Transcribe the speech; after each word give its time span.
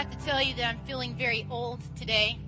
have 0.00 0.18
to 0.18 0.24
tell 0.24 0.40
you 0.40 0.54
that 0.54 0.66
I'm 0.66 0.78
feeling 0.86 1.14
very 1.14 1.46
old 1.50 1.78
today. 1.94 2.38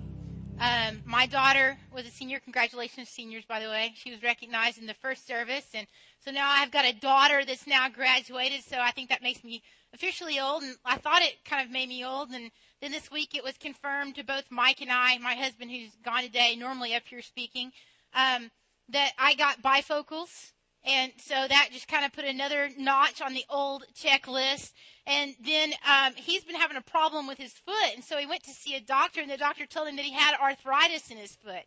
Um, 0.59 1.03
my 1.05 1.27
daughter 1.27 1.77
was 1.93 2.03
a 2.03 2.09
senior. 2.09 2.39
Congratulations, 2.39 3.09
seniors, 3.09 3.45
by 3.45 3.59
the 3.59 3.67
way. 3.67 3.93
She 3.95 4.09
was 4.09 4.23
recognized 4.23 4.79
in 4.79 4.87
the 4.87 4.95
first 4.95 5.27
service. 5.27 5.67
And 5.75 5.85
so 6.25 6.31
now 6.31 6.49
I've 6.49 6.71
got 6.71 6.83
a 6.83 6.99
daughter 6.99 7.45
that's 7.45 7.67
now 7.67 7.89
graduated. 7.89 8.63
So 8.63 8.79
I 8.79 8.89
think 8.89 9.09
that 9.09 9.21
makes 9.21 9.43
me 9.43 9.61
officially 9.93 10.39
old. 10.39 10.63
And 10.63 10.77
I 10.83 10.97
thought 10.97 11.21
it 11.21 11.45
kind 11.45 11.63
of 11.63 11.71
made 11.71 11.89
me 11.89 12.03
old. 12.03 12.31
And 12.31 12.49
then 12.81 12.91
this 12.91 13.11
week 13.11 13.35
it 13.35 13.43
was 13.43 13.55
confirmed 13.59 14.15
to 14.15 14.23
both 14.23 14.45
Mike 14.49 14.81
and 14.81 14.91
I, 14.91 15.19
my 15.19 15.35
husband 15.35 15.69
who's 15.69 15.95
gone 16.03 16.23
today, 16.23 16.55
normally 16.55 16.95
up 16.95 17.03
here 17.07 17.21
speaking, 17.21 17.71
um, 18.15 18.49
that 18.89 19.11
I 19.19 19.35
got 19.35 19.61
bifocals. 19.61 20.53
And 20.85 21.13
so 21.17 21.33
that 21.33 21.69
just 21.71 21.87
kind 21.87 22.05
of 22.05 22.11
put 22.11 22.25
another 22.25 22.69
notch 22.77 23.21
on 23.21 23.33
the 23.33 23.45
old 23.49 23.85
checklist. 23.95 24.71
And 25.07 25.33
then 25.43 25.71
um, 25.87 26.13
he's 26.15 26.43
been 26.43 26.55
having 26.55 26.77
a 26.77 26.81
problem 26.81 27.27
with 27.27 27.37
his 27.37 27.53
foot, 27.53 27.93
and 27.95 28.03
so 28.03 28.17
he 28.17 28.25
went 28.25 28.43
to 28.43 28.51
see 28.51 28.75
a 28.75 28.81
doctor, 28.81 29.21
and 29.21 29.29
the 29.29 29.37
doctor 29.37 29.65
told 29.65 29.87
him 29.87 29.97
that 29.97 30.05
he 30.05 30.13
had 30.13 30.35
arthritis 30.41 31.11
in 31.11 31.17
his 31.17 31.35
foot. 31.35 31.63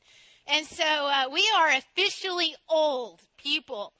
And 0.46 0.66
so 0.66 0.84
uh, 0.84 1.24
we 1.32 1.46
are 1.56 1.68
officially 1.68 2.54
old 2.68 3.20
people. 3.36 3.92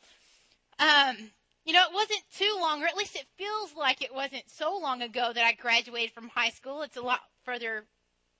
Um, 0.78 1.32
you 1.64 1.72
know, 1.72 1.82
it 1.82 1.94
wasn't 1.94 2.22
too 2.34 2.56
long, 2.60 2.82
or 2.82 2.86
at 2.86 2.96
least 2.96 3.16
it 3.16 3.26
feels 3.36 3.74
like 3.76 4.00
it 4.00 4.14
wasn't 4.14 4.44
so 4.48 4.78
long 4.78 5.02
ago 5.02 5.32
that 5.34 5.44
I 5.44 5.52
graduated 5.52 6.12
from 6.12 6.28
high 6.28 6.50
school. 6.50 6.82
It's 6.82 6.96
a 6.96 7.02
lot 7.02 7.20
further 7.44 7.84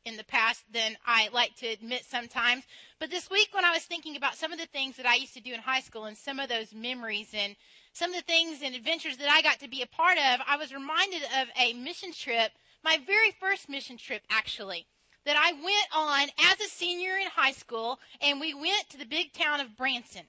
in 0.07 0.17
the 0.17 0.25
past 0.25 0.65
than 0.73 0.97
I 1.05 1.29
like 1.33 1.57
to 1.57 1.67
admit 1.67 2.05
sometimes. 2.09 2.65
But 3.01 3.11
this 3.11 3.29
week, 3.29 3.49
when 3.53 3.65
I 3.65 3.73
was 3.73 3.83
thinking 3.83 4.17
about 4.17 4.37
some 4.37 4.53
of 4.53 4.59
the 4.59 4.67
things 4.67 4.97
that 4.97 5.05
I 5.05 5.17
used 5.17 5.35
to 5.35 5.41
do 5.41 5.53
in 5.53 5.61
high 5.61 5.81
school 5.81 6.05
and 6.05 6.17
some 6.17 6.39
of 6.39 6.49
those 6.49 6.73
memories 6.73 7.29
and 7.35 7.57
some 7.93 8.11
of 8.11 8.17
the 8.17 8.23
things 8.23 8.61
and 8.63 8.75
adventures 8.75 9.17
that 9.17 9.29
I 9.29 9.43
got 9.43 9.59
to 9.61 9.69
be 9.69 9.83
a 9.83 9.87
part 9.87 10.17
of, 10.17 10.41
I 10.47 10.57
was 10.57 10.73
reminded 10.73 11.23
of 11.41 11.49
a 11.61 11.75
mission 11.75 12.13
trip, 12.13 12.53
my 12.85 12.99
very 13.05 13.33
first 13.33 13.69
mission 13.69 13.99
trip, 13.99 14.23
actually, 14.31 14.87
that 15.25 15.37
I 15.37 15.53
went 15.53 15.89
on 15.93 16.29
as 16.53 16.61
a 16.61 16.71
senior 16.71 17.17
in 17.17 17.27
high 17.27 17.53
school, 17.53 17.99
and 18.21 18.41
we 18.41 18.55
went 18.55 18.89
to 18.91 18.99
the 18.99 19.07
big 19.07 19.33
town 19.33 19.59
of 19.59 19.77
Branson. 19.77 20.23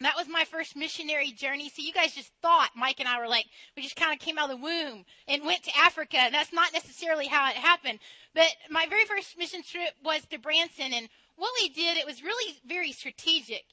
That 0.00 0.16
was 0.16 0.28
my 0.28 0.44
first 0.44 0.76
missionary 0.76 1.30
journey. 1.30 1.68
So 1.68 1.82
you 1.82 1.92
guys 1.92 2.14
just 2.14 2.32
thought 2.40 2.70
Mike 2.74 3.00
and 3.00 3.08
I 3.08 3.20
were 3.20 3.28
like, 3.28 3.44
we 3.76 3.82
just 3.82 3.96
kind 3.96 4.12
of 4.14 4.18
came 4.18 4.38
out 4.38 4.50
of 4.50 4.58
the 4.58 4.64
womb 4.64 5.04
and 5.28 5.44
went 5.44 5.62
to 5.64 5.76
Africa. 5.76 6.16
And 6.16 6.34
that's 6.34 6.54
not 6.54 6.72
necessarily 6.72 7.26
how 7.26 7.50
it 7.50 7.56
happened. 7.56 7.98
But 8.34 8.48
my 8.70 8.86
very 8.88 9.04
first 9.04 9.36
mission 9.36 9.62
trip 9.62 9.90
was 10.02 10.22
to 10.30 10.38
Branson. 10.38 10.94
And 10.94 11.08
what 11.36 11.52
we 11.60 11.68
did, 11.68 11.98
it 11.98 12.06
was 12.06 12.22
really 12.22 12.56
very 12.66 12.92
strategic. 12.92 13.64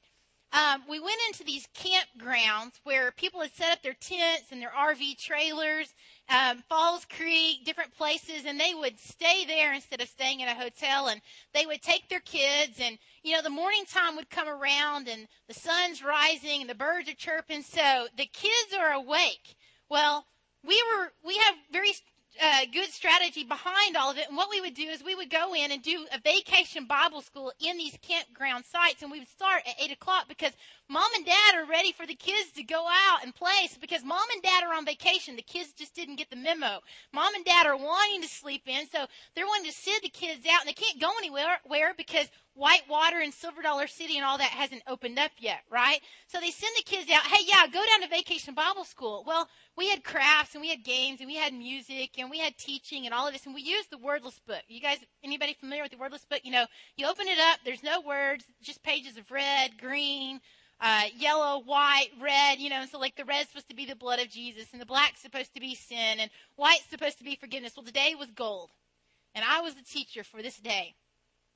Um, 0.57 0.81
we 0.89 0.99
went 0.99 1.19
into 1.27 1.43
these 1.43 1.67
campgrounds 1.75 2.79
where 2.83 3.11
people 3.11 3.41
had 3.41 3.53
set 3.53 3.71
up 3.71 3.83
their 3.83 3.93
tents 3.93 4.51
and 4.51 4.59
their 4.59 4.71
RV 4.71 5.19
trailers, 5.19 5.93
um, 6.29 6.63
Falls 6.67 7.05
Creek, 7.05 7.63
different 7.63 7.95
places, 7.95 8.43
and 8.43 8.59
they 8.59 8.73
would 8.73 8.99
stay 8.99 9.45
there 9.45 9.71
instead 9.73 10.01
of 10.01 10.09
staying 10.09 10.39
in 10.39 10.47
a 10.47 10.55
hotel. 10.55 11.09
And 11.09 11.21
they 11.53 11.67
would 11.67 11.83
take 11.83 12.09
their 12.09 12.21
kids, 12.21 12.79
and 12.81 12.97
you 13.21 13.35
know, 13.35 13.43
the 13.43 13.51
morning 13.51 13.83
time 13.85 14.15
would 14.15 14.31
come 14.31 14.47
around, 14.47 15.07
and 15.07 15.27
the 15.47 15.53
sun's 15.53 16.03
rising, 16.03 16.61
and 16.61 16.69
the 16.69 16.73
birds 16.73 17.07
are 17.07 17.13
chirping, 17.13 17.61
so 17.61 18.07
the 18.17 18.25
kids 18.25 18.73
are 18.75 18.93
awake. 18.93 19.57
Well, 19.89 20.25
we 20.65 20.81
were 20.91 21.11
we 21.23 21.37
have 21.37 21.53
very 21.71 21.93
uh, 22.41 22.65
good 22.71 22.89
strategy 22.89 23.43
behind 23.43 23.95
all 23.95 24.11
of 24.11 24.17
it. 24.17 24.27
And 24.27 24.37
what 24.37 24.49
we 24.49 24.61
would 24.61 24.73
do 24.73 24.83
is 24.83 25.03
we 25.03 25.15
would 25.15 25.29
go 25.29 25.53
in 25.53 25.71
and 25.71 25.81
do 25.81 26.05
a 26.13 26.19
vacation 26.19 26.85
Bible 26.85 27.21
school 27.21 27.51
in 27.59 27.77
these 27.77 27.97
campground 28.01 28.65
sites, 28.65 29.01
and 29.01 29.11
we 29.11 29.19
would 29.19 29.29
start 29.29 29.63
at 29.67 29.75
eight 29.81 29.91
o'clock 29.91 30.25
because 30.27 30.51
mom 30.89 31.09
and 31.15 31.25
dad 31.25 31.55
are 31.55 31.65
ready 31.65 31.91
for 31.91 32.05
the 32.05 32.15
kids 32.15 32.51
to 32.53 32.63
go 32.63 32.85
out 32.87 33.23
and 33.23 33.35
play. 33.35 33.67
So 33.69 33.77
because 33.79 34.03
mom 34.03 34.25
and 34.33 34.41
dad 34.41 34.63
are 34.63 34.73
on 34.73 34.85
vacation, 34.85 35.35
the 35.35 35.41
kids 35.41 35.73
just 35.73 35.95
didn't 35.95 36.15
get 36.15 36.29
the 36.29 36.35
memo. 36.35 36.79
Mom 37.13 37.33
and 37.35 37.45
dad 37.45 37.67
are 37.67 37.77
wanting 37.77 38.21
to 38.21 38.27
sleep 38.27 38.63
in, 38.67 38.87
so 38.89 39.05
they're 39.35 39.47
wanting 39.47 39.71
to 39.71 39.77
sit 39.77 40.01
the 40.01 40.09
kids 40.09 40.45
out, 40.51 40.61
and 40.61 40.69
they 40.69 40.73
can't 40.73 41.01
go 41.01 41.11
anywhere 41.19 41.59
where 41.65 41.93
because 41.95 42.27
Whitewater 42.57 43.19
and 43.19 43.31
Silver 43.31 43.61
Dollar 43.61 43.85
City 43.85 44.17
and 44.17 44.25
all 44.25 44.39
that 44.39 44.49
hasn't 44.49 44.81
opened 44.87 45.19
up 45.19 45.31
yet, 45.37 45.59
right? 45.69 45.99
So 46.25 46.39
they 46.39 46.49
send 46.49 46.75
the 46.75 46.83
kids 46.83 47.09
out, 47.11 47.21
hey, 47.21 47.45
yeah, 47.45 47.67
go 47.67 47.85
down 47.85 48.01
to 48.01 48.07
Vacation 48.07 48.55
Bible 48.55 48.83
School. 48.83 49.23
Well, 49.27 49.47
we 49.77 49.89
had 49.89 50.03
crafts 50.03 50.55
and 50.55 50.61
we 50.61 50.69
had 50.69 50.83
games 50.83 51.19
and 51.19 51.27
we 51.27 51.35
had 51.35 51.53
music 51.53 52.17
and 52.17 52.31
we 52.31 52.39
had 52.39 52.57
teaching 52.57 53.05
and 53.05 53.13
all 53.13 53.27
of 53.27 53.33
this, 53.33 53.45
and 53.45 53.53
we 53.53 53.61
used 53.61 53.91
the 53.91 53.99
wordless 53.99 54.39
book. 54.47 54.63
You 54.67 54.81
guys, 54.81 54.97
anybody 55.23 55.53
familiar 55.53 55.83
with 55.83 55.91
the 55.91 55.99
wordless 55.99 56.25
book? 56.25 56.41
You 56.43 56.51
know, 56.51 56.65
you 56.95 57.07
open 57.07 57.27
it 57.27 57.37
up, 57.37 57.59
there's 57.63 57.83
no 57.83 58.01
words, 58.01 58.43
just 58.63 58.81
pages 58.81 59.17
of 59.17 59.29
red, 59.29 59.77
green, 59.77 60.39
uh, 60.79 61.03
yellow, 61.15 61.61
white, 61.63 62.09
red, 62.21 62.59
you 62.59 62.69
know, 62.69 62.85
so 62.85 62.99
like 62.99 63.15
the 63.15 63.25
red's 63.25 63.49
supposed 63.49 63.69
to 63.69 63.75
be 63.75 63.85
the 63.85 63.95
blood 63.95 64.19
of 64.19 64.29
Jesus 64.29 64.67
and 64.71 64.81
the 64.81 64.85
black's 64.85 65.21
supposed 65.21 65.53
to 65.53 65.59
be 65.59 65.75
sin 65.75 66.19
and 66.19 66.29
white's 66.55 66.85
supposed 66.89 67.17
to 67.17 67.23
be 67.23 67.35
forgiveness. 67.35 67.73
Well, 67.75 67.85
today 67.85 68.15
was 68.17 68.31
gold. 68.31 68.71
And 69.35 69.45
I 69.47 69.61
was 69.61 69.75
the 69.75 69.83
teacher 69.83 70.23
for 70.23 70.41
this 70.41 70.57
day. 70.57 70.95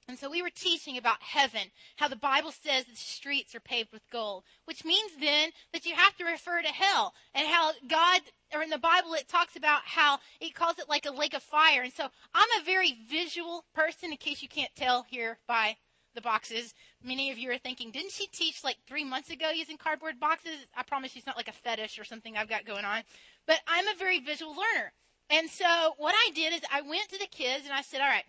And 0.07 0.17
so 0.17 0.29
we 0.29 0.41
were 0.41 0.49
teaching 0.49 0.97
about 0.97 1.21
heaven, 1.21 1.71
how 1.95 2.07
the 2.07 2.15
Bible 2.15 2.51
says 2.51 2.85
the 2.85 2.95
streets 2.95 3.55
are 3.55 3.59
paved 3.59 3.93
with 3.93 4.09
gold, 4.11 4.43
which 4.65 4.83
means 4.83 5.11
then 5.19 5.51
that 5.73 5.85
you 5.85 5.95
have 5.95 6.15
to 6.17 6.25
refer 6.25 6.61
to 6.61 6.67
hell 6.67 7.13
and 7.33 7.47
how 7.47 7.71
God, 7.87 8.21
or 8.53 8.61
in 8.61 8.69
the 8.69 8.77
Bible, 8.77 9.13
it 9.13 9.27
talks 9.27 9.55
about 9.55 9.81
how 9.85 10.19
it 10.39 10.55
calls 10.55 10.79
it 10.79 10.89
like 10.89 11.05
a 11.05 11.11
lake 11.11 11.33
of 11.33 11.43
fire. 11.43 11.83
And 11.83 11.93
so 11.93 12.07
I'm 12.33 12.61
a 12.61 12.65
very 12.65 12.97
visual 13.09 13.63
person, 13.73 14.11
in 14.11 14.17
case 14.17 14.41
you 14.41 14.49
can't 14.49 14.75
tell 14.75 15.03
here 15.03 15.37
by 15.47 15.77
the 16.15 16.21
boxes. 16.21 16.73
Many 17.03 17.31
of 17.31 17.37
you 17.37 17.51
are 17.51 17.57
thinking, 17.57 17.91
didn't 17.91 18.11
she 18.11 18.27
teach 18.27 18.63
like 18.63 18.77
three 18.87 19.03
months 19.03 19.29
ago 19.29 19.49
using 19.49 19.77
cardboard 19.77 20.19
boxes? 20.19 20.65
I 20.75 20.83
promise 20.83 21.11
she's 21.11 21.25
not 21.25 21.37
like 21.37 21.47
a 21.47 21.53
fetish 21.53 21.99
or 21.99 22.03
something 22.03 22.37
I've 22.37 22.49
got 22.49 22.65
going 22.65 22.85
on. 22.85 23.01
But 23.47 23.59
I'm 23.67 23.87
a 23.87 23.97
very 23.97 24.19
visual 24.19 24.51
learner. 24.51 24.91
And 25.29 25.49
so 25.49 25.95
what 25.97 26.13
I 26.15 26.31
did 26.33 26.53
is 26.53 26.61
I 26.71 26.81
went 26.81 27.09
to 27.09 27.17
the 27.17 27.27
kids 27.27 27.65
and 27.65 27.73
I 27.73 27.81
said, 27.81 28.01
all 28.01 28.07
right, 28.07 28.25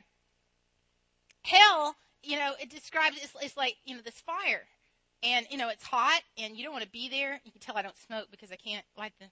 hell, 1.43 1.97
you 2.23 2.37
know, 2.37 2.53
it 2.61 2.71
describes 2.71 3.17
it's, 3.23 3.35
it's 3.43 3.57
like 3.57 3.77
you 3.85 3.95
know 3.95 4.03
this 4.03 4.21
fire, 4.21 4.63
and 5.23 5.47
you 5.51 5.59
know 5.59 5.69
it's 5.69 5.85
hot, 5.85 6.23
and 6.39 6.57
you 6.57 6.65
don't 6.65 6.73
want 6.73 6.85
to 6.85 6.91
be 6.91 7.09
there. 7.09 7.41
You 7.45 7.53
can 7.53 7.61
tell 7.61 7.77
I 7.77 7.83
don't 7.83 7.99
smoke 7.99 8.29
because 8.31 8.53
I 8.53 8.57
can't 8.57 8.85
light 8.97 9.13
the 9.19 9.27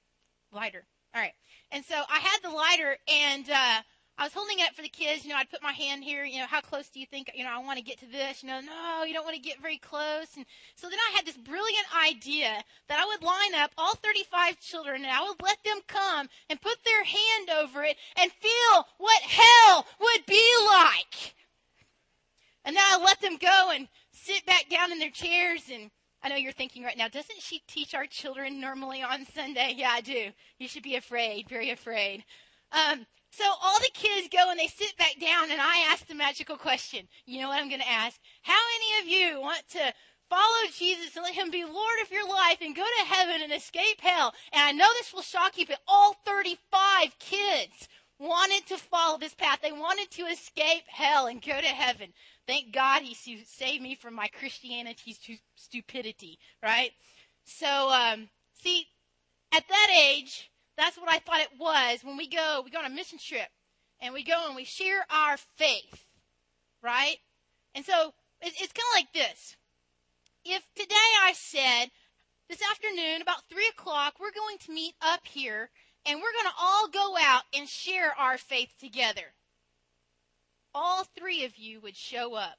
lighter. 0.53 0.85
All 1.15 1.21
right, 1.21 1.33
and 1.71 1.85
so 1.85 1.95
I 1.95 2.19
had 2.19 2.39
the 2.43 2.51
lighter, 2.51 2.97
and 3.09 3.51
uh, 3.51 3.81
I 4.19 4.25
was 4.25 4.35
holding 4.35 4.59
it 4.59 4.69
up 4.69 4.75
for 4.75 4.83
the 4.83 4.89
kids. 4.89 5.25
You 5.25 5.31
know, 5.31 5.37
I'd 5.37 5.51
put 5.51 5.63
my 5.63 5.73
hand 5.73 6.05
here. 6.05 6.25
You 6.25 6.41
know, 6.41 6.47
how 6.47 6.61
close 6.61 6.89
do 6.91 7.01
you 7.01 7.07
think? 7.07 7.31
You 7.35 7.45
know, 7.45 7.51
I 7.51 7.65
want 7.65 7.79
to 7.79 7.85
get 7.85 7.99
to 8.01 8.07
this. 8.07 8.43
You 8.43 8.51
know, 8.51 8.61
no, 8.61 9.05
you 9.05 9.15
don't 9.15 9.25
want 9.25 9.37
to 9.37 9.43
get 9.43 9.63
very 9.63 9.79
close. 9.79 10.37
And 10.37 10.45
so 10.77 10.91
then 10.91 10.99
I 10.99 11.17
had 11.17 11.25
this 11.25 11.39
brilliant 11.39 11.87
idea 12.07 12.63
that 12.89 13.01
I 13.01 13.07
would 13.07 13.23
line 13.23 13.55
up 13.55 13.71
all 13.79 13.95
35 13.95 14.61
children, 14.61 15.03
and 15.03 15.11
I 15.11 15.23
would 15.23 15.41
let 15.43 15.63
them 15.65 15.79
come 15.87 16.29
and 16.51 16.61
put 16.61 16.77
their 16.85 17.03
hand 17.05 17.51
over 17.59 17.83
it 17.83 17.97
and 18.21 18.31
feel 18.31 18.87
what 18.99 19.23
hell 19.23 19.87
would 20.01 20.27
be 20.27 20.55
like. 20.67 21.35
And 22.65 22.77
then 22.77 22.85
I 22.87 23.03
let 23.03 23.21
them 23.21 23.39
go 23.41 23.71
and 23.75 23.89
sit 24.13 24.45
back 24.45 24.69
down 24.69 24.93
in 24.93 24.99
their 24.99 25.11
chairs. 25.11 25.63
And 25.73 25.91
I 26.23 26.29
know 26.29 26.37
you're 26.37 26.53
thinking 26.53 26.85
right 26.85 26.99
now, 26.99 27.09
doesn't 27.09 27.41
she 27.41 27.63
teach 27.67 27.95
our 27.95 28.07
children 28.07 28.61
normally 28.61 29.03
on 29.03 29.25
Sunday? 29.35 29.75
Yeah, 29.77 29.93
I 29.93 30.03
do. 30.03 30.31
You 30.59 30.69
should 30.69 30.83
be 30.83 30.97
afraid, 30.97 31.49
very 31.49 31.71
afraid. 31.71 32.25
Um, 32.73 33.07
so 33.31 33.45
all 33.63 33.79
the 33.79 33.91
kids 33.95 34.29
go 34.33 34.51
and 34.51 34.59
they 34.59 34.67
sit 34.67 34.97
back 34.97 35.15
down, 35.21 35.51
and 35.51 35.61
I 35.61 35.89
ask 35.93 36.07
the 36.07 36.15
magical 36.15 36.57
question. 36.57 37.07
You 37.27 37.41
know 37.41 37.49
what 37.49 37.61
I'm 37.61 37.69
going 37.69 37.81
to 37.81 37.91
ask? 37.91 38.19
How 38.43 38.61
many 38.75 39.01
of 39.01 39.09
you 39.09 39.41
want 39.41 39.69
to 39.71 39.95
follow 40.29 40.67
Jesus 40.77 41.17
and 41.17 41.25
let 41.25 41.35
him 41.35 41.51
be 41.51 41.65
Lord 41.65 42.01
of 42.03 42.11
your 42.11 42.29
life 42.29 42.59
and 42.61 42.75
go 42.75 42.85
to 42.85 43.07
heaven 43.07 43.43
and 43.43 43.53
escape 43.53 44.01
hell? 44.01 44.35
And 44.53 44.63
I 44.63 44.73
know 44.73 44.89
this 44.95 45.13
will 45.13 45.23
shock 45.23 45.59
you, 45.59 45.67
but 45.67 45.81
all 45.87 46.15
35 46.27 47.19
kids 47.19 47.89
wanted 48.19 48.67
to 48.67 48.77
follow 48.77 49.17
this 49.17 49.35
path. 49.35 49.61
They 49.63 49.73
wanted 49.73 50.11
to 50.13 50.23
escape 50.25 50.85
hell 50.89 51.27
and 51.27 51.41
go 51.41 51.61
to 51.61 51.67
heaven. 51.67 52.13
Thank 52.47 52.73
God 52.73 53.03
he 53.03 53.15
saved 53.15 53.83
me 53.83 53.95
from 53.95 54.15
my 54.15 54.29
Christianity's 54.29 55.19
stupidity, 55.55 56.39
right? 56.63 56.91
So, 57.45 57.91
um, 57.91 58.29
see, 58.61 58.87
at 59.53 59.67
that 59.69 59.89
age, 59.97 60.51
that's 60.81 60.97
what 60.97 61.11
I 61.11 61.19
thought 61.19 61.41
it 61.41 61.59
was 61.59 62.03
when 62.03 62.17
we 62.17 62.29
go, 62.29 62.63
we 62.65 62.71
go 62.71 62.79
on 62.79 62.87
a 62.87 62.91
mission 62.91 63.19
trip 63.19 63.49
and 64.01 64.15
we 64.15 64.25
go 64.25 64.47
and 64.47 64.57
we 64.57 64.65
share 64.65 65.05
our 65.11 65.37
faith, 65.37 66.05
right? 66.83 67.17
And 67.75 67.85
so 67.85 68.15
it's, 68.41 68.61
it's 68.61 68.73
kind 68.73 68.87
of 68.93 68.99
like 68.99 69.13
this. 69.13 69.57
If 70.45 70.63
today 70.75 70.95
I 71.23 71.33
said, 71.35 71.91
this 72.49 72.63
afternoon, 72.69 73.23
about 73.23 73.45
3 73.49 73.69
o'clock, 73.69 74.15
we're 74.19 74.33
going 74.33 74.59
to 74.65 74.73
meet 74.73 74.95
up 75.01 75.21
here 75.25 75.71
and 76.07 76.19
we're 76.19 76.33
going 76.33 76.47
to 76.47 76.61
all 76.61 76.89
go 76.89 77.15
out 77.23 77.43
and 77.57 77.69
share 77.69 78.13
our 78.19 78.39
faith 78.39 78.75
together 78.81 79.35
all 80.75 81.05
three 81.05 81.45
of 81.45 81.57
you 81.57 81.81
would 81.81 81.97
show 81.97 82.35
up 82.35 82.57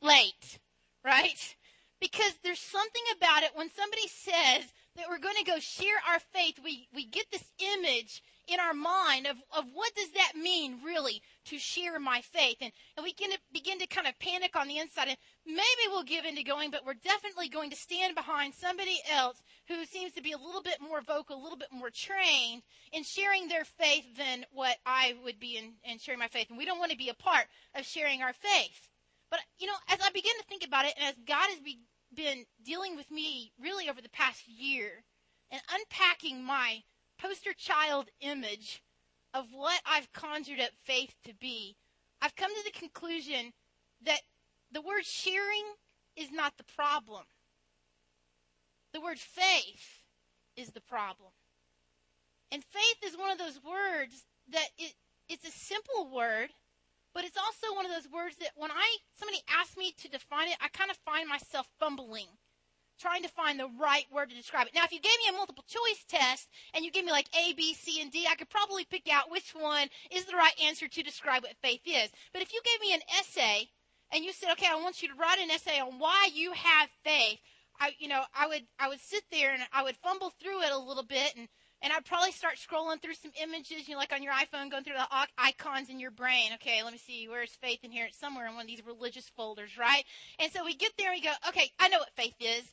late, 0.00 0.58
right? 1.04 1.56
Because 2.00 2.34
there's 2.42 2.58
something 2.58 3.02
about 3.16 3.42
it 3.42 3.52
when 3.54 3.70
somebody 3.70 4.08
says 4.08 4.64
that 4.96 5.08
we're 5.08 5.18
going 5.18 5.36
to 5.36 5.50
go 5.50 5.58
share 5.58 5.96
our 6.08 6.20
faith, 6.32 6.58
we, 6.62 6.88
we 6.94 7.06
get 7.06 7.26
this 7.30 7.44
image 7.76 8.22
in 8.48 8.60
our 8.60 8.74
mind 8.74 9.26
of, 9.26 9.36
of 9.56 9.64
what 9.72 9.94
does 9.94 10.10
that 10.12 10.32
mean 10.36 10.80
really 10.84 11.22
to 11.46 11.58
share 11.58 11.98
my 11.98 12.20
faith. 12.20 12.56
And, 12.60 12.72
and 12.96 13.04
we 13.04 13.12
can 13.12 13.30
begin 13.52 13.78
to 13.78 13.86
kind 13.86 14.06
of 14.06 14.18
panic 14.18 14.56
on 14.56 14.68
the 14.68 14.78
inside 14.78 15.08
and 15.08 15.16
maybe 15.46 15.88
we'll 15.88 16.02
give 16.02 16.24
into 16.24 16.42
going, 16.42 16.70
but 16.70 16.84
we're 16.84 16.94
definitely 16.94 17.48
going 17.48 17.70
to 17.70 17.76
stand 17.76 18.14
behind 18.14 18.54
somebody 18.54 18.98
else 19.10 19.40
who 19.68 19.84
seems 19.84 20.12
to 20.12 20.22
be 20.22 20.32
a 20.32 20.38
little 20.38 20.62
bit 20.62 20.78
more 20.80 21.00
vocal, 21.00 21.40
a 21.40 21.42
little 21.42 21.58
bit 21.58 21.72
more 21.72 21.90
trained 21.90 22.62
in 22.92 23.02
sharing 23.04 23.48
their 23.48 23.64
faith 23.64 24.04
than 24.16 24.44
what 24.52 24.76
I 24.84 25.14
would 25.24 25.38
be 25.38 25.56
in, 25.56 25.72
in 25.90 25.98
sharing 25.98 26.20
my 26.20 26.28
faith. 26.28 26.48
And 26.50 26.58
we 26.58 26.66
don't 26.66 26.78
want 26.78 26.90
to 26.90 26.98
be 26.98 27.08
a 27.08 27.14
part 27.14 27.46
of 27.74 27.86
sharing 27.86 28.22
our 28.22 28.32
faith. 28.32 28.88
But, 29.30 29.40
you 29.58 29.66
know, 29.66 29.72
as 29.88 29.98
I 30.02 30.10
begin 30.10 30.32
to 30.40 30.44
think 30.46 30.62
about 30.62 30.84
it 30.84 30.92
and 30.98 31.08
as 31.08 31.14
God 31.26 31.48
has 31.48 31.60
be, 31.60 31.78
been 32.14 32.44
dealing 32.64 32.96
with 32.96 33.10
me 33.10 33.52
really 33.60 33.88
over 33.88 34.00
the 34.00 34.08
past 34.10 34.46
year 34.46 35.04
and 35.50 35.60
unpacking 35.72 36.44
my 36.44 36.82
poster 37.18 37.52
child 37.56 38.08
image 38.20 38.82
of 39.34 39.46
what 39.52 39.80
I've 39.86 40.12
conjured 40.12 40.60
up 40.60 40.70
faith 40.84 41.14
to 41.24 41.34
be, 41.34 41.76
I've 42.20 42.36
come 42.36 42.50
to 42.54 42.64
the 42.64 42.78
conclusion 42.78 43.52
that 44.04 44.20
the 44.70 44.82
word 44.82 45.04
sharing 45.04 45.64
is 46.16 46.30
not 46.30 46.56
the 46.56 46.64
problem. 46.76 47.24
The 48.92 49.00
word 49.00 49.18
faith 49.18 50.02
is 50.56 50.68
the 50.70 50.80
problem. 50.80 51.30
And 52.50 52.62
faith 52.62 52.98
is 53.04 53.16
one 53.16 53.30
of 53.30 53.38
those 53.38 53.58
words 53.64 54.24
that 54.50 54.68
it, 54.76 54.92
it's 55.28 55.46
a 55.46 55.50
simple 55.50 56.10
word, 56.14 56.50
but 57.14 57.24
it's 57.24 57.38
also 57.38 57.74
one 57.74 57.86
of 57.86 57.92
those 57.92 58.10
words 58.10 58.36
that 58.40 58.52
when 58.56 58.70
I 58.70 58.96
somebody 59.18 59.42
asks 59.48 59.76
me 59.76 59.92
to 60.02 60.08
define 60.08 60.48
it, 60.48 60.56
I 60.60 60.68
kind 60.68 60.90
of 60.90 60.96
find 61.04 61.28
myself 61.28 61.68
fumbling 61.78 62.28
trying 63.02 63.22
to 63.22 63.28
find 63.28 63.58
the 63.58 63.68
right 63.80 64.06
word 64.12 64.30
to 64.30 64.36
describe 64.36 64.66
it. 64.66 64.74
Now, 64.74 64.84
if 64.84 64.92
you 64.92 65.00
gave 65.00 65.18
me 65.24 65.30
a 65.30 65.36
multiple 65.36 65.64
choice 65.66 66.04
test 66.08 66.48
and 66.72 66.84
you 66.84 66.92
gave 66.92 67.04
me 67.04 67.10
like 67.10 67.28
A, 67.34 67.52
B, 67.54 67.74
C, 67.74 68.00
and 68.00 68.12
D, 68.12 68.26
I 68.30 68.36
could 68.36 68.48
probably 68.48 68.84
pick 68.84 69.12
out 69.12 69.30
which 69.30 69.54
one 69.58 69.88
is 70.10 70.24
the 70.24 70.36
right 70.36 70.54
answer 70.62 70.86
to 70.86 71.02
describe 71.02 71.42
what 71.42 71.56
faith 71.62 71.80
is. 71.84 72.10
But 72.32 72.42
if 72.42 72.52
you 72.52 72.60
gave 72.64 72.80
me 72.80 72.94
an 72.94 73.00
essay 73.18 73.68
and 74.12 74.24
you 74.24 74.32
said, 74.32 74.52
okay, 74.52 74.68
I 74.70 74.76
want 74.76 75.02
you 75.02 75.08
to 75.08 75.14
write 75.14 75.40
an 75.40 75.50
essay 75.50 75.80
on 75.80 75.98
why 75.98 76.28
you 76.32 76.52
have 76.52 76.88
faith, 77.04 77.40
I, 77.80 77.92
you 77.98 78.08
know, 78.08 78.22
I 78.34 78.46
would, 78.46 78.62
I 78.78 78.88
would 78.88 79.00
sit 79.00 79.24
there 79.32 79.52
and 79.52 79.62
I 79.72 79.82
would 79.82 79.96
fumble 79.96 80.32
through 80.40 80.62
it 80.62 80.72
a 80.72 80.78
little 80.78 81.02
bit 81.02 81.34
and, 81.36 81.48
and 81.82 81.92
I'd 81.92 82.04
probably 82.04 82.32
start 82.32 82.54
scrolling 82.56 83.02
through 83.02 83.14
some 83.14 83.32
images, 83.42 83.88
you 83.88 83.94
know, 83.94 83.98
like 83.98 84.12
on 84.12 84.22
your 84.22 84.32
iPhone, 84.32 84.70
going 84.70 84.84
through 84.84 84.94
the 84.94 85.26
icons 85.36 85.90
in 85.90 86.00
your 86.00 86.12
brain. 86.12 86.52
Okay, 86.54 86.82
let 86.82 86.92
me 86.92 86.98
see, 86.98 87.28
where's 87.28 87.50
faith 87.60 87.80
in 87.82 87.90
here? 87.90 88.06
It's 88.06 88.18
somewhere 88.18 88.46
in 88.46 88.54
one 88.54 88.62
of 88.62 88.68
these 88.68 88.86
religious 88.86 89.28
folders, 89.36 89.76
right? 89.76 90.04
And 90.38 90.50
so 90.52 90.64
we 90.64 90.74
get 90.74 90.92
there 90.96 91.12
and 91.12 91.20
we 91.20 91.26
go, 91.26 91.34
okay, 91.48 91.70
I 91.78 91.88
know 91.88 91.98
what 91.98 92.14
faith 92.16 92.34
is. 92.40 92.64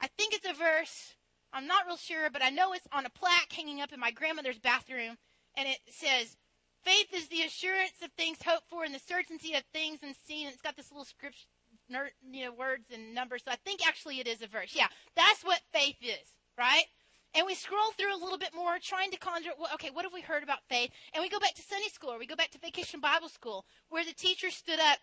I 0.00 0.08
think 0.18 0.34
it's 0.34 0.48
a 0.48 0.54
verse. 0.54 1.14
I'm 1.52 1.68
not 1.68 1.86
real 1.86 1.96
sure, 1.96 2.30
but 2.30 2.42
I 2.42 2.50
know 2.50 2.72
it's 2.72 2.88
on 2.90 3.06
a 3.06 3.10
plaque 3.10 3.52
hanging 3.52 3.80
up 3.80 3.92
in 3.92 4.00
my 4.00 4.10
grandmother's 4.10 4.58
bathroom, 4.58 5.16
and 5.56 5.68
it 5.68 5.78
says, 5.88 6.36
"Faith 6.82 7.14
is 7.14 7.28
the 7.28 7.42
assurance 7.42 8.02
of 8.02 8.10
things 8.12 8.42
hoped 8.44 8.68
for 8.68 8.82
and 8.82 8.92
the 8.92 8.98
certainty 8.98 9.54
of 9.54 9.62
things 9.72 10.00
unseen." 10.02 10.46
And 10.46 10.52
it's 10.52 10.62
got 10.62 10.76
this 10.76 10.90
little 10.90 11.04
script, 11.04 11.46
you 11.88 12.44
know, 12.44 12.52
words 12.52 12.90
and 12.92 13.14
numbers. 13.14 13.44
So 13.44 13.52
I 13.52 13.56
think 13.64 13.86
actually 13.86 14.18
it 14.18 14.26
is 14.26 14.42
a 14.42 14.48
verse. 14.48 14.74
Yeah, 14.74 14.88
that's 15.14 15.44
what 15.44 15.60
faith 15.72 15.94
is, 16.02 16.34
right? 16.58 16.86
And 17.34 17.46
we 17.46 17.54
scroll 17.54 17.90
through 17.96 18.14
a 18.14 18.22
little 18.22 18.38
bit 18.38 18.54
more, 18.54 18.78
trying 18.80 19.10
to 19.10 19.18
conjure, 19.18 19.50
well, 19.58 19.70
okay, 19.74 19.90
what 19.92 20.04
have 20.04 20.12
we 20.12 20.20
heard 20.20 20.42
about 20.42 20.62
faith? 20.68 20.90
And 21.12 21.22
we 21.22 21.28
go 21.28 21.40
back 21.40 21.54
to 21.54 21.62
Sunday 21.62 21.88
school, 21.88 22.10
or 22.10 22.18
we 22.18 22.26
go 22.26 22.36
back 22.36 22.50
to 22.52 22.58
Vacation 22.58 23.00
Bible 23.00 23.28
School, 23.28 23.64
where 23.88 24.04
the 24.04 24.14
teacher 24.14 24.50
stood 24.50 24.78
up 24.78 24.98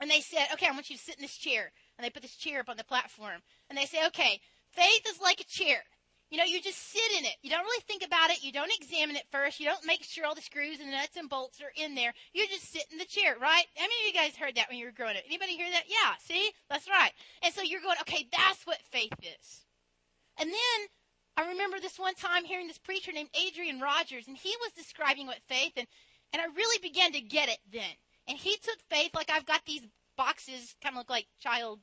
and 0.00 0.10
they 0.10 0.20
said, 0.20 0.46
okay, 0.52 0.66
I 0.66 0.72
want 0.72 0.90
you 0.90 0.96
to 0.96 1.02
sit 1.02 1.16
in 1.16 1.22
this 1.22 1.36
chair 1.36 1.72
and 1.96 2.04
they 2.04 2.10
put 2.10 2.22
this 2.22 2.36
chair 2.36 2.60
up 2.60 2.68
on 2.68 2.76
the 2.76 2.84
platform. 2.84 3.40
And 3.68 3.78
they 3.78 3.86
say, 3.86 4.06
okay, 4.06 4.40
faith 4.70 5.02
is 5.08 5.20
like 5.20 5.40
a 5.40 5.44
chair. 5.44 5.82
You 6.30 6.38
know, 6.38 6.44
you 6.44 6.60
just 6.60 6.90
sit 6.90 7.18
in 7.18 7.24
it. 7.24 7.36
You 7.42 7.50
don't 7.50 7.62
really 7.62 7.84
think 7.86 8.04
about 8.04 8.30
it. 8.30 8.42
You 8.42 8.50
don't 8.50 8.72
examine 8.80 9.14
it 9.14 9.26
first. 9.30 9.60
You 9.60 9.66
don't 9.66 9.86
make 9.86 10.02
sure 10.02 10.26
all 10.26 10.34
the 10.34 10.42
screws 10.42 10.80
and 10.80 10.90
nuts 10.90 11.16
and 11.16 11.28
bolts 11.28 11.60
are 11.60 11.70
in 11.76 11.94
there. 11.94 12.12
You 12.32 12.46
just 12.48 12.72
sit 12.72 12.86
in 12.90 12.98
the 12.98 13.04
chair, 13.04 13.36
right? 13.40 13.66
How 13.76 13.84
many 13.84 13.94
of 14.02 14.14
you 14.14 14.20
guys 14.20 14.34
heard 14.34 14.56
that 14.56 14.68
when 14.68 14.78
you 14.78 14.86
were 14.86 14.92
growing 14.92 15.16
up? 15.16 15.22
Anybody 15.26 15.56
hear 15.56 15.70
that? 15.70 15.84
Yeah, 15.86 16.14
see? 16.18 16.50
That's 16.68 16.88
right. 16.88 17.12
And 17.42 17.54
so 17.54 17.62
you're 17.62 17.82
going, 17.82 17.98
okay, 18.00 18.26
that's 18.32 18.66
what 18.66 18.78
faith 18.90 19.12
is. 19.22 19.64
And 20.40 20.50
then 20.50 20.78
I 21.36 21.48
remember 21.48 21.80
this 21.80 21.98
one 21.98 22.14
time 22.14 22.44
hearing 22.44 22.68
this 22.68 22.78
preacher 22.78 23.12
named 23.12 23.30
Adrian 23.34 23.80
Rogers, 23.80 24.28
and 24.28 24.36
he 24.36 24.54
was 24.60 24.72
describing 24.72 25.26
what 25.26 25.40
faith, 25.48 25.72
and, 25.76 25.86
and 26.32 26.40
I 26.40 26.46
really 26.56 26.78
began 26.80 27.12
to 27.12 27.20
get 27.20 27.48
it 27.48 27.58
then. 27.72 27.82
And 28.28 28.38
he 28.38 28.56
took 28.56 28.78
faith 28.88 29.10
like 29.14 29.30
I've 29.30 29.46
got 29.46 29.64
these 29.66 29.82
boxes 30.16 30.76
kind 30.82 30.94
of 30.94 30.98
look 30.98 31.10
like 31.10 31.26
child 31.40 31.80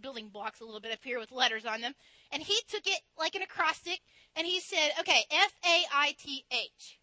building 0.00 0.28
blocks 0.28 0.60
a 0.60 0.64
little 0.64 0.80
bit 0.80 0.92
up 0.92 0.98
here 1.02 1.18
with 1.18 1.32
letters 1.32 1.64
on 1.64 1.80
them. 1.80 1.94
And 2.30 2.42
he 2.42 2.56
took 2.68 2.86
it 2.86 3.00
like 3.18 3.34
an 3.34 3.42
acrostic 3.42 4.00
and 4.36 4.46
he 4.46 4.60
said, 4.60 4.90
okay, 5.00 5.24
F 5.30 5.52
A 5.64 5.82
I 5.94 6.14
T 6.18 6.44
H. 6.50 6.98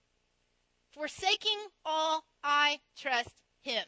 Forsaking 0.91 1.57
all, 1.83 2.25
I 2.43 2.79
trust 2.97 3.41
him. 3.61 3.83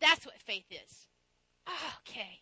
That's 0.00 0.26
what 0.26 0.38
faith 0.38 0.66
is. 0.70 1.08
Oh, 1.66 1.94
okay. 2.08 2.40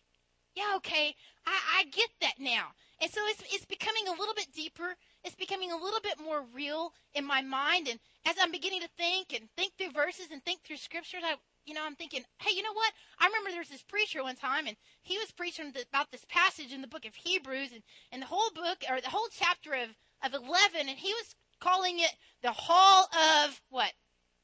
Yeah, 0.55 0.73
okay. 0.77 1.15
I, 1.47 1.79
I 1.79 1.83
get 1.85 2.09
that 2.21 2.33
now. 2.37 2.67
And 3.03 3.11
so 3.11 3.19
it's, 3.27 3.43
it's 3.51 3.65
becoming 3.65 4.07
a 4.07 4.17
little 4.17 4.33
bit 4.33 4.47
deeper. 4.55 4.95
It's 5.25 5.35
becoming 5.35 5.73
a 5.73 5.75
little 5.75 5.99
bit 5.99 6.21
more 6.23 6.45
real 6.55 6.93
in 7.13 7.25
my 7.25 7.41
mind. 7.41 7.89
And 7.89 7.99
as 8.25 8.35
I'm 8.41 8.49
beginning 8.49 8.79
to 8.79 8.87
think 8.97 9.33
and 9.33 9.49
think 9.57 9.73
through 9.77 9.91
verses 9.91 10.27
and 10.31 10.41
think 10.45 10.61
through 10.61 10.77
scriptures, 10.77 11.19
I, 11.21 11.35
you 11.65 11.73
know, 11.73 11.85
I'm 11.85 11.97
thinking, 11.97 12.23
hey, 12.39 12.55
you 12.55 12.63
know 12.63 12.71
what? 12.71 12.93
I 13.19 13.27
remember 13.27 13.49
there 13.49 13.59
was 13.59 13.67
this 13.67 13.83
preacher 13.83 14.23
one 14.23 14.37
time, 14.37 14.67
and 14.67 14.77
he 15.01 15.17
was 15.17 15.31
preaching 15.31 15.73
about 15.91 16.11
this 16.11 16.23
passage 16.29 16.71
in 16.71 16.79
the 16.79 16.87
book 16.87 17.03
of 17.03 17.13
Hebrews, 17.13 17.73
and, 17.73 17.83
and 18.13 18.21
the 18.21 18.27
whole 18.27 18.49
book, 18.55 18.85
or 18.89 19.01
the 19.01 19.09
whole 19.09 19.27
chapter 19.37 19.73
of, 19.73 19.89
of 20.23 20.33
11, 20.33 20.87
and 20.87 20.97
he 20.97 21.13
was 21.13 21.35
calling 21.59 21.99
it 21.99 22.11
the 22.41 22.53
Hall 22.53 23.09
of 23.43 23.61
what? 23.69 23.91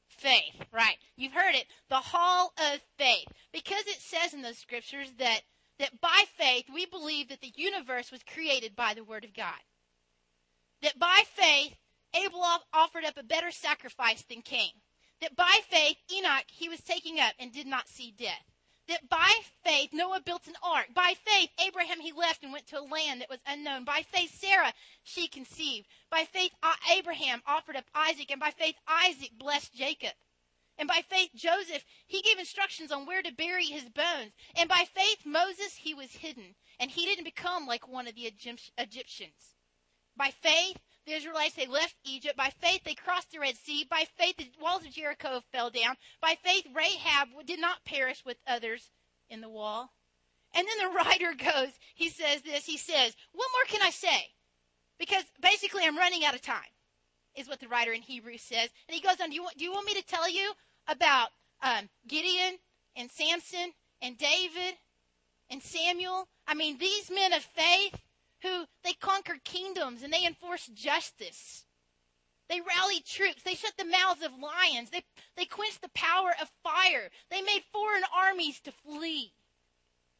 Faith, 0.06 0.66
right? 0.70 0.96
You've 1.16 1.32
heard 1.32 1.54
it, 1.54 1.64
the 1.88 1.96
Hall 1.96 2.52
of 2.58 2.80
Faith, 2.98 3.28
because 3.54 3.86
it 3.86 4.00
says 4.00 4.34
in 4.34 4.42
those 4.42 4.58
scriptures 4.58 5.08
that 5.18 5.40
that 5.80 6.00
by 6.00 6.24
faith 6.36 6.66
we 6.72 6.86
believe 6.86 7.28
that 7.28 7.40
the 7.40 7.52
universe 7.56 8.12
was 8.12 8.22
created 8.22 8.76
by 8.76 8.94
the 8.94 9.04
Word 9.04 9.24
of 9.24 9.34
God. 9.34 9.60
That 10.82 10.98
by 10.98 11.24
faith 11.34 11.74
Abel 12.14 12.42
offered 12.72 13.04
up 13.04 13.16
a 13.16 13.22
better 13.22 13.50
sacrifice 13.50 14.22
than 14.22 14.42
Cain 14.42 14.72
that 15.20 15.36
by 15.36 15.60
faith 15.68 15.96
Enoch 16.12 16.44
he 16.48 16.68
was 16.68 16.80
taken 16.80 17.18
up 17.18 17.34
and 17.38 17.52
did 17.52 17.66
not 17.66 17.88
see 17.88 18.14
death. 18.18 18.44
That 18.88 19.08
by 19.08 19.30
faith 19.62 19.90
Noah 19.92 20.20
built 20.20 20.46
an 20.48 20.54
ark. 20.62 20.88
By 20.94 21.14
faith 21.24 21.50
Abraham 21.64 22.00
he 22.00 22.12
left 22.12 22.42
and 22.42 22.52
went 22.52 22.66
to 22.68 22.80
a 22.80 22.82
land 22.82 23.20
that 23.20 23.30
was 23.30 23.40
unknown. 23.46 23.84
By 23.84 24.02
faith 24.10 24.34
Sarah 24.40 24.72
she 25.02 25.28
conceived. 25.28 25.86
By 26.10 26.24
faith 26.24 26.52
Abraham 26.90 27.42
offered 27.46 27.76
up 27.76 27.84
Isaac, 27.94 28.30
and 28.30 28.40
by 28.40 28.50
faith 28.50 28.76
Isaac 28.88 29.32
blessed 29.38 29.74
Jacob. 29.74 30.12
And 30.80 30.88
by 30.88 31.02
faith 31.08 31.30
Joseph 31.36 31.84
he 32.06 32.22
gave 32.22 32.40
instructions 32.40 32.90
on 32.90 33.06
where 33.06 33.22
to 33.22 33.32
bury 33.32 33.66
his 33.66 33.84
bones. 33.84 34.32
And 34.56 34.68
by 34.68 34.84
faith 34.92 35.24
Moses 35.24 35.76
he 35.76 35.94
was 35.94 36.10
hidden, 36.10 36.56
and 36.80 36.90
he 36.90 37.04
didn't 37.04 37.24
become 37.24 37.66
like 37.66 37.86
one 37.86 38.08
of 38.08 38.16
the 38.16 38.32
Egyptians. 38.76 39.54
By 40.16 40.30
faith 40.30 40.78
the 41.06 41.12
Israelites, 41.12 41.54
they 41.54 41.66
left 41.66 41.96
Egypt. 42.04 42.36
By 42.36 42.50
faith, 42.60 42.82
they 42.84 42.94
crossed 42.94 43.32
the 43.32 43.40
Red 43.40 43.56
Sea. 43.56 43.86
By 43.88 44.04
faith, 44.16 44.36
the 44.36 44.48
walls 44.60 44.84
of 44.84 44.92
Jericho 44.92 45.42
fell 45.50 45.70
down. 45.70 45.96
By 46.20 46.36
faith, 46.42 46.66
Rahab 46.74 47.28
did 47.46 47.60
not 47.60 47.84
perish 47.84 48.24
with 48.24 48.36
others 48.46 48.90
in 49.28 49.40
the 49.40 49.48
wall. 49.48 49.92
And 50.54 50.66
then 50.66 50.78
the 50.78 50.94
writer 50.96 51.34
goes, 51.34 51.72
he 51.94 52.10
says 52.10 52.42
this, 52.42 52.66
he 52.66 52.76
says, 52.76 53.16
What 53.32 53.48
more 53.52 53.64
can 53.66 53.82
I 53.82 53.90
say? 53.90 54.28
Because 54.98 55.24
basically, 55.40 55.84
I'm 55.84 55.96
running 55.96 56.24
out 56.24 56.34
of 56.34 56.42
time, 56.42 56.70
is 57.34 57.48
what 57.48 57.60
the 57.60 57.68
writer 57.68 57.92
in 57.92 58.02
Hebrews 58.02 58.42
says. 58.42 58.68
And 58.86 58.94
he 58.94 59.00
goes 59.00 59.20
on, 59.20 59.30
Do 59.30 59.34
you 59.34 59.42
want, 59.42 59.56
do 59.56 59.64
you 59.64 59.72
want 59.72 59.86
me 59.86 59.94
to 59.94 60.06
tell 60.06 60.28
you 60.28 60.52
about 60.90 61.28
um, 61.62 61.88
Gideon 62.06 62.58
and 62.96 63.10
Samson 63.10 63.72
and 64.02 64.18
David 64.18 64.74
and 65.48 65.62
Samuel? 65.62 66.28
I 66.46 66.54
mean, 66.54 66.78
these 66.78 67.10
men 67.10 67.32
of 67.32 67.42
faith 67.42 68.00
who 68.42 68.64
they 68.84 68.92
conquered 68.94 69.44
kingdoms 69.44 70.02
and 70.02 70.12
they 70.12 70.24
enforced 70.24 70.74
justice. 70.74 71.64
They 72.48 72.60
rallied 72.60 73.04
troops. 73.04 73.42
They 73.44 73.54
shut 73.54 73.74
the 73.78 73.84
mouths 73.84 74.22
of 74.24 74.32
lions. 74.32 74.90
They, 74.90 75.04
they 75.36 75.44
quenched 75.44 75.82
the 75.82 75.90
power 75.94 76.32
of 76.40 76.50
fire. 76.64 77.08
They 77.30 77.42
made 77.42 77.62
foreign 77.72 78.02
armies 78.14 78.60
to 78.62 78.72
flee. 78.72 79.32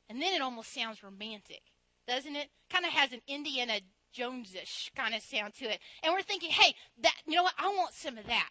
And 0.09 0.21
then 0.23 0.35
it 0.35 0.43
almost 0.43 0.73
sounds 0.73 1.03
romantic, 1.03 1.63
doesn't 2.07 2.37
it? 2.37 2.49
Kind 2.71 2.85
of 2.85 2.93
has 2.93 3.13
an 3.13 3.21
Indiana 3.27 3.81
Jonesish 4.15 4.91
kind 4.95 5.15
of 5.15 5.23
sound 5.23 5.55
to 5.55 5.65
it. 5.65 5.81
And 6.03 6.13
we're 6.13 6.23
thinking, 6.23 6.51
hey, 6.51 6.75
that 7.03 7.15
you 7.27 7.35
know 7.35 7.43
what? 7.43 7.55
I 7.59 7.69
want 7.69 7.95
some 7.95 8.19
of 8.19 8.27
that. 8.27 8.51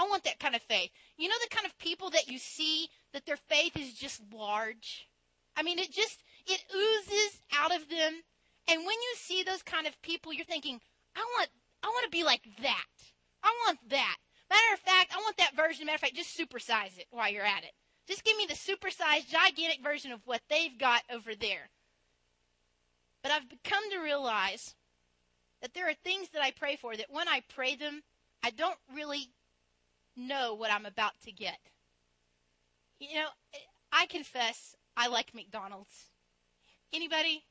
I 0.00 0.08
want 0.08 0.24
that 0.24 0.40
kind 0.40 0.54
of 0.54 0.62
faith. 0.62 0.90
You 1.18 1.28
know 1.28 1.34
the 1.42 1.54
kind 1.54 1.66
of 1.66 1.78
people 1.78 2.10
that 2.10 2.28
you 2.28 2.38
see 2.38 2.88
that 3.12 3.26
their 3.26 3.36
faith 3.36 3.76
is 3.76 3.92
just 3.92 4.22
large. 4.32 5.06
I 5.56 5.62
mean, 5.62 5.78
it 5.78 5.92
just 5.92 6.22
it 6.46 6.64
oozes 6.74 7.42
out 7.52 7.74
of 7.74 7.88
them 7.88 8.22
and 8.70 8.86
when 8.86 8.94
you 8.94 9.14
see 9.16 9.42
those 9.42 9.62
kind 9.62 9.88
of 9.88 10.00
people, 10.00 10.32
you're 10.32 10.44
thinking, 10.44 10.80
I 11.16 11.20
want, 11.36 11.48
I 11.82 11.88
want 11.88 12.04
to 12.04 12.16
be 12.16 12.22
like 12.22 12.42
that. 12.62 12.86
I 13.42 13.52
want 13.66 13.78
that. 13.88 14.16
Matter 14.48 14.74
of 14.74 14.80
fact, 14.80 15.12
I 15.12 15.18
want 15.18 15.36
that 15.38 15.56
version. 15.56 15.86
Matter 15.86 15.96
of 15.96 16.00
fact, 16.00 16.14
just 16.14 16.38
supersize 16.38 16.96
it 16.96 17.06
while 17.10 17.28
you're 17.28 17.44
at 17.44 17.64
it. 17.64 17.72
Just 18.06 18.24
give 18.24 18.36
me 18.36 18.46
the 18.46 18.54
supersized, 18.54 19.28
gigantic 19.28 19.82
version 19.82 20.12
of 20.12 20.20
what 20.24 20.40
they've 20.48 20.78
got 20.78 21.02
over 21.12 21.34
there. 21.34 21.68
But 23.22 23.32
I've 23.32 23.42
come 23.64 23.90
to 23.90 23.98
realize 23.98 24.74
that 25.62 25.74
there 25.74 25.88
are 25.88 25.94
things 25.94 26.28
that 26.30 26.42
I 26.42 26.52
pray 26.52 26.76
for 26.76 26.96
that 26.96 27.10
when 27.10 27.28
I 27.28 27.42
pray 27.48 27.74
them, 27.74 28.02
I 28.42 28.50
don't 28.50 28.78
really 28.94 29.30
know 30.28 30.54
what 30.54 30.72
I'm 30.72 30.86
about 30.86 31.12
to 31.24 31.32
get. 31.32 31.58
You 32.98 33.14
know, 33.16 33.28
I 33.92 34.06
confess 34.06 34.76
I 34.96 35.08
like 35.08 35.34
McDonald's. 35.34 36.10
Anybody? 36.92 37.44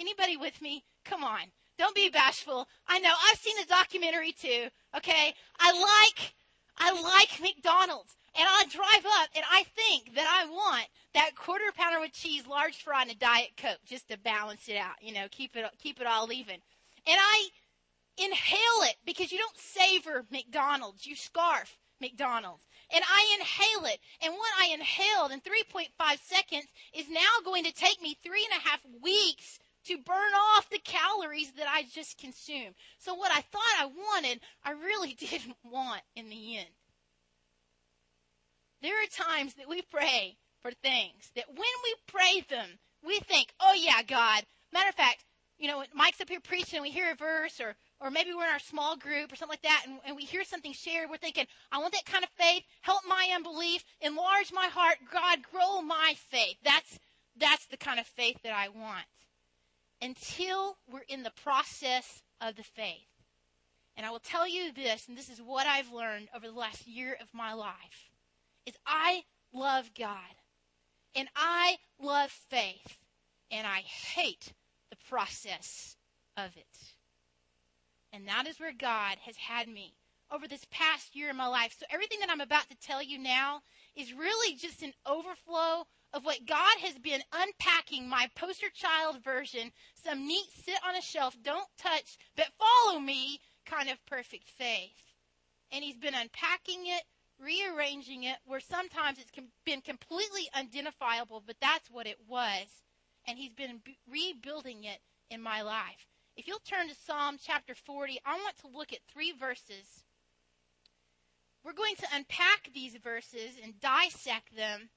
Anybody 0.00 0.36
with 0.36 0.60
me? 0.60 0.84
Come 1.04 1.22
on. 1.22 1.52
Don't 1.78 1.94
be 1.94 2.08
bashful. 2.08 2.66
I 2.88 2.98
know. 2.98 3.12
I've 3.30 3.38
seen 3.38 3.56
the 3.60 3.68
documentary 3.68 4.32
too. 4.32 4.68
Okay. 4.96 5.34
I 5.60 5.72
like, 5.72 6.34
I 6.78 7.00
like 7.02 7.40
McDonald's. 7.40 8.16
And 8.38 8.46
I 8.46 8.64
drive 8.68 9.06
up 9.20 9.28
and 9.34 9.44
I 9.50 9.64
think 9.74 10.14
that 10.14 10.26
I 10.28 10.50
want 10.50 10.86
that 11.14 11.36
quarter 11.36 11.64
pounder 11.74 12.00
with 12.00 12.12
cheese, 12.12 12.46
large 12.46 12.82
fry, 12.82 13.02
and 13.02 13.10
a 13.10 13.14
diet 13.14 13.52
coke 13.56 13.78
just 13.86 14.08
to 14.08 14.18
balance 14.18 14.68
it 14.68 14.76
out. 14.76 14.96
You 15.00 15.14
know, 15.14 15.26
keep 15.30 15.56
it 15.56 15.64
keep 15.82 16.00
it 16.02 16.06
all 16.06 16.30
even. 16.30 16.56
And 17.06 17.16
I 17.18 17.48
inhale 18.18 18.82
it 18.82 18.96
because 19.06 19.32
you 19.32 19.38
don't 19.38 19.56
savor 19.56 20.26
McDonald's, 20.30 21.06
you 21.06 21.16
scarf 21.16 21.78
McDonald's. 22.00 22.62
And 22.92 23.02
I 23.04 23.36
inhale 23.38 23.92
it. 23.92 24.00
And 24.22 24.34
what 24.34 24.52
I 24.60 24.72
inhaled 24.72 25.32
in 25.32 25.40
3.5 25.40 25.88
seconds 26.22 26.66
is 26.94 27.08
now 27.10 27.20
going 27.44 27.64
to 27.64 27.72
take 27.72 28.00
me 28.00 28.16
three 28.22 28.46
and 28.50 28.60
a 28.60 28.68
half 28.68 28.80
weeks 29.02 29.58
to 29.86 29.98
burn 29.98 30.32
off 30.56 30.68
the 30.70 30.78
calories 30.78 31.52
that 31.52 31.68
I 31.68 31.84
just 31.92 32.18
consumed. 32.18 32.74
So 32.98 33.14
what 33.14 33.30
I 33.30 33.40
thought 33.40 33.62
I 33.78 33.86
wanted, 33.86 34.40
I 34.64 34.72
really 34.72 35.14
didn't 35.18 35.56
want 35.64 36.02
in 36.14 36.28
the 36.28 36.58
end. 36.58 36.68
There 38.82 39.02
are 39.02 39.34
times 39.34 39.54
that 39.54 39.68
we 39.68 39.82
pray 39.82 40.36
for 40.60 40.70
things 40.70 41.30
that 41.34 41.48
when 41.48 41.56
we 41.58 41.94
pray 42.06 42.44
them, 42.48 42.78
we 43.04 43.18
think, 43.20 43.52
oh 43.60 43.74
yeah, 43.74 44.02
God. 44.02 44.44
Matter 44.72 44.88
of 44.88 44.94
fact, 44.94 45.24
you 45.58 45.68
know, 45.68 45.82
Mike's 45.94 46.20
up 46.20 46.28
here 46.28 46.40
preaching 46.40 46.78
and 46.78 46.82
we 46.82 46.90
hear 46.90 47.12
a 47.12 47.16
verse 47.16 47.60
or, 47.60 47.74
or 48.00 48.10
maybe 48.10 48.32
we're 48.34 48.44
in 48.44 48.52
our 48.52 48.58
small 48.58 48.96
group 48.96 49.32
or 49.32 49.36
something 49.36 49.52
like 49.52 49.62
that 49.62 49.84
and, 49.86 49.98
and 50.06 50.16
we 50.16 50.24
hear 50.24 50.44
something 50.44 50.72
shared. 50.72 51.08
We're 51.10 51.16
thinking, 51.16 51.46
I 51.72 51.78
want 51.78 51.92
that 51.94 52.04
kind 52.04 52.24
of 52.24 52.30
faith. 52.30 52.62
Help 52.82 53.02
my 53.08 53.28
unbelief. 53.34 53.84
Enlarge 54.00 54.52
my 54.52 54.66
heart. 54.66 54.98
God, 55.12 55.38
grow 55.50 55.80
my 55.82 56.14
faith. 56.28 56.56
That's, 56.64 56.98
that's 57.36 57.66
the 57.66 57.76
kind 57.76 57.98
of 57.98 58.06
faith 58.06 58.38
that 58.42 58.52
I 58.52 58.68
want. 58.68 59.06
Until 60.02 60.76
we're 60.90 61.06
in 61.08 61.22
the 61.22 61.32
process 61.42 62.22
of 62.40 62.56
the 62.56 62.62
faith. 62.62 63.08
And 63.96 64.04
I 64.04 64.10
will 64.10 64.20
tell 64.20 64.46
you 64.46 64.72
this, 64.72 65.08
and 65.08 65.16
this 65.16 65.30
is 65.30 65.40
what 65.40 65.66
I've 65.66 65.90
learned 65.90 66.28
over 66.36 66.46
the 66.46 66.58
last 66.58 66.86
year 66.86 67.16
of 67.20 67.32
my 67.32 67.54
life 67.54 68.10
is 68.66 68.74
I 68.84 69.22
love 69.54 69.90
God 69.98 70.18
and 71.14 71.28
I 71.34 71.76
love 71.98 72.30
faith 72.30 72.98
and 73.50 73.66
I 73.66 73.80
hate 73.80 74.52
the 74.90 74.96
process 75.08 75.96
of 76.36 76.50
it. 76.56 76.95
And 78.12 78.26
that 78.28 78.46
is 78.46 78.60
where 78.60 78.72
God 78.72 79.18
has 79.24 79.36
had 79.36 79.68
me 79.68 79.94
over 80.30 80.48
this 80.48 80.66
past 80.70 81.14
year 81.14 81.30
in 81.30 81.36
my 81.36 81.46
life. 81.46 81.74
So 81.78 81.86
everything 81.90 82.20
that 82.20 82.30
I'm 82.30 82.40
about 82.40 82.68
to 82.70 82.76
tell 82.76 83.02
you 83.02 83.18
now 83.18 83.62
is 83.94 84.12
really 84.12 84.56
just 84.56 84.82
an 84.82 84.92
overflow 85.06 85.86
of 86.12 86.24
what 86.24 86.46
God 86.46 86.78
has 86.80 86.98
been 86.98 87.22
unpacking 87.32 88.08
my 88.08 88.28
poster 88.34 88.70
child 88.72 89.22
version, 89.22 89.72
some 89.94 90.26
neat 90.26 90.46
sit 90.64 90.78
on 90.86 90.96
a 90.96 91.02
shelf, 91.02 91.36
don't 91.42 91.68
touch, 91.78 92.16
but 92.36 92.52
follow 92.58 92.98
me 92.98 93.40
kind 93.64 93.88
of 93.88 94.04
perfect 94.06 94.48
faith. 94.48 95.14
And 95.72 95.84
he's 95.84 95.98
been 95.98 96.14
unpacking 96.14 96.86
it 96.86 97.02
rearranging 97.38 98.24
it 98.24 98.36
where 98.46 98.60
sometimes 98.60 99.18
it's 99.18 99.32
been 99.64 99.80
completely 99.80 100.48
unidentifiable, 100.54 101.42
but 101.46 101.56
that's 101.60 101.90
what 101.90 102.06
it 102.06 102.18
was. 102.28 102.66
And 103.26 103.38
he's 103.38 103.52
been 103.52 103.80
rebuilding 104.10 104.84
it 104.84 105.00
in 105.30 105.42
my 105.42 105.62
life. 105.62 106.06
If 106.36 106.46
you'll 106.46 106.58
turn 106.58 106.88
to 106.88 106.94
Psalm 107.06 107.38
chapter 107.42 107.74
40, 107.74 108.20
I 108.26 108.34
want 108.34 108.56
to 108.58 108.68
look 108.68 108.92
at 108.92 108.98
three 109.10 109.32
verses. 109.32 110.04
We're 111.64 111.72
going 111.72 111.96
to 111.96 112.06
unpack 112.14 112.70
these 112.74 112.94
verses 112.96 113.58
and 113.62 113.80
dissect 113.80 114.54
them 114.54 114.90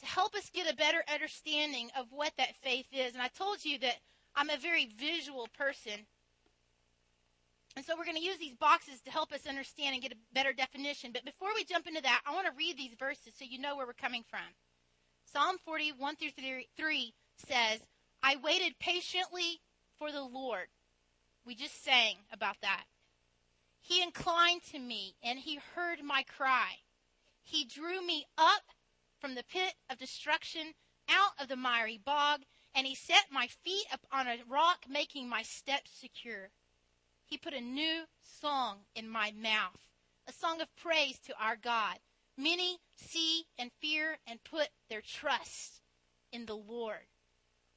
to 0.00 0.06
help 0.06 0.34
us 0.34 0.50
get 0.50 0.70
a 0.70 0.76
better 0.76 1.04
understanding 1.12 1.90
of 1.96 2.06
what 2.10 2.32
that 2.38 2.56
faith 2.62 2.86
is. 2.90 3.12
And 3.12 3.22
I 3.22 3.28
told 3.28 3.64
you 3.64 3.78
that 3.80 3.96
I'm 4.34 4.50
a 4.50 4.56
very 4.56 4.88
visual 4.98 5.46
person. 5.56 6.06
And 7.76 7.84
so 7.84 7.94
we're 7.96 8.06
going 8.06 8.16
to 8.16 8.24
use 8.24 8.38
these 8.38 8.54
boxes 8.54 9.02
to 9.02 9.10
help 9.10 9.32
us 9.32 9.46
understand 9.46 9.92
and 9.92 10.02
get 10.02 10.12
a 10.12 10.34
better 10.34 10.54
definition. 10.54 11.12
But 11.12 11.26
before 11.26 11.50
we 11.54 11.64
jump 11.64 11.86
into 11.86 12.02
that, 12.02 12.22
I 12.26 12.34
want 12.34 12.46
to 12.46 12.56
read 12.56 12.78
these 12.78 12.94
verses 12.98 13.34
so 13.38 13.44
you 13.44 13.60
know 13.60 13.76
where 13.76 13.86
we're 13.86 13.92
coming 13.92 14.24
from. 14.30 14.40
Psalm 15.30 15.56
40, 15.66 15.92
1 15.98 16.16
through 16.16 16.30
3 16.76 17.14
says, 17.46 17.80
I 18.22 18.36
waited 18.42 18.78
patiently 18.80 19.60
for 19.98 20.12
the 20.12 20.22
Lord. 20.22 20.68
We 21.44 21.54
just 21.54 21.82
sang 21.84 22.16
about 22.32 22.56
that. 22.62 22.84
He 23.80 24.02
inclined 24.02 24.62
to 24.72 24.78
me 24.78 25.14
and 25.22 25.38
he 25.38 25.60
heard 25.74 26.02
my 26.02 26.24
cry. 26.24 26.78
He 27.42 27.64
drew 27.64 28.04
me 28.04 28.26
up 28.36 28.62
from 29.20 29.34
the 29.34 29.44
pit 29.44 29.74
of 29.88 29.98
destruction, 29.98 30.74
out 31.08 31.32
of 31.40 31.48
the 31.48 31.56
miry 31.56 31.98
bog, 32.04 32.40
and 32.74 32.86
he 32.86 32.94
set 32.94 33.26
my 33.30 33.46
feet 33.46 33.86
upon 33.92 34.26
a 34.26 34.38
rock, 34.48 34.86
making 34.88 35.28
my 35.28 35.42
steps 35.42 35.90
secure. 35.92 36.50
He 37.24 37.38
put 37.38 37.54
a 37.54 37.60
new 37.60 38.04
song 38.40 38.78
in 38.94 39.08
my 39.08 39.32
mouth, 39.32 39.88
a 40.28 40.32
song 40.32 40.60
of 40.60 40.74
praise 40.76 41.18
to 41.20 41.34
our 41.40 41.56
God. 41.56 41.98
Many 42.36 42.78
see 42.96 43.46
and 43.58 43.70
fear 43.80 44.18
and 44.26 44.42
put 44.44 44.68
their 44.90 45.00
trust 45.00 45.80
in 46.32 46.46
the 46.46 46.56
Lord. 46.56 47.06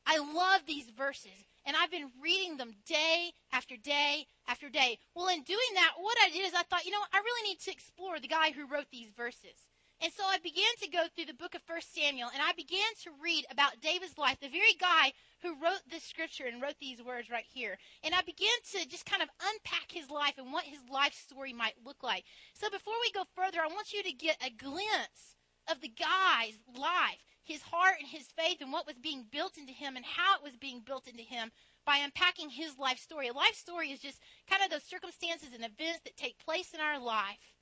I 0.05 0.17
love 0.17 0.65
these 0.65 0.89
verses, 0.89 1.45
and 1.65 1.75
I've 1.75 1.91
been 1.91 2.11
reading 2.21 2.57
them 2.57 2.73
day 2.85 3.33
after 3.51 3.75
day 3.77 4.27
after 4.47 4.69
day. 4.69 4.99
Well, 5.15 5.27
in 5.27 5.43
doing 5.43 5.71
that, 5.75 5.93
what 5.97 6.17
I 6.23 6.29
did 6.29 6.45
is 6.45 6.53
I 6.53 6.63
thought, 6.63 6.85
you 6.85 6.91
know, 6.91 7.03
I 7.13 7.17
really 7.17 7.49
need 7.49 7.59
to 7.61 7.71
explore 7.71 8.19
the 8.19 8.27
guy 8.27 8.51
who 8.51 8.67
wrote 8.67 8.87
these 8.91 9.11
verses. 9.15 9.67
And 10.01 10.13
so 10.13 10.23
I 10.23 10.37
began 10.37 10.71
to 10.81 10.89
go 10.89 11.07
through 11.07 11.25
the 11.25 11.33
book 11.33 11.55
of 11.55 11.61
First 11.63 11.93
Samuel, 11.93 12.29
and 12.33 12.41
I 12.41 12.53
began 12.53 12.87
to 13.03 13.11
read 13.21 13.45
about 13.51 13.81
David's 13.81 14.17
life, 14.17 14.39
the 14.39 14.47
very 14.47 14.73
guy 14.79 15.11
who 15.41 15.61
wrote 15.61 15.81
this 15.91 16.03
scripture 16.03 16.45
and 16.45 16.61
wrote 16.61 16.79
these 16.79 17.03
words 17.03 17.29
right 17.29 17.45
here. 17.53 17.77
And 18.03 18.15
I 18.15 18.21
began 18.21 18.47
to 18.71 18.87
just 18.87 19.05
kind 19.05 19.21
of 19.21 19.29
unpack 19.41 19.91
his 19.91 20.09
life 20.09 20.35
and 20.37 20.53
what 20.53 20.63
his 20.63 20.79
life 20.89 21.13
story 21.13 21.51
might 21.51 21.75
look 21.83 22.01
like. 22.01 22.23
So 22.53 22.69
before 22.69 22.93
we 23.01 23.11
go 23.11 23.23
further, 23.35 23.59
I 23.59 23.67
want 23.67 23.91
you 23.91 24.01
to 24.03 24.11
get 24.13 24.37
a 24.41 24.49
glimpse 24.49 25.35
of 25.69 25.81
the 25.81 25.89
guy's 25.89 26.57
life, 26.77 27.28
his 27.49 27.61
heart 27.61 27.95
and 27.99 28.07
his 28.07 28.27
faith, 28.27 28.61
and 28.61 28.71
what 28.71 28.87
was 28.87 28.97
being 28.97 29.25
built 29.31 29.57
into 29.57 29.73
him 29.73 29.97
and 29.97 30.05
how 30.05 30.37
it 30.37 30.43
was 30.43 30.55
being 30.55 30.81
built 30.85 31.07
into 31.07 31.23
him 31.23 31.51
by 31.85 31.97
unpacking 31.97 32.49
his 32.49 32.77
life 32.77 32.99
story. 32.99 33.27
A 33.27 33.33
life 33.33 33.55
story 33.55 33.91
is 33.91 33.99
just 33.99 34.21
kind 34.49 34.63
of 34.63 34.69
those 34.69 34.83
circumstances 34.83 35.49
and 35.53 35.65
events 35.65 36.01
that 36.05 36.15
take 36.15 36.37
place 36.39 36.73
in 36.73 36.79
our 36.79 36.99
life 36.99 37.53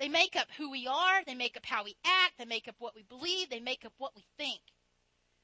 they 0.00 0.08
make 0.08 0.34
up 0.34 0.48
who 0.56 0.70
we 0.70 0.86
are, 0.86 1.22
they 1.26 1.34
make 1.34 1.58
up 1.58 1.66
how 1.66 1.84
we 1.84 1.94
act, 2.06 2.38
they 2.38 2.46
make 2.46 2.66
up 2.66 2.76
what 2.78 2.94
we 2.94 3.02
believe, 3.02 3.50
they 3.50 3.60
make 3.60 3.84
up 3.84 3.92
what 3.98 4.16
we 4.16 4.24
think. 4.38 4.60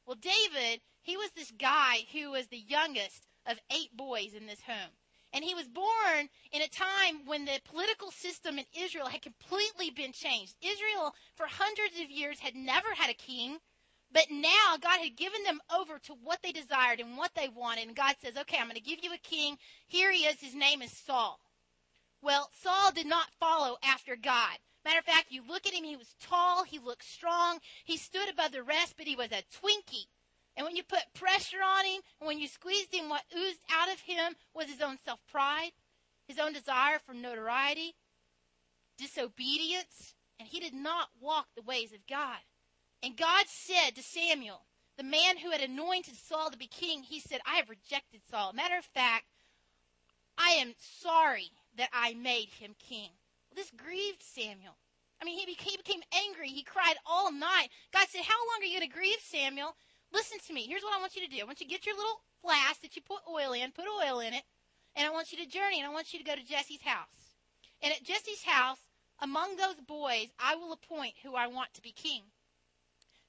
Well, 0.06 0.16
David, 0.16 0.80
he 1.02 1.18
was 1.18 1.30
this 1.32 1.50
guy 1.50 2.06
who 2.10 2.30
was 2.30 2.46
the 2.46 2.64
youngest 2.66 3.26
of 3.44 3.58
eight 3.70 3.94
boys 3.94 4.32
in 4.32 4.46
this 4.46 4.62
home. 4.62 4.92
And 5.36 5.44
he 5.44 5.54
was 5.54 5.68
born 5.68 6.30
in 6.50 6.62
a 6.62 6.68
time 6.68 7.26
when 7.26 7.44
the 7.44 7.60
political 7.66 8.10
system 8.10 8.58
in 8.58 8.64
Israel 8.72 9.06
had 9.06 9.20
completely 9.20 9.90
been 9.90 10.12
changed. 10.12 10.54
Israel, 10.62 11.14
for 11.34 11.46
hundreds 11.46 12.00
of 12.00 12.10
years, 12.10 12.40
had 12.40 12.54
never 12.54 12.94
had 12.94 13.10
a 13.10 13.14
king. 13.14 13.58
But 14.10 14.30
now 14.30 14.78
God 14.80 14.98
had 14.98 15.14
given 15.14 15.42
them 15.42 15.60
over 15.70 15.98
to 15.98 16.14
what 16.24 16.40
they 16.42 16.52
desired 16.52 17.00
and 17.00 17.18
what 17.18 17.34
they 17.34 17.48
wanted. 17.48 17.86
And 17.86 17.94
God 17.94 18.16
says, 18.22 18.38
okay, 18.38 18.56
I'm 18.56 18.64
going 18.64 18.76
to 18.76 18.80
give 18.80 19.04
you 19.04 19.12
a 19.12 19.18
king. 19.18 19.58
Here 19.86 20.10
he 20.10 20.20
is. 20.20 20.40
His 20.40 20.54
name 20.54 20.80
is 20.80 20.90
Saul. 20.92 21.38
Well, 22.22 22.48
Saul 22.62 22.92
did 22.92 23.06
not 23.06 23.28
follow 23.38 23.76
after 23.82 24.16
God. 24.16 24.56
Matter 24.86 25.00
of 25.00 25.04
fact, 25.04 25.26
you 25.30 25.42
look 25.46 25.66
at 25.66 25.74
him, 25.74 25.84
he 25.84 25.96
was 25.96 26.14
tall, 26.18 26.64
he 26.64 26.78
looked 26.78 27.04
strong, 27.04 27.58
he 27.84 27.98
stood 27.98 28.30
above 28.30 28.52
the 28.52 28.62
rest, 28.62 28.94
but 28.96 29.06
he 29.06 29.16
was 29.16 29.32
a 29.32 29.42
Twinkie. 29.60 30.06
And 30.56 30.64
when 30.64 30.76
you 30.76 30.82
put 30.82 31.12
pressure 31.14 31.62
on 31.62 31.84
him, 31.84 32.00
and 32.20 32.26
when 32.26 32.38
you 32.38 32.48
squeezed 32.48 32.94
him, 32.94 33.08
what 33.08 33.24
oozed 33.36 33.60
out 33.70 33.92
of 33.92 34.00
him 34.00 34.34
was 34.54 34.66
his 34.66 34.80
own 34.80 34.96
self 35.04 35.20
pride, 35.30 35.72
his 36.26 36.38
own 36.38 36.52
desire 36.52 36.98
for 36.98 37.12
notoriety, 37.12 37.94
disobedience, 38.96 40.14
and 40.38 40.48
he 40.48 40.60
did 40.60 40.74
not 40.74 41.08
walk 41.20 41.46
the 41.54 41.62
ways 41.62 41.92
of 41.92 42.06
God. 42.08 42.38
And 43.02 43.16
God 43.16 43.44
said 43.48 43.94
to 43.94 44.02
Samuel, 44.02 44.64
the 44.96 45.04
man 45.04 45.36
who 45.36 45.50
had 45.50 45.60
anointed 45.60 46.16
Saul 46.16 46.50
to 46.50 46.56
be 46.56 46.66
king, 46.66 47.02
he 47.02 47.20
said, 47.20 47.40
I 47.44 47.56
have 47.56 47.68
rejected 47.68 48.22
Saul. 48.30 48.54
Matter 48.54 48.78
of 48.78 48.84
fact, 48.84 49.26
I 50.38 50.50
am 50.52 50.74
sorry 50.78 51.50
that 51.76 51.90
I 51.92 52.14
made 52.14 52.48
him 52.48 52.74
king. 52.78 53.10
Well, 53.50 53.56
this 53.56 53.70
grieved 53.76 54.22
Samuel. 54.22 54.76
I 55.20 55.24
mean, 55.24 55.38
he 55.38 55.46
became, 55.46 55.72
he 55.72 55.76
became 55.76 56.02
angry. 56.12 56.48
He 56.48 56.62
cried 56.62 56.96
all 57.06 57.32
night. 57.32 57.68
God 57.92 58.06
said, 58.08 58.22
How 58.22 58.36
long 58.36 58.62
are 58.62 58.64
you 58.64 58.78
going 58.78 58.90
to 58.90 58.94
grieve, 58.94 59.20
Samuel? 59.22 59.74
Listen 60.16 60.38
to 60.46 60.54
me. 60.54 60.66
Here's 60.66 60.82
what 60.82 60.96
I 60.96 61.00
want 61.00 61.14
you 61.14 61.20
to 61.28 61.28
do. 61.28 61.42
I 61.42 61.44
want 61.44 61.60
you 61.60 61.66
to 61.66 61.70
get 61.70 61.84
your 61.84 61.94
little 61.94 62.22
flask 62.40 62.80
that 62.80 62.96
you 62.96 63.02
put 63.02 63.20
oil 63.28 63.52
in, 63.52 63.70
put 63.70 63.84
oil 63.84 64.20
in 64.20 64.32
it, 64.32 64.44
and 64.96 65.06
I 65.06 65.10
want 65.10 65.30
you 65.30 65.36
to 65.44 65.50
journey, 65.50 65.78
and 65.78 65.86
I 65.86 65.92
want 65.92 66.14
you 66.14 66.18
to 66.18 66.24
go 66.24 66.34
to 66.34 66.42
Jesse's 66.42 66.80
house. 66.80 67.36
And 67.82 67.92
at 67.92 68.02
Jesse's 68.02 68.42
house, 68.42 68.78
among 69.20 69.56
those 69.56 69.76
boys, 69.86 70.28
I 70.40 70.56
will 70.56 70.72
appoint 70.72 71.20
who 71.22 71.34
I 71.34 71.48
want 71.48 71.74
to 71.74 71.82
be 71.82 71.92
king. 71.92 72.22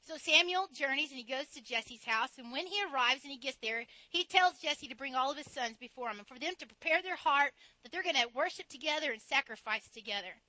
So 0.07 0.15
Samuel 0.15 0.69
journeys 0.73 1.09
and 1.09 1.19
he 1.19 1.25
goes 1.25 1.47
to 1.47 1.61
Jesse's 1.61 2.05
house. 2.05 2.29
And 2.37 2.53
when 2.53 2.65
he 2.65 2.79
arrives 2.85 3.23
and 3.23 3.31
he 3.33 3.37
gets 3.37 3.57
there, 3.61 3.83
he 4.09 4.23
tells 4.23 4.59
Jesse 4.59 4.87
to 4.87 4.95
bring 4.95 5.15
all 5.15 5.31
of 5.31 5.37
his 5.37 5.51
sons 5.51 5.75
before 5.77 6.09
him 6.09 6.19
and 6.19 6.27
for 6.27 6.39
them 6.39 6.53
to 6.59 6.65
prepare 6.65 7.01
their 7.01 7.17
heart 7.17 7.51
that 7.83 7.91
they're 7.91 8.03
going 8.03 8.15
to 8.15 8.29
worship 8.33 8.69
together 8.69 9.11
and 9.11 9.21
sacrifice 9.21 9.89
together. 9.89 10.39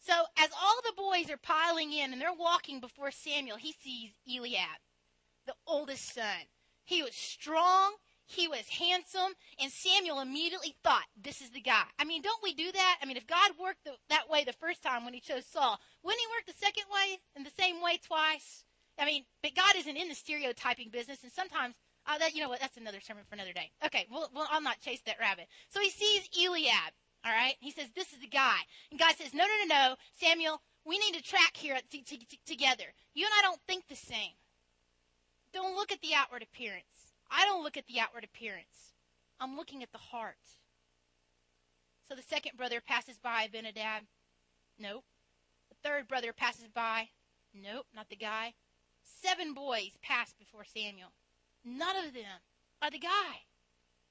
So 0.00 0.14
as 0.38 0.48
all 0.58 0.80
the 0.82 0.96
boys 0.96 1.30
are 1.30 1.36
piling 1.36 1.92
in 1.92 2.14
and 2.14 2.22
they're 2.22 2.32
walking 2.32 2.80
before 2.80 3.10
Samuel, 3.10 3.58
he 3.58 3.72
sees 3.72 4.12
Eliab, 4.26 4.80
the 5.46 5.54
oldest 5.66 6.14
son. 6.14 6.48
He 6.84 7.02
was 7.02 7.14
strong. 7.14 7.94
He 8.26 8.48
was 8.48 8.66
handsome, 8.70 9.34
and 9.60 9.70
Samuel 9.70 10.20
immediately 10.20 10.74
thought, 10.82 11.04
this 11.14 11.42
is 11.42 11.50
the 11.50 11.60
guy. 11.60 11.84
I 11.98 12.04
mean, 12.04 12.22
don't 12.22 12.42
we 12.42 12.54
do 12.54 12.72
that? 12.72 12.98
I 13.02 13.04
mean, 13.04 13.18
if 13.18 13.26
God 13.26 13.50
worked 13.60 13.84
the, 13.84 13.92
that 14.08 14.30
way 14.30 14.44
the 14.44 14.54
first 14.54 14.82
time 14.82 15.04
when 15.04 15.12
he 15.12 15.20
chose 15.20 15.44
Saul, 15.44 15.78
wouldn't 16.02 16.20
he 16.20 16.26
work 16.28 16.46
the 16.46 16.64
second 16.64 16.84
way 16.90 17.18
and 17.36 17.44
the 17.44 17.50
same 17.60 17.82
way 17.82 17.98
twice? 17.98 18.64
I 18.98 19.04
mean, 19.04 19.24
but 19.42 19.54
God 19.54 19.76
isn't 19.76 19.96
in 19.96 20.08
the 20.08 20.14
stereotyping 20.14 20.88
business, 20.88 21.22
and 21.22 21.30
sometimes, 21.32 21.74
uh, 22.06 22.16
that, 22.16 22.34
you 22.34 22.40
know 22.40 22.48
what, 22.48 22.60
that's 22.60 22.78
another 22.78 23.00
sermon 23.00 23.24
for 23.28 23.34
another 23.34 23.52
day. 23.52 23.70
Okay, 23.84 24.06
well, 24.10 24.30
well, 24.34 24.48
I'll 24.50 24.62
not 24.62 24.80
chase 24.80 25.02
that 25.04 25.20
rabbit. 25.20 25.46
So 25.68 25.80
he 25.80 25.90
sees 25.90 26.26
Eliab, 26.34 26.94
all 27.26 27.32
right? 27.32 27.56
He 27.60 27.72
says, 27.72 27.88
this 27.94 28.14
is 28.14 28.20
the 28.20 28.26
guy. 28.26 28.56
And 28.90 28.98
God 28.98 29.14
says, 29.16 29.34
no, 29.34 29.44
no, 29.44 29.66
no, 29.66 29.74
no, 29.74 29.96
Samuel, 30.18 30.62
we 30.86 30.98
need 30.98 31.12
to 31.12 31.22
track 31.22 31.54
here 31.54 31.78
t- 31.90 32.02
t- 32.02 32.26
together. 32.46 32.84
You 33.12 33.26
and 33.26 33.34
I 33.38 33.42
don't 33.42 33.60
think 33.68 33.86
the 33.86 33.96
same. 33.96 34.32
Don't 35.54 35.76
look 35.76 35.90
at 35.90 36.02
the 36.02 36.12
outward 36.14 36.42
appearance. 36.42 37.14
I 37.30 37.46
don't 37.46 37.62
look 37.62 37.78
at 37.78 37.86
the 37.86 38.00
outward 38.00 38.24
appearance. 38.24 38.92
I'm 39.40 39.56
looking 39.56 39.82
at 39.82 39.92
the 39.92 39.98
heart. 39.98 40.36
So 42.08 42.14
the 42.14 42.22
second 42.22 42.58
brother 42.58 42.82
passes 42.86 43.16
by 43.16 43.44
Abinadab. 43.44 44.02
Nope. 44.78 45.04
The 45.70 45.88
third 45.88 46.08
brother 46.08 46.34
passes 46.34 46.68
by. 46.74 47.08
Nope, 47.54 47.86
not 47.94 48.10
the 48.10 48.16
guy 48.16 48.52
seven 49.24 49.54
boys 49.54 49.96
passed 50.02 50.38
before 50.38 50.64
Samuel. 50.64 51.12
None 51.64 51.96
of 52.04 52.12
them 52.12 52.40
are 52.82 52.90
the 52.90 52.98
guy. 52.98 53.48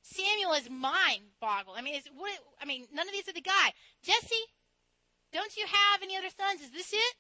Samuel 0.02 0.54
is 0.54 0.70
mind 0.70 1.22
boggled. 1.40 1.78
I 1.78 1.82
mean, 1.82 2.02
what, 2.16 2.32
I 2.62 2.66
mean, 2.66 2.88
none 2.92 3.08
of 3.08 3.14
these 3.14 3.28
are 3.30 3.34
the 3.34 3.42
guy. 3.42 3.74
Jesse, 4.04 4.46
don't 5.32 5.56
you 5.56 5.66
have 5.66 6.02
any 6.02 6.18
other 6.18 6.30
sons? 6.30 6.62
Is 6.62 6.72
this 6.72 6.92
it? 6.94 7.16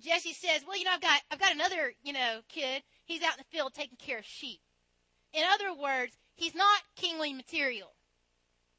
Jesse 0.00 0.32
says, 0.32 0.62
well, 0.66 0.78
you 0.78 0.84
know, 0.84 0.92
I've 0.92 1.00
got, 1.00 1.20
I've 1.30 1.38
got 1.38 1.54
another, 1.54 1.92
you 2.02 2.12
know, 2.12 2.40
kid. 2.48 2.82
He's 3.04 3.22
out 3.22 3.36
in 3.36 3.44
the 3.44 3.56
field 3.56 3.74
taking 3.74 3.98
care 3.98 4.18
of 4.18 4.24
sheep. 4.24 4.60
In 5.32 5.44
other 5.52 5.74
words, 5.74 6.16
he's 6.34 6.54
not 6.54 6.82
kingly 6.96 7.32
material. 7.32 7.94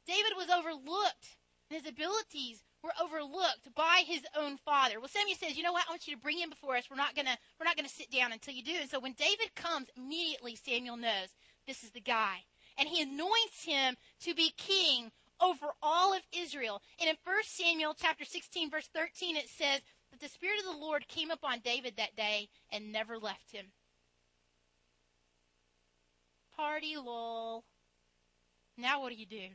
David 0.06 0.32
was 0.36 0.50
overlooked, 0.50 1.36
and 1.70 1.80
his 1.80 1.90
abilities 1.90 2.62
were 2.82 2.92
overlooked 3.02 3.74
by 3.74 4.02
his 4.06 4.22
own 4.36 4.58
father. 4.58 5.00
Well, 5.00 5.08
Samuel 5.08 5.36
says, 5.38 5.56
"You 5.56 5.62
know 5.62 5.72
what? 5.72 5.86
I 5.88 5.92
want 5.92 6.06
you 6.06 6.14
to 6.14 6.20
bring 6.20 6.38
him 6.38 6.50
before 6.50 6.76
us. 6.76 6.90
We're 6.90 6.96
not 6.96 7.16
gonna 7.16 7.38
we're 7.58 7.64
not 7.64 7.76
gonna 7.76 7.88
sit 7.88 8.10
down 8.10 8.32
until 8.32 8.54
you 8.54 8.62
do." 8.62 8.74
And 8.74 8.90
so 8.90 9.00
when 9.00 9.14
David 9.14 9.54
comes, 9.54 9.88
immediately 9.96 10.56
Samuel 10.56 10.98
knows 10.98 11.34
this 11.66 11.82
is 11.82 11.90
the 11.90 12.00
guy, 12.00 12.44
and 12.76 12.88
he 12.88 13.00
anoints 13.00 13.64
him 13.64 13.96
to 14.20 14.34
be 14.34 14.50
king 14.58 15.10
over 15.40 15.74
all 15.82 16.12
of 16.12 16.22
Israel. 16.32 16.82
And 17.00 17.08
in 17.08 17.16
1 17.24 17.42
Samuel 17.44 17.94
chapter 17.94 18.24
16 18.24 18.70
verse 18.70 18.88
13 18.94 19.36
it 19.36 19.48
says 19.48 19.80
that 20.14 20.24
the 20.24 20.32
spirit 20.32 20.60
of 20.60 20.72
the 20.72 20.84
Lord 20.84 21.08
came 21.08 21.30
upon 21.30 21.58
David 21.58 21.94
that 21.96 22.14
day 22.14 22.48
and 22.70 22.92
never 22.92 23.18
left 23.18 23.50
him. 23.50 23.66
Party 26.56 26.96
lol. 26.96 27.64
Now 28.78 29.02
what 29.02 29.10
do 29.10 29.16
you 29.16 29.26
do? 29.26 29.48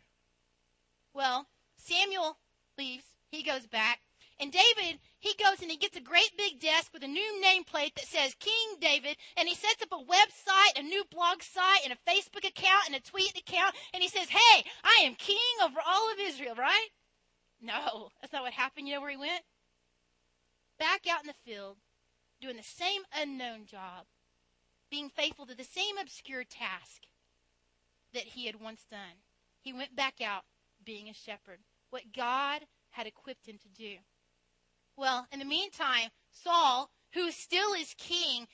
Well, 1.13 1.47
Samuel 1.77 2.37
leaves. 2.77 3.05
He 3.31 3.41
goes 3.43 3.67
back. 3.67 3.99
And 4.41 4.51
David, 4.51 4.99
he 5.19 5.33
goes 5.41 5.61
and 5.61 5.71
he 5.71 5.77
gets 5.77 5.97
a 5.97 6.01
great 6.01 6.31
big 6.37 6.59
desk 6.59 6.91
with 6.93 7.03
a 7.03 7.07
new 7.07 7.41
nameplate 7.43 7.93
that 7.95 8.05
says 8.05 8.33
King 8.39 8.79
David, 8.79 9.17
and 9.37 9.47
he 9.47 9.55
sets 9.55 9.81
up 9.81 9.91
a 9.91 10.11
website, 10.11 10.79
a 10.79 10.83
new 10.83 11.03
blog 11.11 11.41
site, 11.41 11.81
and 11.83 11.93
a 11.93 12.09
Facebook 12.09 12.47
account, 12.47 12.87
and 12.87 12.95
a 12.95 13.01
tweet 13.01 13.37
account, 13.37 13.75
and 13.93 14.01
he 14.01 14.07
says, 14.07 14.29
Hey, 14.29 14.63
I 14.83 15.03
am 15.03 15.15
king 15.15 15.37
over 15.61 15.79
all 15.85 16.11
of 16.13 16.19
Israel, 16.21 16.55
right? 16.55 16.87
No, 17.61 18.09
that's 18.21 18.31
not 18.31 18.43
what 18.43 18.53
happened. 18.53 18.87
You 18.87 18.95
know 18.95 19.01
where 19.01 19.11
he 19.11 19.17
went? 19.17 19.43
Back 20.79 21.05
out 21.07 21.21
in 21.21 21.27
the 21.27 21.33
field, 21.33 21.77
doing 22.41 22.55
the 22.55 22.63
same 22.63 23.01
unknown 23.13 23.65
job, 23.65 24.05
being 24.89 25.09
faithful 25.09 25.45
to 25.45 25.55
the 25.55 25.63
same 25.63 25.97
obscure 25.97 26.45
task 26.45 27.03
that 28.13 28.23
he 28.23 28.45
had 28.45 28.61
once 28.61 28.85
done. 28.89 29.23
He 29.61 29.73
went 29.73 29.95
back 29.95 30.21
out 30.21 30.45
being 30.83 31.09
a 31.09 31.13
shepherd. 31.13 31.59
What 31.89 32.13
God 32.15 32.61
had 32.91 33.07
equipped 33.07 33.47
him 33.47 33.57
to 33.57 33.67
do. 33.69 33.97
Well, 34.95 35.27
in 35.31 35.39
the 35.39 35.45
meantime, 35.45 36.09
Saul, 36.31 36.89
who 37.13 37.31
still 37.31 37.73
is 37.73 37.93
king, 37.97 38.47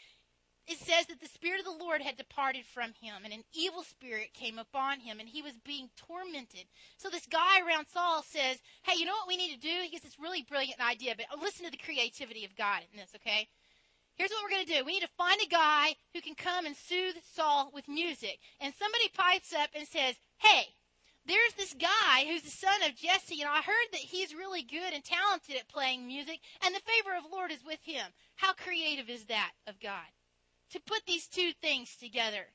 it 0.67 0.79
says 0.79 1.05
that 1.07 1.19
the 1.19 1.27
Spirit 1.27 1.59
of 1.59 1.65
the 1.65 1.83
Lord 1.83 2.01
had 2.01 2.17
departed 2.17 2.65
from 2.65 2.93
him, 2.99 3.23
and 3.23 3.33
an 3.33 3.43
evil 3.53 3.83
spirit 3.83 4.33
came 4.33 4.57
upon 4.57 4.99
him, 4.99 5.19
and 5.19 5.29
he 5.29 5.41
was 5.41 5.53
being 5.63 5.89
tormented. 5.95 6.65
So 6.97 7.09
this 7.09 7.27
guy 7.27 7.61
around 7.61 7.87
Saul 7.87 8.23
says, 8.23 8.57
Hey, 8.83 8.97
you 8.97 9.05
know 9.05 9.13
what 9.13 9.27
we 9.27 9.37
need 9.37 9.53
to 9.53 9.59
do? 9.59 9.81
He 9.83 9.89
gets 9.89 10.03
this 10.03 10.19
really 10.19 10.41
brilliant 10.41 10.81
idea, 10.81 11.15
but 11.15 11.27
listen 11.39 11.65
to 11.65 11.71
the 11.71 11.77
creativity 11.77 12.45
of 12.45 12.55
God 12.55 12.81
in 12.91 12.99
this, 12.99 13.11
okay? 13.15 13.47
Here's 14.15 14.31
what 14.31 14.43
we're 14.43 14.55
going 14.55 14.65
to 14.65 14.73
do. 14.73 14.85
We 14.85 14.93
need 14.93 15.01
to 15.01 15.17
find 15.17 15.39
a 15.41 15.49
guy 15.49 15.95
who 16.13 16.21
can 16.21 16.35
come 16.35 16.65
and 16.65 16.75
soothe 16.75 17.15
Saul 17.35 17.69
with 17.73 17.87
music. 17.87 18.39
And 18.61 18.73
somebody 18.73 19.09
pipes 19.13 19.53
up 19.53 19.69
and 19.75 19.87
says, 19.87 20.15
Hey, 20.37 20.73
there's 21.27 21.53
this 21.57 21.73
guy 21.73 22.25
who's 22.25 22.43
the 22.43 22.49
son 22.49 22.83
of 22.87 22.95
Jesse, 22.95 23.41
and 23.41 23.49
I 23.49 23.61
heard 23.61 23.87
that 23.91 23.99
he's 23.99 24.33
really 24.33 24.61
good 24.61 24.93
and 24.93 25.03
talented 25.03 25.57
at 25.57 25.67
playing 25.67 26.07
music, 26.07 26.39
and 26.63 26.73
the 26.73 26.81
favor 26.85 27.15
of 27.15 27.23
the 27.23 27.35
Lord 27.35 27.51
is 27.51 27.65
with 27.65 27.79
him. 27.83 28.05
How 28.35 28.53
creative 28.53 29.09
is 29.09 29.25
that 29.25 29.51
of 29.67 29.79
God? 29.79 30.05
To 30.75 30.81
put 30.81 31.05
these 31.07 31.27
two 31.27 31.51
things 31.61 31.95
together. 31.95 32.45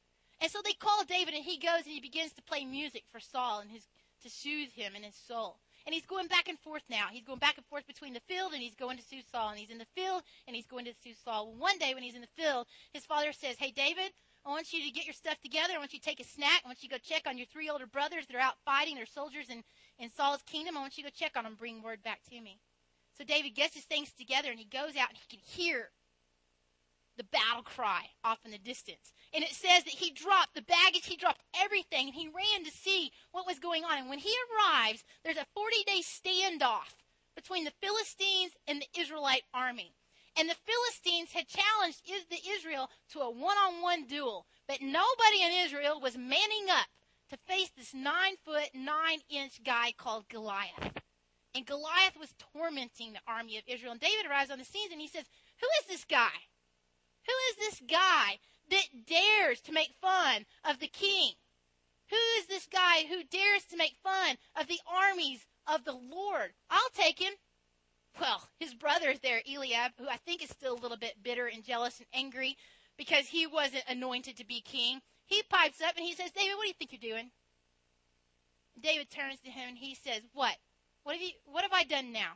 And 0.42 0.50
so 0.50 0.60
they 0.62 0.74
call 0.74 1.04
David, 1.04 1.32
and 1.32 1.42
he 1.42 1.56
goes 1.56 1.84
and 1.84 1.92
he 1.92 2.00
begins 2.00 2.32
to 2.34 2.42
play 2.42 2.66
music 2.66 3.04
for 3.10 3.18
Saul 3.18 3.60
and 3.60 3.70
his 3.70 3.86
to 4.22 4.28
soothe 4.28 4.72
him 4.72 4.94
in 4.94 5.02
his 5.02 5.16
soul. 5.16 5.56
And 5.86 5.94
he's 5.94 6.04
going 6.04 6.26
back 6.26 6.48
and 6.48 6.58
forth 6.58 6.82
now. 6.90 7.06
He's 7.10 7.24
going 7.24 7.38
back 7.38 7.56
and 7.56 7.64
forth 7.66 7.86
between 7.86 8.12
the 8.12 8.20
field 8.28 8.52
and 8.52 8.60
he's 8.62 8.74
going 8.74 8.98
to 8.98 9.02
soothe 9.02 9.24
Saul. 9.32 9.48
And 9.48 9.58
he's 9.58 9.70
in 9.70 9.78
the 9.78 9.88
field 9.96 10.22
and 10.46 10.54
he's 10.54 10.66
going 10.66 10.84
to 10.84 10.92
soothe 11.02 11.16
Saul. 11.24 11.54
One 11.56 11.78
day 11.78 11.94
when 11.94 12.02
he's 12.02 12.14
in 12.14 12.20
the 12.20 12.36
field, 12.36 12.66
his 12.92 13.06
father 13.06 13.32
says, 13.32 13.56
Hey, 13.58 13.70
David, 13.70 14.12
I 14.44 14.50
want 14.50 14.72
you 14.72 14.84
to 14.84 14.90
get 14.90 15.06
your 15.06 15.14
stuff 15.14 15.40
together. 15.40 15.72
I 15.74 15.78
want 15.78 15.94
you 15.94 15.98
to 15.98 16.04
take 16.04 16.20
a 16.20 16.24
snack. 16.24 16.60
I 16.64 16.68
want 16.68 16.82
you 16.82 16.88
to 16.90 16.96
go 16.96 17.00
check 17.02 17.26
on 17.26 17.38
your 17.38 17.46
three 17.46 17.70
older 17.70 17.86
brothers 17.86 18.26
that 18.26 18.36
are 18.36 18.40
out 18.40 18.60
fighting. 18.64 18.96
They're 18.96 19.06
soldiers 19.06 19.48
in, 19.48 19.64
in 19.98 20.10
Saul's 20.12 20.42
kingdom. 20.42 20.76
I 20.76 20.80
want 20.80 20.98
you 20.98 21.04
to 21.04 21.10
go 21.10 21.14
check 21.16 21.32
on 21.36 21.44
them, 21.44 21.56
bring 21.58 21.82
word 21.82 22.02
back 22.02 22.20
to 22.30 22.40
me. 22.40 22.58
So 23.16 23.24
David 23.24 23.54
gets 23.54 23.74
his 23.74 23.84
things 23.84 24.12
together 24.12 24.50
and 24.50 24.58
he 24.58 24.66
goes 24.66 24.96
out 24.96 25.08
and 25.08 25.18
he 25.18 25.36
can 25.36 25.40
hear 25.42 25.90
the 27.16 27.24
battle 27.24 27.62
cry 27.62 28.02
off 28.24 28.38
in 28.44 28.50
the 28.50 28.58
distance. 28.58 29.12
And 29.34 29.44
it 29.44 29.52
says 29.52 29.84
that 29.84 29.92
he 29.92 30.10
dropped 30.10 30.54
the 30.54 30.62
baggage, 30.62 31.06
he 31.06 31.16
dropped 31.16 31.42
everything, 31.60 32.06
and 32.06 32.14
he 32.14 32.28
ran 32.28 32.64
to 32.64 32.70
see 32.70 33.12
what 33.32 33.46
was 33.46 33.58
going 33.58 33.84
on. 33.84 33.98
And 33.98 34.08
when 34.08 34.18
he 34.18 34.34
arrives, 34.50 35.04
there's 35.24 35.36
a 35.36 35.46
40 35.54 35.76
day 35.86 36.00
standoff 36.02 36.94
between 37.34 37.64
the 37.64 37.72
Philistines 37.82 38.52
and 38.66 38.80
the 38.80 39.00
Israelite 39.00 39.44
army. 39.54 39.94
And 40.36 40.48
the 40.48 40.56
Philistines 40.64 41.32
had 41.32 41.48
challenged 41.48 42.02
the 42.06 42.50
Israel 42.50 42.88
to 43.12 43.20
a 43.20 43.30
one-on-one 43.30 44.06
duel, 44.06 44.46
but 44.68 44.80
nobody 44.80 45.42
in 45.42 45.64
Israel 45.64 46.00
was 46.00 46.16
manning 46.16 46.70
up 46.70 46.86
to 47.30 47.36
face 47.46 47.70
this 47.76 47.94
nine 47.94 48.36
foot, 48.44 48.70
nine 48.74 49.18
inch 49.28 49.62
guy 49.64 49.92
called 49.96 50.28
Goliath. 50.28 50.92
And 51.54 51.66
Goliath 51.66 52.16
was 52.18 52.34
tormenting 52.54 53.12
the 53.12 53.20
army 53.26 53.58
of 53.58 53.64
Israel. 53.66 53.92
And 53.92 54.00
David 54.00 54.26
arrives 54.30 54.50
on 54.50 54.58
the 54.58 54.64
scene 54.64 54.92
and 54.92 55.00
he 55.00 55.08
says, 55.08 55.24
Who 55.60 55.66
is 55.80 55.86
this 55.86 56.04
guy? 56.04 56.30
Who 57.30 57.62
is 57.62 57.70
this 57.70 57.82
guy 57.88 58.38
that 58.70 59.06
dares 59.06 59.60
to 59.62 59.72
make 59.72 59.94
fun 60.00 60.46
of 60.64 60.80
the 60.80 60.88
king? 60.88 61.32
Who 62.10 62.16
is 62.38 62.46
this 62.46 62.66
guy 62.66 63.04
who 63.08 63.22
dares 63.22 63.64
to 63.70 63.76
make 63.76 63.94
fun 64.02 64.36
of 64.56 64.66
the 64.66 64.80
armies 64.86 65.46
of 65.66 65.84
the 65.84 65.92
Lord? 65.92 66.52
I'll 66.68 66.90
take 66.94 67.20
him 67.20 67.34
well, 68.18 68.42
his 68.58 68.74
brother 68.74 69.08
is 69.10 69.20
there, 69.20 69.40
Eliab, 69.46 69.92
who 69.96 70.08
I 70.08 70.16
think 70.16 70.42
is 70.42 70.50
still 70.50 70.74
a 70.74 70.82
little 70.82 70.96
bit 70.96 71.22
bitter 71.22 71.46
and 71.46 71.64
jealous 71.64 71.98
and 71.98 72.08
angry 72.12 72.56
because 72.96 73.28
he 73.28 73.46
wasn't 73.46 73.84
anointed 73.88 74.36
to 74.38 74.44
be 74.44 74.60
king, 74.60 75.00
he 75.26 75.42
pipes 75.44 75.80
up 75.80 75.96
and 75.96 76.04
he 76.04 76.12
says, 76.12 76.32
David, 76.32 76.56
what 76.56 76.64
do 76.64 76.68
you 76.68 76.74
think 76.74 76.92
you're 76.92 77.12
doing? 77.12 77.30
David 78.80 79.10
turns 79.10 79.38
to 79.40 79.50
him 79.50 79.68
and 79.68 79.78
he 79.78 79.94
says, 79.94 80.22
What? 80.32 80.56
What 81.04 81.14
have 81.14 81.22
you 81.22 81.32
what 81.46 81.62
have 81.62 81.72
I 81.72 81.84
done 81.84 82.12
now? 82.12 82.32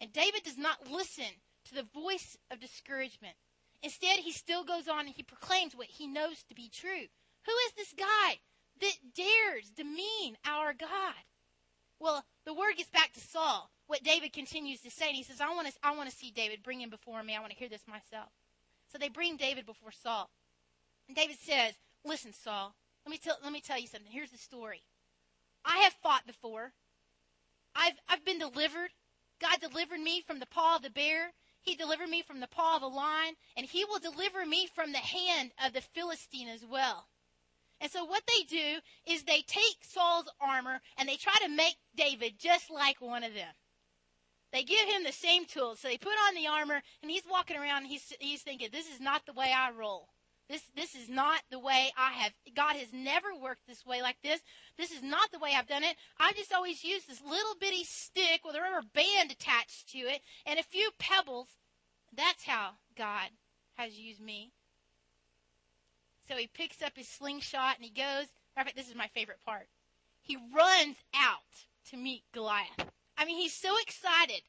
And 0.00 0.12
David 0.12 0.42
does 0.42 0.58
not 0.58 0.90
listen 0.90 1.40
to 1.66 1.74
the 1.74 1.84
voice 1.94 2.36
of 2.50 2.60
discouragement. 2.60 3.36
Instead, 3.82 4.20
he 4.20 4.32
still 4.32 4.64
goes 4.64 4.88
on 4.88 5.06
and 5.06 5.14
he 5.14 5.22
proclaims 5.22 5.74
what 5.74 5.88
he 5.88 6.06
knows 6.06 6.42
to 6.44 6.54
be 6.54 6.68
true. 6.72 7.06
Who 7.46 7.52
is 7.66 7.72
this 7.76 7.94
guy 7.98 8.38
that 8.80 8.96
dares 9.14 9.70
demean 9.70 10.36
our 10.46 10.72
God? 10.72 11.14
Well, 11.98 12.24
the 12.44 12.54
word 12.54 12.76
gets 12.76 12.90
back 12.90 13.12
to 13.12 13.20
Saul. 13.20 13.70
What 13.86 14.04
David 14.04 14.32
continues 14.32 14.80
to 14.82 14.90
say, 14.90 15.08
and 15.08 15.16
he 15.16 15.22
says, 15.22 15.40
I 15.40 15.54
want 15.54 15.68
to, 15.68 15.72
I 15.82 15.96
want 15.96 16.08
to 16.08 16.16
see 16.16 16.30
David. 16.30 16.62
Bring 16.62 16.80
him 16.80 16.90
before 16.90 17.22
me. 17.22 17.36
I 17.36 17.40
want 17.40 17.52
to 17.52 17.58
hear 17.58 17.68
this 17.68 17.86
myself. 17.88 18.28
So 18.90 18.98
they 18.98 19.08
bring 19.08 19.36
David 19.36 19.66
before 19.66 19.92
Saul. 19.92 20.30
And 21.08 21.16
David 21.16 21.36
says, 21.38 21.74
Listen, 22.04 22.32
Saul, 22.32 22.74
let 23.04 23.10
me 23.10 23.18
tell, 23.18 23.36
let 23.42 23.52
me 23.52 23.60
tell 23.60 23.78
you 23.78 23.86
something. 23.86 24.10
Here's 24.10 24.30
the 24.30 24.38
story. 24.38 24.82
I 25.64 25.78
have 25.78 25.92
fought 26.02 26.26
before. 26.26 26.72
I've, 27.74 27.94
I've 28.08 28.24
been 28.24 28.38
delivered. 28.38 28.90
God 29.40 29.60
delivered 29.60 30.00
me 30.00 30.20
from 30.20 30.40
the 30.40 30.46
paw 30.46 30.76
of 30.76 30.82
the 30.82 30.90
bear. 30.90 31.32
He 31.62 31.76
delivered 31.76 32.08
me 32.08 32.22
from 32.22 32.40
the 32.40 32.48
paw 32.48 32.76
of 32.76 32.82
a 32.82 32.86
lion, 32.86 33.36
and 33.56 33.64
he 33.66 33.84
will 33.84 34.00
deliver 34.00 34.44
me 34.44 34.66
from 34.66 34.92
the 34.92 34.98
hand 34.98 35.52
of 35.64 35.72
the 35.72 35.80
Philistine 35.80 36.48
as 36.48 36.64
well. 36.64 37.08
And 37.80 37.90
so 37.90 38.04
what 38.04 38.24
they 38.26 38.42
do 38.44 38.80
is 39.06 39.22
they 39.22 39.42
take 39.42 39.78
Saul's 39.82 40.28
armor 40.40 40.80
and 40.96 41.08
they 41.08 41.16
try 41.16 41.36
to 41.42 41.48
make 41.48 41.76
David 41.96 42.38
just 42.38 42.70
like 42.70 43.00
one 43.00 43.24
of 43.24 43.34
them. 43.34 43.54
They 44.52 44.62
give 44.62 44.88
him 44.88 45.02
the 45.02 45.12
same 45.12 45.46
tools. 45.46 45.80
So 45.80 45.88
they 45.88 45.98
put 45.98 46.14
on 46.28 46.34
the 46.34 46.46
armor 46.46 46.82
and 47.02 47.10
he's 47.10 47.26
walking 47.28 47.56
around 47.56 47.78
and 47.78 47.86
he's, 47.86 48.12
he's 48.20 48.42
thinking, 48.42 48.68
this 48.70 48.92
is 48.92 49.00
not 49.00 49.24
the 49.26 49.32
way 49.32 49.52
I 49.52 49.70
roll. 49.70 50.11
This, 50.48 50.62
this 50.76 50.94
is 50.94 51.08
not 51.08 51.40
the 51.50 51.58
way 51.58 51.92
I 51.96 52.12
have, 52.12 52.32
God 52.54 52.76
has 52.76 52.92
never 52.92 53.34
worked 53.34 53.66
this 53.66 53.86
way 53.86 54.02
like 54.02 54.16
this. 54.22 54.40
This 54.76 54.90
is 54.90 55.02
not 55.02 55.30
the 55.32 55.38
way 55.38 55.54
I've 55.56 55.68
done 55.68 55.84
it. 55.84 55.96
I 56.18 56.32
just 56.32 56.52
always 56.52 56.84
use 56.84 57.04
this 57.04 57.22
little 57.22 57.54
bitty 57.60 57.84
stick 57.84 58.42
with 58.44 58.56
a 58.56 58.60
rubber 58.60 58.86
band 58.92 59.30
attached 59.30 59.88
to 59.92 59.98
it 59.98 60.20
and 60.44 60.58
a 60.58 60.64
few 60.64 60.90
pebbles. 60.98 61.48
That's 62.14 62.44
how 62.44 62.72
God 62.96 63.30
has 63.74 63.98
used 63.98 64.20
me. 64.20 64.52
So 66.28 66.36
he 66.36 66.46
picks 66.46 66.82
up 66.82 66.96
his 66.96 67.08
slingshot 67.08 67.76
and 67.76 67.84
he 67.84 67.90
goes. 67.90 68.26
Fact, 68.54 68.76
this 68.76 68.88
is 68.88 68.94
my 68.94 69.08
favorite 69.08 69.40
part. 69.44 69.68
He 70.20 70.36
runs 70.36 70.96
out 71.14 71.66
to 71.90 71.96
meet 71.96 72.22
Goliath. 72.32 72.90
I 73.16 73.24
mean, 73.24 73.38
he's 73.38 73.54
so 73.54 73.74
excited 73.80 74.42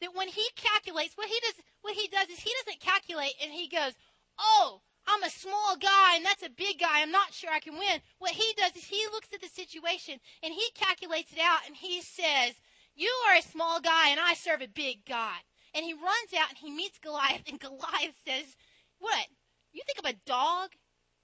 that 0.00 0.14
when 0.14 0.28
he 0.28 0.46
calculates, 0.56 1.16
what 1.16 1.28
he 1.28 1.38
does, 1.40 1.54
what 1.82 1.94
he 1.94 2.08
does 2.08 2.28
is 2.28 2.40
he 2.40 2.52
doesn't 2.64 2.80
calculate 2.80 3.34
and 3.42 3.52
he 3.52 3.68
goes, 3.68 3.94
"Oh, 4.38 4.82
I'm 5.06 5.22
a 5.22 5.30
small 5.30 5.76
guy 5.76 6.16
and 6.16 6.24
that's 6.24 6.42
a 6.42 6.50
big 6.50 6.78
guy. 6.78 7.00
I'm 7.00 7.10
not 7.10 7.32
sure 7.32 7.50
I 7.50 7.60
can 7.60 7.78
win." 7.78 8.00
What 8.18 8.32
he 8.32 8.52
does 8.56 8.76
is 8.76 8.84
he 8.84 9.06
looks 9.12 9.28
at 9.32 9.40
the 9.40 9.48
situation 9.48 10.20
and 10.42 10.52
he 10.52 10.70
calculates 10.74 11.32
it 11.32 11.38
out 11.38 11.66
and 11.66 11.76
he 11.76 12.00
says, 12.02 12.54
"You 12.94 13.10
are 13.28 13.36
a 13.36 13.42
small 13.42 13.80
guy 13.80 14.08
and 14.08 14.20
I 14.20 14.34
serve 14.34 14.62
a 14.62 14.68
big 14.68 15.04
God." 15.04 15.40
And 15.74 15.84
he 15.84 15.94
runs 15.94 16.34
out 16.38 16.50
and 16.50 16.58
he 16.58 16.70
meets 16.70 16.98
Goliath 16.98 17.42
and 17.46 17.60
Goliath 17.66 18.16
says, 18.24 18.56
"What? 18.98 19.26
You 19.72 19.82
think 19.86 19.98
I'm 19.98 20.14
a 20.14 20.26
dog? 20.26 20.76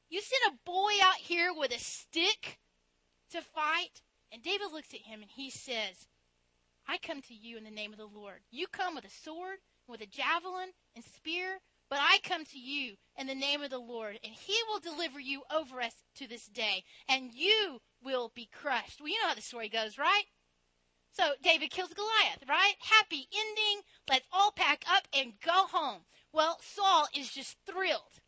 You 0.09 0.21
sent 0.21 0.55
a 0.55 0.59
boy 0.65 0.93
out 1.03 1.17
here 1.17 1.53
with 1.53 1.73
a 1.73 1.79
stick 1.79 2.59
to 3.31 3.43
fight?" 3.43 4.03
And 4.31 4.43
David 4.43 4.73
looks 4.73 4.93
at 4.93 5.01
him 5.01 5.23
and 5.23 5.31
he 5.31 5.51
says, 5.51 6.07
I 6.87 6.97
come 6.97 7.21
to 7.21 7.35
you 7.35 7.59
in 7.59 7.65
the 7.65 7.71
name 7.71 7.93
of 7.93 7.99
the 7.99 8.07
Lord. 8.07 8.41
You 8.51 8.67
come 8.67 8.95
with 8.95 9.05
a 9.05 9.11
sword, 9.11 9.59
with 9.87 10.01
a 10.01 10.07
javelin 10.07 10.71
and 10.97 11.05
spear, 11.05 11.61
but 11.91 12.01
I 12.01 12.19
come 12.23 12.45
to 12.45 12.59
you 12.59 12.97
in 13.17 13.27
the 13.27 13.35
name 13.35 13.63
of 13.63 13.71
the 13.71 13.79
Lord, 13.79 14.19
and 14.23 14.33
he 14.33 14.57
will 14.69 14.81
deliver 14.81 15.19
you 15.21 15.43
over 15.51 15.81
us 15.81 15.95
to 16.17 16.27
this 16.27 16.47
day, 16.47 16.85
and 17.09 17.33
you 17.33 17.81
will 18.03 18.31
be 18.35 18.49
crushed. 18.53 19.01
Well, 19.01 19.09
you 19.09 19.21
know 19.21 19.29
how 19.29 19.35
the 19.35 19.43
story 19.43 19.69
goes, 19.69 19.99
right? 19.99 20.25
So 21.13 21.33
David 21.43 21.71
kills 21.71 21.93
Goliath, 21.95 22.45
right? 22.49 22.75
Happy 22.79 23.29
ending. 23.35 23.83
Let's 24.09 24.29
all 24.33 24.53
pack 24.53 24.85
up 24.89 25.09
and 25.13 25.33
go 25.41 25.67
home. 25.67 26.03
Well, 26.33 26.59
Saul 26.63 27.09
is 27.17 27.31
just 27.31 27.57
thrilled. 27.67 28.21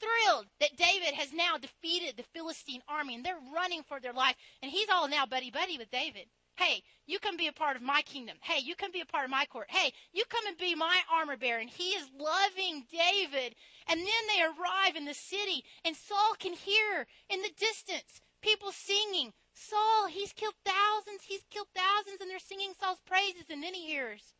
Thrilled 0.00 0.46
that 0.58 0.76
David 0.76 1.14
has 1.14 1.32
now 1.32 1.58
defeated 1.58 2.16
the 2.16 2.24
Philistine 2.34 2.82
army 2.88 3.14
and 3.14 3.24
they're 3.24 3.38
running 3.54 3.82
for 3.84 4.00
their 4.00 4.12
life. 4.12 4.34
And 4.62 4.72
he's 4.72 4.88
all 4.88 5.06
now 5.08 5.26
buddy 5.26 5.50
buddy 5.50 5.78
with 5.78 5.90
David. 5.90 6.26
Hey, 6.56 6.82
you 7.06 7.18
can 7.18 7.36
be 7.36 7.48
a 7.48 7.52
part 7.52 7.76
of 7.76 7.82
my 7.82 8.02
kingdom. 8.02 8.36
Hey, 8.40 8.60
you 8.62 8.76
can 8.76 8.92
be 8.92 9.00
a 9.00 9.06
part 9.06 9.24
of 9.24 9.30
my 9.30 9.44
court. 9.46 9.66
Hey, 9.70 9.92
you 10.12 10.24
come 10.28 10.46
and 10.46 10.56
be 10.56 10.74
my 10.74 10.96
armor 11.12 11.36
bearer. 11.36 11.58
And 11.58 11.68
he 11.68 11.90
is 11.90 12.08
loving 12.18 12.84
David. 12.90 13.54
And 13.88 14.00
then 14.00 14.06
they 14.28 14.42
arrive 14.42 14.96
in 14.96 15.04
the 15.04 15.14
city, 15.14 15.64
and 15.84 15.96
Saul 15.96 16.34
can 16.38 16.52
hear 16.52 17.06
in 17.28 17.42
the 17.42 17.50
distance 17.58 18.22
people 18.40 18.72
singing, 18.72 19.32
Saul, 19.52 20.06
he's 20.08 20.32
killed 20.32 20.54
thousands, 20.64 21.22
he's 21.26 21.44
killed 21.50 21.68
thousands, 21.74 22.20
and 22.20 22.30
they're 22.30 22.38
singing 22.38 22.72
Saul's 22.80 23.00
praises. 23.06 23.44
And 23.50 23.62
then 23.62 23.74
he 23.74 23.86
hears, 23.86 24.34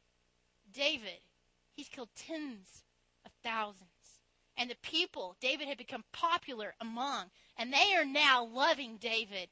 David, 0.72 1.20
he's 1.72 1.88
killed 1.88 2.10
tens 2.16 2.84
of 3.26 3.32
thousands. 3.42 3.88
And 4.56 4.70
the 4.70 4.76
people 4.82 5.36
David 5.40 5.66
had 5.66 5.78
become 5.78 6.04
popular 6.12 6.74
among, 6.80 7.26
and 7.56 7.72
they 7.72 7.94
are 7.96 8.04
now 8.04 8.44
loving 8.44 8.98
David 8.98 9.48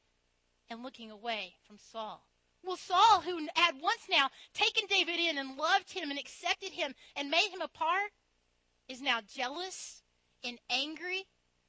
and 0.71 0.83
looking 0.83 1.11
away 1.11 1.55
from 1.67 1.77
Saul. 1.77 2.25
Well, 2.65 2.77
Saul, 2.77 3.23
who 3.23 3.49
had 3.55 3.81
once 3.81 4.03
now 4.09 4.31
taken 4.55 4.87
David 4.89 5.19
in 5.19 5.39
and 5.39 5.57
loved 5.57 5.93
him 5.93 6.11
and 6.11 6.19
accepted 6.19 6.71
him 6.71 6.95
and 7.17 7.31
made 7.31 7.49
him 7.51 7.61
a 7.61 7.69
part, 7.69 8.13
is 8.89 9.03
now 9.03 9.21
jealous 9.21 10.03
and 10.45 10.59
angry. 10.71 11.27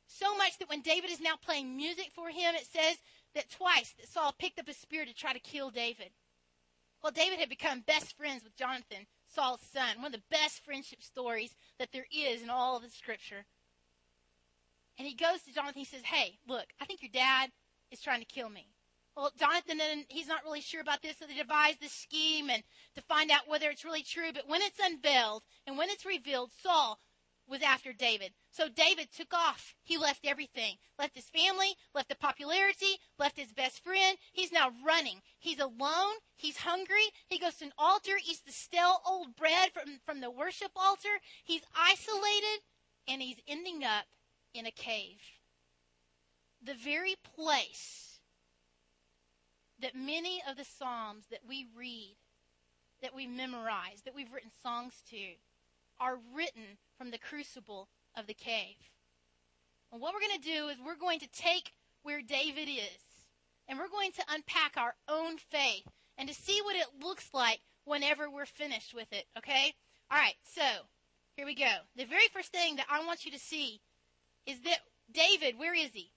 So 0.08 0.36
much 0.38 0.58
that 0.60 0.70
when 0.70 0.82
David 0.82 1.10
is 1.10 1.20
now 1.20 1.36
playing 1.44 1.76
music 1.76 2.12
for 2.14 2.30
him, 2.30 2.56
it 2.56 2.68
says 2.68 2.98
that 3.34 3.50
twice 3.50 3.94
that 3.98 4.08
Saul 4.08 4.36
picked 4.38 4.60
up 4.60 4.68
a 4.68 4.74
spear 4.74 5.06
to 5.06 5.14
try 5.14 5.34
to 5.34 5.40
kill 5.40 5.72
David. 5.72 6.12
Well, 7.02 7.12
David 7.12 7.40
had 7.40 7.50
become 7.50 7.82
best 7.82 8.16
friends 8.16 8.44
with 8.44 8.56
Jonathan, 8.56 9.08
Saul's 9.28 9.62
son, 9.74 9.98
one 9.98 10.08
of 10.08 10.12
the 10.14 10.24
best 10.30 10.64
friendship 10.64 11.02
stories 11.02 11.56
that 11.80 11.92
there 11.92 12.06
is 12.12 12.44
in 12.44 12.50
all 12.50 12.78
of 12.78 12.84
the 12.84 12.90
scripture. 12.90 13.46
And 14.98 15.08
he 15.08 15.16
goes 15.16 15.42
to 15.44 15.54
Jonathan, 15.54 15.80
he 15.80 15.86
says, 15.86 16.04
Hey, 16.04 16.38
look, 16.48 16.68
I 16.80 16.86
think 16.86 17.02
your 17.02 17.12
dad 17.12 17.52
is 17.92 18.00
trying 18.00 18.20
to 18.20 18.26
kill 18.26 18.50
me. 18.50 18.68
Well, 19.16 19.32
Jonathan, 19.38 19.80
and 19.80 20.06
he's 20.10 20.28
not 20.28 20.44
really 20.44 20.62
sure 20.62 20.82
about 20.82 21.04
this, 21.04 21.18
so 21.18 21.26
they 21.28 21.36
devise 21.36 21.76
this 21.78 21.92
scheme 21.92 22.50
and 22.50 22.64
to 22.96 23.02
find 23.02 23.30
out 23.30 23.48
whether 23.48 23.70
it's 23.70 23.86
really 23.86 24.02
true. 24.02 24.32
But 24.34 24.48
when 24.48 24.62
it's 24.62 24.80
unveiled 24.80 25.44
and 25.68 25.78
when 25.78 25.90
it's 25.90 26.06
revealed, 26.06 26.52
Saul 26.64 27.00
was 27.48 27.62
after 27.62 27.94
David. 27.94 28.34
So 28.50 28.70
David 28.70 29.10
took 29.12 29.34
off. 29.34 29.76
He 29.84 29.98
left 29.98 30.26
everything. 30.26 30.78
Left 30.98 31.16
his 31.16 31.30
family, 31.30 31.76
left 31.94 32.10
the 32.10 32.16
popularity, 32.16 32.98
left 33.20 33.38
his 33.38 33.54
best 33.54 33.84
friend. 33.84 34.18
He's 34.32 34.52
now 34.52 34.72
running. 34.84 35.22
He's 35.40 35.60
alone. 35.60 36.16
He's 36.36 36.58
hungry. 36.58 37.12
He 37.28 37.38
goes 37.38 37.56
to 37.56 37.66
an 37.66 37.74
altar, 37.78 38.18
eats 38.26 38.42
the 38.42 38.52
stale 38.52 39.02
old 39.06 39.36
bread 39.36 39.72
from, 39.74 40.00
from 40.06 40.22
the 40.22 40.32
worship 40.32 40.72
altar. 40.76 41.20
He's 41.44 41.64
isolated, 41.76 42.62
and 43.08 43.22
he's 43.22 43.42
ending 43.48 43.84
up 43.84 44.06
in 44.54 44.66
a 44.66 44.72
cave. 44.72 45.20
The 46.64 46.76
very 46.76 47.16
place 47.36 48.13
that 49.82 49.96
many 49.96 50.42
of 50.50 50.58
the 50.58 50.66
Psalms 50.66 51.26
that 51.32 51.42
we 51.48 51.68
read, 51.76 52.16
that 53.02 53.16
we 53.16 53.28
memorize, 53.28 54.02
that 54.06 54.16
we've 54.16 54.32
written 54.32 54.52
songs 54.62 54.94
to, 55.10 55.34
are 56.00 56.20
written 56.34 56.78
from 56.98 57.12
the 57.12 57.18
crucible 57.18 57.88
of 58.16 58.28
the 58.28 58.34
cave. 58.34 58.76
And 59.92 60.02
what 60.02 60.14
we're 60.14 60.22
going 60.22 60.42
to 60.42 60.52
do 60.52 60.68
is 60.70 60.78
we're 60.84 60.96
going 60.96 61.20
to 61.20 61.28
take 61.28 61.72
where 62.04 62.22
David 62.22 62.68
is, 62.68 63.04
and 63.68 63.80
we're 63.80 63.88
going 63.88 64.12
to 64.14 64.24
unpack 64.30 64.76
our 64.78 64.96
own 65.08 65.38
faith 65.38 65.88
and 66.18 66.28
to 66.28 66.36
see 66.36 66.60
what 66.64 66.76
it 66.76 66.88
looks 67.02 67.30
like 67.34 67.60
whenever 67.86 68.30
we're 68.30 68.46
finished 68.46 68.94
with 68.94 69.12
it, 69.12 69.26
okay? 69.38 69.74
All 70.12 70.18
right, 70.18 70.36
so 70.44 70.62
here 71.36 71.46
we 71.46 71.56
go. 71.56 71.72
The 71.96 72.06
very 72.06 72.28
first 72.34 72.52
thing 72.52 72.76
that 72.78 72.88
I 72.90 73.06
want 73.06 73.26
you 73.26 73.32
to 73.32 73.40
see 73.40 73.82
is 74.46 74.60
that 74.62 74.80
David, 75.12 75.58
where 75.58 75.76
is 75.76 75.92
he? 75.94 76.12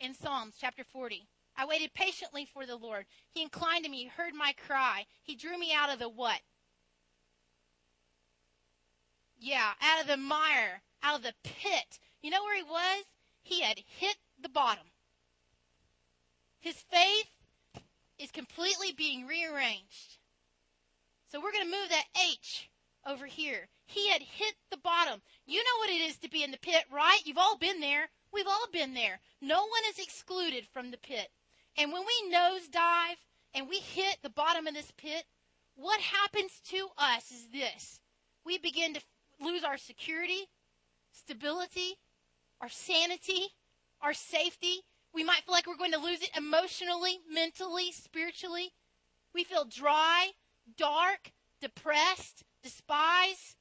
In 0.00 0.14
Psalms 0.14 0.54
chapter 0.60 0.84
40. 0.84 1.26
I 1.60 1.66
waited 1.66 1.92
patiently 1.92 2.46
for 2.54 2.66
the 2.66 2.76
Lord. 2.76 3.04
He 3.34 3.42
inclined 3.42 3.84
to 3.84 3.90
me, 3.90 4.06
heard 4.06 4.32
my 4.32 4.54
cry. 4.64 5.06
He 5.24 5.34
drew 5.34 5.58
me 5.58 5.74
out 5.74 5.92
of 5.92 5.98
the 5.98 6.08
what? 6.08 6.40
Yeah, 9.40 9.72
out 9.82 10.00
of 10.00 10.06
the 10.06 10.16
mire, 10.16 10.82
out 11.02 11.16
of 11.16 11.22
the 11.24 11.34
pit. 11.42 11.98
You 12.22 12.30
know 12.30 12.44
where 12.44 12.56
he 12.56 12.62
was? 12.62 13.04
He 13.42 13.60
had 13.60 13.80
hit 13.84 14.16
the 14.40 14.48
bottom. 14.48 14.84
His 16.60 16.76
faith 16.76 17.30
is 18.20 18.30
completely 18.30 18.92
being 18.92 19.26
rearranged. 19.26 20.18
So 21.32 21.40
we're 21.40 21.52
going 21.52 21.64
to 21.64 21.76
move 21.76 21.88
that 21.88 22.06
H 22.32 22.70
over 23.04 23.26
here. 23.26 23.66
He 23.84 24.10
had 24.10 24.22
hit 24.22 24.54
the 24.70 24.76
bottom. 24.76 25.20
You 25.44 25.58
know 25.58 25.78
what 25.78 25.90
it 25.90 26.02
is 26.08 26.18
to 26.18 26.30
be 26.30 26.44
in 26.44 26.52
the 26.52 26.58
pit, 26.58 26.84
right? 26.92 27.20
You've 27.24 27.38
all 27.38 27.56
been 27.56 27.80
there. 27.80 28.10
We've 28.32 28.46
all 28.46 28.66
been 28.72 28.94
there. 28.94 29.18
No 29.40 29.60
one 29.62 29.82
is 29.88 29.98
excluded 29.98 30.66
from 30.72 30.90
the 30.90 30.98
pit. 30.98 31.30
And 31.78 31.92
when 31.92 32.02
we 32.02 32.34
nosedive 32.34 33.16
and 33.54 33.68
we 33.68 33.78
hit 33.78 34.18
the 34.22 34.30
bottom 34.30 34.66
of 34.66 34.74
this 34.74 34.92
pit, 34.98 35.24
what 35.76 36.00
happens 36.00 36.60
to 36.70 36.88
us 36.98 37.30
is 37.30 37.46
this. 37.52 38.00
We 38.44 38.58
begin 38.58 38.94
to 38.94 39.00
lose 39.40 39.62
our 39.62 39.78
security, 39.78 40.48
stability, 41.12 41.94
our 42.60 42.68
sanity, 42.68 43.46
our 44.02 44.12
safety. 44.12 44.80
We 45.14 45.22
might 45.22 45.44
feel 45.44 45.54
like 45.54 45.68
we're 45.68 45.76
going 45.76 45.92
to 45.92 45.98
lose 45.98 46.20
it 46.20 46.36
emotionally, 46.36 47.20
mentally, 47.32 47.92
spiritually. 47.92 48.72
We 49.32 49.44
feel 49.44 49.64
dry, 49.64 50.30
dark, 50.76 51.30
depressed, 51.60 52.42
despised, 52.64 53.54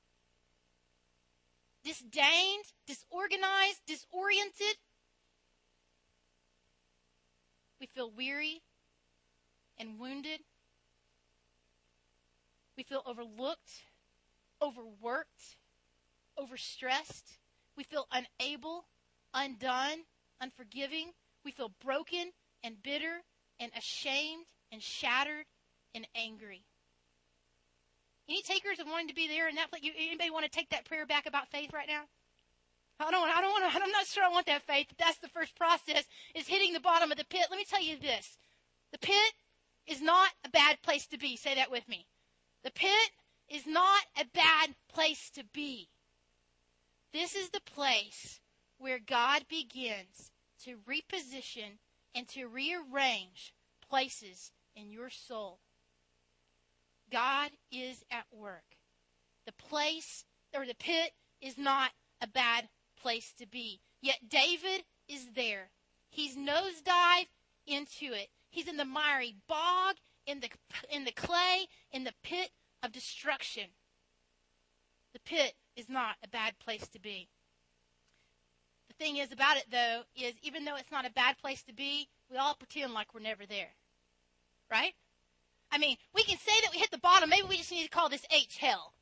disdained, 1.84 2.66
disorganized, 2.88 3.82
disoriented. 3.86 4.78
We 7.80 7.88
feel 7.88 8.12
weary 8.12 8.62
and 9.78 10.00
wounded. 10.00 10.40
We 12.76 12.84
feel 12.84 13.04
overlooked, 13.06 13.84
overworked, 14.62 15.58
overstressed. 16.38 17.38
We 17.76 17.84
feel 17.84 18.08
unable, 18.12 18.86
undone, 19.34 20.06
unforgiving. 20.42 21.12
We 21.44 21.52
feel 21.52 21.72
broken 21.84 22.32
and 22.64 22.82
bitter 22.82 23.24
and 23.60 23.72
ashamed 23.78 24.46
and 24.72 24.82
shattered 24.82 25.46
and 25.94 26.08
angry. 26.16 26.64
Any 28.30 28.42
takers 28.42 28.80
of 28.80 28.88
wanting 28.88 29.08
to 29.08 29.16
be 29.16 29.28
there 29.28 29.48
in 29.48 29.56
that 29.56 29.70
place? 29.70 29.84
Anybody 29.84 30.30
want 30.30 30.46
to 30.46 30.52
take 30.52 30.70
that 30.70 30.86
prayer 30.86 31.06
back 31.06 31.26
about 31.26 31.50
faith 31.50 31.72
right 31.74 31.88
now? 31.88 32.04
I 33.00 33.12
don't. 33.12 33.30
I 33.30 33.42
don't 33.42 33.52
want 33.52 33.72
to. 33.72 33.84
I'm 33.84 33.92
not 33.92 34.08
sure 34.08 34.24
I 34.24 34.30
want 34.30 34.48
that 34.48 34.64
faith. 34.64 34.88
That's 34.98 35.20
the 35.20 35.30
first 35.30 35.56
process. 35.56 36.04
Is 36.34 36.48
hitting 36.48 36.74
the 36.74 36.80
bottom 36.80 37.12
of 37.12 37.18
the 37.18 37.26
pit. 37.26 37.48
Let 37.50 37.58
me 37.58 37.66
tell 37.66 37.82
you 37.82 37.98
this: 38.00 38.38
the 38.92 38.98
pit 38.98 39.34
is 39.86 40.02
not 40.02 40.30
a 40.46 40.50
bad 40.50 40.82
place 40.82 41.06
to 41.08 41.18
be. 41.18 41.38
Say 41.38 41.56
that 41.56 41.72
with 41.72 41.88
me. 41.88 42.08
The 42.64 42.72
pit 42.72 43.12
is 43.50 43.66
not 43.68 44.02
a 44.20 44.26
bad 44.34 44.76
place 44.92 45.30
to 45.32 45.44
be. 45.54 45.90
This 47.14 47.36
is 47.36 47.50
the 47.50 47.62
place 47.62 48.40
where 48.78 49.00
God 49.00 49.44
begins 49.48 50.32
to 50.64 50.78
reposition 50.90 51.78
and 52.16 52.28
to 52.30 52.48
rearrange 52.48 53.54
places 53.90 54.52
in 54.76 54.92
your 54.92 55.10
soul. 55.10 55.60
God 57.12 57.52
is 57.72 58.04
at 58.12 58.26
work. 58.32 58.76
The 59.46 59.54
place 59.54 60.26
or 60.54 60.66
the 60.66 60.76
pit 60.76 61.12
is 61.42 61.58
not 61.58 61.92
a 62.22 62.28
bad 62.28 62.68
place 63.02 63.34
to 63.38 63.46
be. 63.46 63.80
Yet 64.02 64.30
David 64.30 64.84
is 65.08 65.28
there. 65.36 65.70
He's 66.10 66.36
nosedive 66.36 67.28
into 67.66 68.14
it. 68.14 68.30
He's 68.50 68.68
in 68.68 68.78
the 68.78 68.86
miry 68.86 69.36
bog, 69.48 69.96
in 70.26 70.40
the 70.40 70.50
in 70.90 71.06
the 71.06 71.12
clay, 71.12 71.68
in 71.92 72.04
the 72.04 72.14
pit 72.24 72.50
of 72.84 72.92
destruction. 72.92 73.66
The 75.14 75.20
pit 75.20 75.54
is 75.76 75.90
not 75.90 76.16
a 76.24 76.28
bad 76.28 76.58
place 76.60 76.88
to 76.90 77.00
be. 77.00 77.28
The 78.88 78.94
thing 78.94 79.18
is 79.18 79.32
about 79.32 79.58
it 79.58 79.66
though 79.72 80.04
is 80.16 80.34
even 80.42 80.66
though 80.66 80.76
it's 80.76 80.92
not 80.92 81.06
a 81.06 81.12
bad 81.12 81.38
place 81.38 81.64
to 81.64 81.74
be, 81.74 82.08
we 82.30 82.38
all 82.38 82.56
pretend 82.56 82.94
like 82.94 83.14
we're 83.14 83.20
never 83.20 83.46
there. 83.46 83.74
Right? 84.72 84.94
I 85.72 85.78
mean, 85.78 85.98
we 86.14 86.24
can 86.24 86.38
say 86.38 86.54
that 86.62 86.72
we 86.72 86.80
hit 86.80 86.92
the 86.92 86.98
bottom. 86.98 87.30
Maybe 87.30 87.48
we 87.48 87.58
just 87.58 87.72
need 87.72 87.84
to 87.84 87.90
call 87.90 88.10
this 88.10 88.26
H 88.32 88.58
hell. 88.58 88.94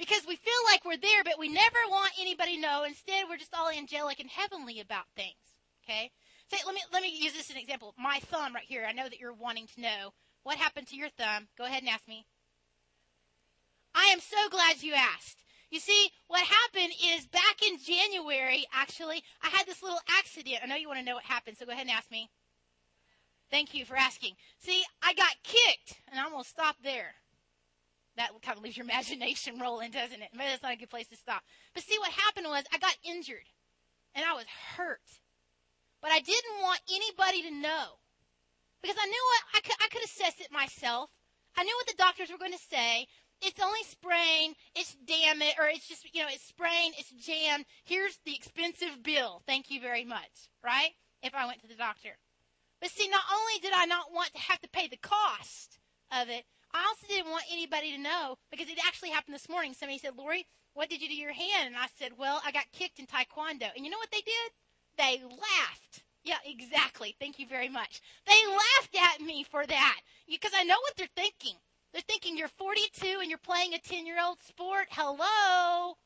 Because 0.00 0.26
we 0.26 0.36
feel 0.36 0.62
like 0.64 0.82
we're 0.86 0.96
there, 0.96 1.22
but 1.22 1.38
we 1.38 1.50
never 1.50 1.76
want 1.90 2.12
anybody 2.18 2.54
to 2.54 2.62
know. 2.62 2.84
Instead, 2.84 3.26
we're 3.28 3.36
just 3.36 3.52
all 3.54 3.68
angelic 3.68 4.18
and 4.18 4.30
heavenly 4.30 4.80
about 4.80 5.04
things. 5.14 5.36
Okay? 5.84 6.10
Say, 6.50 6.56
let 6.64 6.74
me 6.74 6.80
let 6.90 7.02
me 7.02 7.14
use 7.14 7.34
this 7.34 7.50
as 7.50 7.56
an 7.56 7.60
example. 7.60 7.94
My 7.98 8.18
thumb 8.30 8.54
right 8.54 8.64
here. 8.64 8.86
I 8.88 8.92
know 8.92 9.10
that 9.10 9.20
you're 9.20 9.34
wanting 9.34 9.66
to 9.74 9.80
know 9.82 10.14
what 10.42 10.56
happened 10.56 10.86
to 10.88 10.96
your 10.96 11.10
thumb. 11.10 11.48
Go 11.58 11.64
ahead 11.64 11.82
and 11.82 11.90
ask 11.90 12.08
me. 12.08 12.24
I 13.94 14.06
am 14.06 14.20
so 14.20 14.48
glad 14.48 14.82
you 14.82 14.94
asked. 14.94 15.36
You 15.70 15.80
see, 15.80 16.08
what 16.28 16.42
happened 16.42 16.94
is 17.14 17.26
back 17.26 17.62
in 17.62 17.78
January, 17.78 18.64
actually, 18.72 19.22
I 19.42 19.48
had 19.48 19.66
this 19.66 19.82
little 19.82 20.00
accident. 20.18 20.60
I 20.62 20.66
know 20.66 20.76
you 20.76 20.88
want 20.88 21.00
to 21.00 21.04
know 21.04 21.16
what 21.16 21.24
happened, 21.24 21.58
so 21.58 21.66
go 21.66 21.72
ahead 21.72 21.86
and 21.86 21.94
ask 21.94 22.10
me. 22.10 22.30
Thank 23.50 23.74
you 23.74 23.84
for 23.84 23.96
asking. 23.96 24.34
See, 24.58 24.82
I 25.02 25.12
got 25.12 25.34
kicked, 25.44 26.00
and 26.10 26.18
I'm 26.18 26.30
going 26.30 26.42
to 26.42 26.48
stop 26.48 26.76
there. 26.82 27.14
That 28.16 28.30
kind 28.42 28.58
of 28.58 28.64
leaves 28.64 28.76
your 28.76 28.84
imagination 28.90 29.58
rolling, 29.58 29.90
doesn't 29.90 30.20
it? 30.20 30.30
Maybe 30.34 30.50
that's 30.50 30.62
not 30.62 30.72
a 30.72 30.76
good 30.76 30.90
place 30.90 31.08
to 31.08 31.16
stop. 31.16 31.42
But 31.74 31.84
see, 31.84 31.98
what 31.98 32.10
happened 32.10 32.46
was 32.48 32.64
I 32.72 32.78
got 32.78 32.96
injured, 33.04 33.48
and 34.14 34.24
I 34.24 34.34
was 34.34 34.46
hurt. 34.76 35.00
But 36.02 36.12
I 36.12 36.20
didn't 36.20 36.62
want 36.62 36.80
anybody 36.90 37.42
to 37.42 37.50
know. 37.50 38.00
Because 38.82 38.96
I 38.98 39.06
knew 39.06 39.24
what 39.28 39.42
I 39.54 39.60
could, 39.60 39.76
I 39.84 39.88
could 39.88 40.04
assess 40.04 40.40
it 40.40 40.50
myself. 40.50 41.10
I 41.56 41.64
knew 41.64 41.76
what 41.76 41.86
the 41.86 42.02
doctors 42.02 42.30
were 42.30 42.38
going 42.38 42.52
to 42.52 42.70
say. 42.70 43.06
It's 43.42 43.60
only 43.60 43.82
sprain, 43.84 44.54
it's 44.74 44.96
damage, 45.06 45.54
or 45.58 45.68
it's 45.68 45.86
just, 45.86 46.14
you 46.14 46.22
know, 46.22 46.28
it's 46.30 46.46
sprain, 46.46 46.92
it's 46.98 47.10
jammed. 47.10 47.64
Here's 47.84 48.18
the 48.24 48.34
expensive 48.34 49.02
bill. 49.02 49.42
Thank 49.46 49.70
you 49.70 49.80
very 49.80 50.04
much. 50.04 50.48
Right? 50.64 50.90
If 51.22 51.34
I 51.34 51.46
went 51.46 51.60
to 51.60 51.68
the 51.68 51.74
doctor. 51.74 52.16
But 52.80 52.90
see, 52.90 53.08
not 53.08 53.24
only 53.32 53.60
did 53.60 53.72
I 53.74 53.84
not 53.84 54.12
want 54.12 54.32
to 54.32 54.40
have 54.40 54.60
to 54.60 54.68
pay 54.68 54.88
the 54.88 54.96
cost 54.96 55.78
of 56.10 56.28
it, 56.28 56.44
I 56.72 56.84
also 56.86 57.06
didn't 57.08 57.30
want 57.30 57.44
anybody 57.50 57.92
to 57.92 57.98
know 57.98 58.36
because 58.50 58.68
it 58.68 58.78
actually 58.86 59.10
happened 59.10 59.34
this 59.34 59.48
morning. 59.48 59.74
Somebody 59.74 59.98
said, 59.98 60.16
Lori, 60.16 60.46
what 60.74 60.88
did 60.88 61.02
you 61.02 61.08
do 61.08 61.14
to 61.14 61.20
your 61.20 61.32
hand? 61.32 61.66
And 61.66 61.76
I 61.76 61.86
said, 61.98 62.12
well, 62.16 62.40
I 62.44 62.52
got 62.52 62.70
kicked 62.72 62.98
in 62.98 63.06
Taekwondo. 63.06 63.68
And 63.74 63.84
you 63.84 63.90
know 63.90 63.98
what 63.98 64.10
they 64.10 64.22
did? 64.22 64.50
They 64.96 65.22
laughed. 65.24 66.04
Yeah, 66.22 66.36
exactly. 66.44 67.16
Thank 67.18 67.38
you 67.38 67.46
very 67.46 67.68
much. 67.68 68.00
They 68.26 68.46
laughed 68.46 68.96
at 69.14 69.20
me 69.20 69.44
for 69.44 69.66
that 69.66 70.00
because 70.28 70.52
I 70.54 70.64
know 70.64 70.76
what 70.82 70.96
they're 70.96 71.08
thinking. 71.16 71.56
They're 71.92 72.02
thinking 72.02 72.36
you're 72.36 72.48
42 72.48 73.18
and 73.20 73.28
you're 73.28 73.38
playing 73.38 73.74
a 73.74 73.78
10 73.78 74.06
year 74.06 74.18
old 74.22 74.38
sport. 74.42 74.86
Hello. 74.90 75.96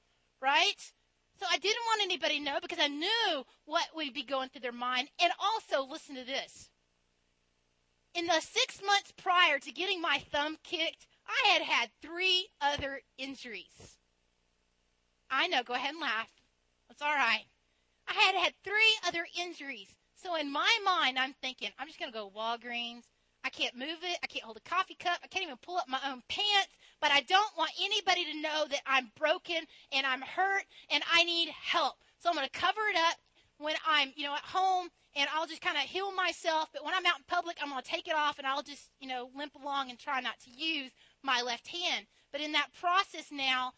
Right? 0.41 0.93
So 1.41 1.47
I 1.51 1.59
didn't 1.59 1.85
want 1.87 2.03
anybody 2.03 2.39
to 2.39 2.45
know 2.45 2.59
because 2.63 2.79
I 2.81 2.89
knew 2.89 3.45
what 3.67 3.85
would 3.95 4.15
be 4.15 4.23
going 4.23 4.49
through 4.49 4.63
their 4.63 4.73
mind. 4.73 5.09
And 5.21 5.33
also, 5.43 5.85
listen 5.91 6.15
to 6.15 6.25
this. 6.25 6.71
In 8.15 8.27
the 8.27 8.41
six 8.41 8.81
months 8.81 9.13
prior 9.17 9.59
to 9.59 9.73
getting 9.73 10.01
my 10.01 10.23
thumb 10.31 10.57
kicked, 10.63 11.07
I 11.27 11.49
had 11.49 11.63
had 11.63 11.91
three 12.01 12.49
other 12.61 13.01
injuries. 13.19 13.99
I 15.29 15.49
know, 15.49 15.65
go 15.65 15.75
ahead 15.75 15.95
and 15.95 16.01
laugh. 16.01 16.31
It's 16.91 17.03
all 17.03 17.13
right. 17.13 17.45
I 18.07 18.13
had 18.13 18.37
had 18.37 18.55
three 18.63 18.95
other 19.05 19.27
injuries. 19.37 19.89
So 20.15 20.37
in 20.37 20.53
my 20.53 20.71
mind, 20.85 21.19
I'm 21.19 21.35
thinking, 21.43 21.71
I'm 21.77 21.89
just 21.89 21.99
going 21.99 22.13
to 22.13 22.17
go 22.17 22.31
Walgreens. 22.37 23.03
I 23.43 23.51
can't 23.51 23.77
move 23.77 23.99
it. 24.03 24.19
I 24.23 24.27
can't 24.29 24.45
hold 24.45 24.59
a 24.59 24.69
coffee 24.69 24.95
cup. 24.95 25.19
I 25.25 25.27
can't 25.27 25.45
even 25.45 25.57
pull 25.57 25.77
up 25.77 25.89
my 25.89 26.01
own 26.07 26.23
pants. 26.29 26.69
But 27.01 27.11
I 27.11 27.23
don't 27.23 27.59
want 27.59 27.73
anybody 27.83 28.25
to 28.27 28.41
know 28.41 28.65
that 28.71 28.81
I'm 28.87 29.11
broken 29.19 29.67
and 29.93 30.07
I'm 30.07 30.23
hurt 30.23 30.65
and 30.89 31.03
I 31.13 31.25
need 31.25 31.49
help. 31.49 31.97
So 32.21 32.31
I'm 32.31 32.37
going 32.37 32.47
to 32.47 32.61
cover 32.61 32.81
it 32.91 32.97
up 32.97 33.17
when 33.59 33.75
I'm, 33.87 34.13
you 34.17 34.25
know, 34.25 34.35
at 34.35 34.43
home 34.43 34.89
and 35.17 35.29
I'll 35.35 35.47
just 35.47 35.61
kind 35.61 35.77
of 35.77 35.83
heal 35.85 36.13
myself. 36.13 36.69
But 36.73 36.85
when 36.85 36.95
I'm 36.95 37.07
out 37.07 37.19
in 37.19 37.25
public, 37.27 37.59
I'm 37.63 37.71
going 37.71 37.83
to 37.83 37.89
take 37.89 38.09
it 38.09 38.15
off 38.15 38.39
and 38.39 38.47
I'll 38.47 38.63
just, 38.63 38.91
you 39.01 39.09
know, 39.09 39.31
limp 39.37 39.55
along 39.55 39.91
and 39.91 39.99
try 39.99 40.21
not 40.21 40.39
to 40.41 40.51
use 40.51 40.91
my 41.23 41.43
left 41.43 41.69
hand. 41.69 42.07
But 42.33 42.41
in 42.41 42.53
that 42.53 42.73
process 42.81 43.31
now, 43.31 43.73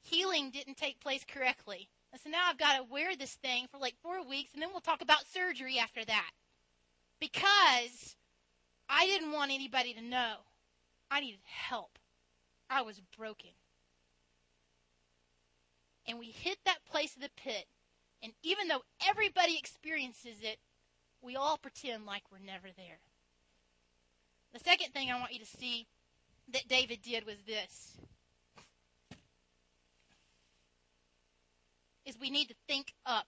healing 0.00 0.50
didn't 0.50 0.76
take 0.76 1.00
place 1.00 1.24
correctly. 1.26 1.88
And 2.12 2.20
so 2.20 2.30
now 2.30 2.42
I've 2.48 2.58
got 2.58 2.76
to 2.76 2.84
wear 2.84 3.16
this 3.16 3.34
thing 3.34 3.66
for 3.70 3.78
like 3.78 3.94
four 4.02 4.26
weeks 4.26 4.52
and 4.52 4.62
then 4.62 4.70
we'll 4.70 4.80
talk 4.80 5.02
about 5.02 5.26
surgery 5.32 5.78
after 5.78 6.04
that. 6.04 6.30
Because 7.20 8.16
I 8.88 9.06
didn't 9.06 9.32
want 9.32 9.52
anybody 9.52 9.94
to 9.94 10.02
know. 10.02 10.34
I 11.10 11.20
needed 11.20 11.40
help. 11.44 11.98
I 12.68 12.82
was 12.82 13.00
broken. 13.16 13.50
And 16.06 16.18
we 16.18 16.26
hit 16.26 16.58
that 16.64 16.84
place 16.90 17.14
of 17.14 17.22
the 17.22 17.30
pit. 17.36 17.66
And 18.22 18.32
even 18.42 18.68
though 18.68 18.82
everybody 19.08 19.58
experiences 19.58 20.36
it, 20.42 20.58
we 21.20 21.36
all 21.36 21.56
pretend 21.56 22.06
like 22.06 22.22
we're 22.30 22.44
never 22.44 22.68
there. 22.76 22.98
The 24.52 24.60
second 24.60 24.92
thing 24.92 25.10
I 25.10 25.18
want 25.18 25.32
you 25.32 25.40
to 25.40 25.46
see 25.46 25.86
that 26.52 26.68
David 26.68 27.00
did 27.02 27.26
was 27.26 27.38
this. 27.46 27.96
Is 32.04 32.18
we 32.20 32.30
need 32.30 32.48
to 32.48 32.54
think 32.68 32.92
up. 33.06 33.26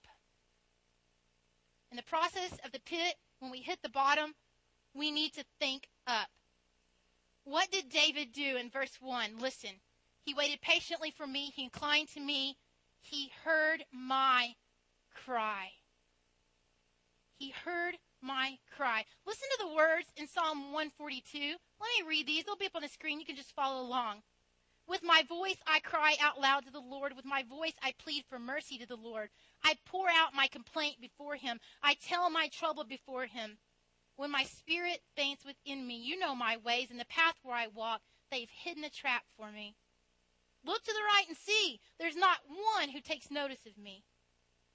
In 1.90 1.96
the 1.96 2.02
process 2.02 2.52
of 2.64 2.72
the 2.72 2.80
pit, 2.80 3.14
when 3.38 3.50
we 3.50 3.58
hit 3.58 3.78
the 3.82 3.88
bottom, 3.88 4.34
we 4.94 5.10
need 5.10 5.32
to 5.34 5.44
think 5.60 5.88
up. 6.06 6.28
What 7.44 7.70
did 7.70 7.88
David 7.88 8.32
do 8.32 8.56
in 8.56 8.70
verse 8.70 8.98
1? 9.00 9.38
Listen. 9.38 9.70
He 10.24 10.34
waited 10.34 10.60
patiently 10.60 11.10
for 11.10 11.26
me. 11.26 11.52
He 11.54 11.64
inclined 11.64 12.08
to 12.14 12.20
me. 12.20 12.56
He 13.00 13.30
heard 13.44 13.84
my 13.92 14.54
cry. 15.14 15.70
He 17.38 17.50
heard 17.50 17.96
my 18.20 18.58
cry. 18.76 19.04
Listen 19.26 19.48
to 19.52 19.66
the 19.66 19.74
words 19.74 20.06
in 20.16 20.26
Psalm 20.26 20.72
142. 20.72 21.38
Let 21.38 21.58
me 21.98 22.08
read 22.08 22.26
these. 22.26 22.44
They'll 22.44 22.56
be 22.56 22.66
up 22.66 22.76
on 22.76 22.82
the 22.82 22.88
screen. 22.88 23.20
You 23.20 23.26
can 23.26 23.36
just 23.36 23.54
follow 23.54 23.82
along. 23.82 24.22
With 24.86 25.02
my 25.02 25.22
voice, 25.28 25.56
I 25.66 25.80
cry 25.80 26.16
out 26.20 26.40
loud 26.40 26.64
to 26.64 26.70
the 26.70 26.80
Lord. 26.80 27.16
With 27.16 27.24
my 27.24 27.42
voice, 27.42 27.72
I 27.82 27.94
plead 27.98 28.24
for 28.28 28.38
mercy 28.38 28.78
to 28.78 28.86
the 28.86 28.96
Lord. 28.96 29.30
I 29.62 29.76
pour 29.86 30.08
out 30.08 30.34
my 30.34 30.46
complaint 30.48 31.00
before 31.00 31.36
him. 31.36 31.58
I 31.82 31.94
tell 31.94 32.28
my 32.30 32.48
trouble 32.48 32.84
before 32.84 33.26
him. 33.26 33.58
When 34.16 34.30
my 34.30 34.44
spirit 34.44 35.00
faints 35.16 35.44
within 35.44 35.86
me, 35.86 35.96
you 35.96 36.18
know 36.18 36.34
my 36.34 36.58
ways 36.58 36.90
and 36.90 37.00
the 37.00 37.06
path 37.06 37.34
where 37.42 37.56
I 37.56 37.68
walk. 37.68 38.02
They've 38.30 38.50
hidden 38.50 38.84
a 38.84 38.90
trap 38.90 39.24
for 39.36 39.50
me. 39.50 39.74
Look 40.64 40.82
to 40.82 40.92
the 40.92 41.04
right 41.04 41.28
and 41.28 41.36
see. 41.36 41.80
There's 41.98 42.16
not 42.16 42.38
one 42.78 42.90
who 42.90 43.00
takes 43.00 43.30
notice 43.30 43.66
of 43.66 43.76
me. 43.76 44.04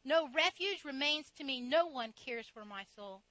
No 0.05 0.29
refuge 0.33 0.85
remains 0.85 1.29
to 1.37 1.43
me. 1.43 1.61
No 1.61 1.87
one 1.87 2.13
cares 2.13 2.47
for 2.47 2.65
my 2.65 2.83
soul. 2.95 3.21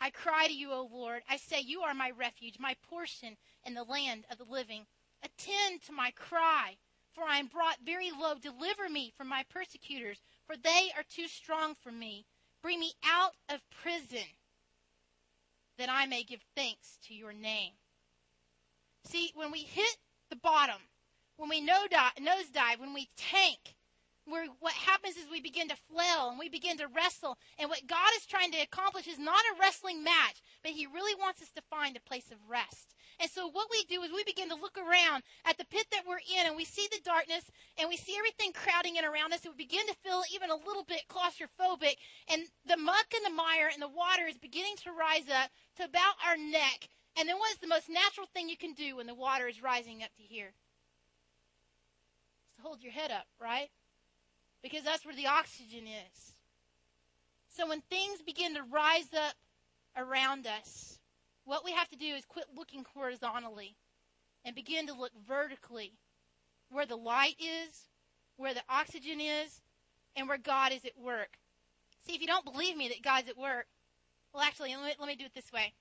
I 0.00 0.10
cry 0.10 0.46
to 0.46 0.52
you, 0.52 0.70
O 0.72 0.88
Lord. 0.92 1.22
I 1.28 1.36
say, 1.36 1.60
You 1.60 1.80
are 1.82 1.94
my 1.94 2.10
refuge, 2.10 2.58
my 2.58 2.74
portion 2.88 3.36
in 3.64 3.74
the 3.74 3.84
land 3.84 4.24
of 4.30 4.38
the 4.38 4.44
living. 4.44 4.86
Attend 5.22 5.82
to 5.82 5.92
my 5.92 6.10
cry, 6.12 6.76
for 7.14 7.24
I 7.24 7.38
am 7.38 7.46
brought 7.46 7.78
very 7.84 8.10
low. 8.10 8.34
Deliver 8.34 8.88
me 8.88 9.12
from 9.16 9.28
my 9.28 9.44
persecutors, 9.48 10.18
for 10.46 10.56
they 10.56 10.90
are 10.96 11.04
too 11.08 11.28
strong 11.28 11.74
for 11.82 11.90
me. 11.90 12.26
Bring 12.62 12.80
me 12.80 12.92
out 13.04 13.32
of 13.48 13.60
prison 13.70 14.28
that 15.78 15.88
I 15.90 16.06
may 16.06 16.22
give 16.22 16.42
thanks 16.54 16.98
to 17.08 17.14
your 17.14 17.32
name. 17.32 17.72
See, 19.06 19.32
when 19.34 19.50
we 19.50 19.60
hit 19.60 19.96
the 20.30 20.36
bottom, 20.36 20.80
when 21.36 21.48
we 21.48 21.66
nosedive, 21.66 22.78
when 22.78 22.94
we 22.94 23.08
tank, 23.16 23.73
where 24.26 24.46
what 24.60 24.72
happens 24.72 25.16
is 25.16 25.26
we 25.30 25.40
begin 25.40 25.68
to 25.68 25.76
flail 25.90 26.30
and 26.30 26.38
we 26.38 26.48
begin 26.48 26.78
to 26.78 26.88
wrestle. 26.88 27.36
And 27.58 27.68
what 27.68 27.86
God 27.86 28.10
is 28.16 28.26
trying 28.26 28.52
to 28.52 28.62
accomplish 28.62 29.06
is 29.06 29.18
not 29.18 29.40
a 29.52 29.60
wrestling 29.60 30.02
match, 30.02 30.40
but 30.62 30.72
He 30.72 30.86
really 30.86 31.14
wants 31.14 31.42
us 31.42 31.50
to 31.56 31.62
find 31.70 31.96
a 31.96 32.08
place 32.08 32.30
of 32.30 32.38
rest. 32.48 32.94
And 33.20 33.30
so 33.30 33.48
what 33.48 33.68
we 33.70 33.84
do 33.84 34.02
is 34.02 34.10
we 34.10 34.24
begin 34.24 34.48
to 34.48 34.56
look 34.56 34.76
around 34.76 35.22
at 35.44 35.56
the 35.56 35.66
pit 35.66 35.86
that 35.92 36.04
we're 36.06 36.18
in 36.18 36.46
and 36.46 36.56
we 36.56 36.64
see 36.64 36.88
the 36.90 37.00
darkness 37.04 37.44
and 37.78 37.88
we 37.88 37.96
see 37.96 38.16
everything 38.18 38.52
crowding 38.52 38.96
in 38.96 39.04
around 39.04 39.32
us 39.32 39.44
and 39.44 39.54
we 39.56 39.64
begin 39.64 39.86
to 39.86 39.94
feel 40.02 40.22
even 40.34 40.50
a 40.50 40.56
little 40.56 40.84
bit 40.84 41.06
claustrophobic 41.08 41.94
and 42.28 42.42
the 42.66 42.76
muck 42.76 43.06
and 43.14 43.24
the 43.24 43.36
mire 43.36 43.70
and 43.72 43.80
the 43.80 43.88
water 43.88 44.26
is 44.28 44.38
beginning 44.38 44.74
to 44.82 44.90
rise 44.90 45.28
up 45.30 45.50
to 45.76 45.84
about 45.84 46.16
our 46.26 46.36
neck. 46.36 46.88
And 47.16 47.28
then 47.28 47.38
what 47.38 47.52
is 47.52 47.58
the 47.58 47.68
most 47.68 47.88
natural 47.88 48.26
thing 48.34 48.48
you 48.48 48.56
can 48.56 48.72
do 48.72 48.96
when 48.96 49.06
the 49.06 49.14
water 49.14 49.46
is 49.46 49.62
rising 49.62 50.02
up 50.02 50.10
to 50.16 50.22
here? 50.22 50.52
It's 52.48 52.56
to 52.56 52.62
hold 52.62 52.82
your 52.82 52.92
head 52.92 53.12
up, 53.12 53.26
right? 53.40 53.70
Because 54.64 54.82
that's 54.82 55.04
where 55.04 55.14
the 55.14 55.26
oxygen 55.26 55.84
is. 55.86 56.32
So 57.50 57.68
when 57.68 57.82
things 57.82 58.22
begin 58.22 58.54
to 58.54 58.62
rise 58.62 59.10
up 59.14 59.34
around 59.94 60.46
us, 60.46 60.98
what 61.44 61.66
we 61.66 61.72
have 61.72 61.88
to 61.90 61.96
do 61.96 62.06
is 62.06 62.24
quit 62.24 62.46
looking 62.56 62.86
horizontally 62.94 63.76
and 64.42 64.56
begin 64.56 64.86
to 64.86 64.94
look 64.94 65.12
vertically 65.28 65.92
where 66.70 66.86
the 66.86 66.96
light 66.96 67.36
is, 67.38 67.88
where 68.38 68.54
the 68.54 68.62
oxygen 68.70 69.20
is, 69.20 69.60
and 70.16 70.28
where 70.28 70.38
God 70.38 70.72
is 70.72 70.86
at 70.86 70.98
work. 70.98 71.36
See, 72.06 72.14
if 72.14 72.22
you 72.22 72.26
don't 72.26 72.50
believe 72.50 72.74
me 72.74 72.88
that 72.88 73.02
God's 73.02 73.28
at 73.28 73.36
work, 73.36 73.66
well, 74.32 74.42
actually, 74.42 74.74
let 74.74 74.84
me, 74.84 74.94
let 74.98 75.08
me 75.08 75.16
do 75.16 75.26
it 75.26 75.34
this 75.34 75.52
way. 75.52 75.74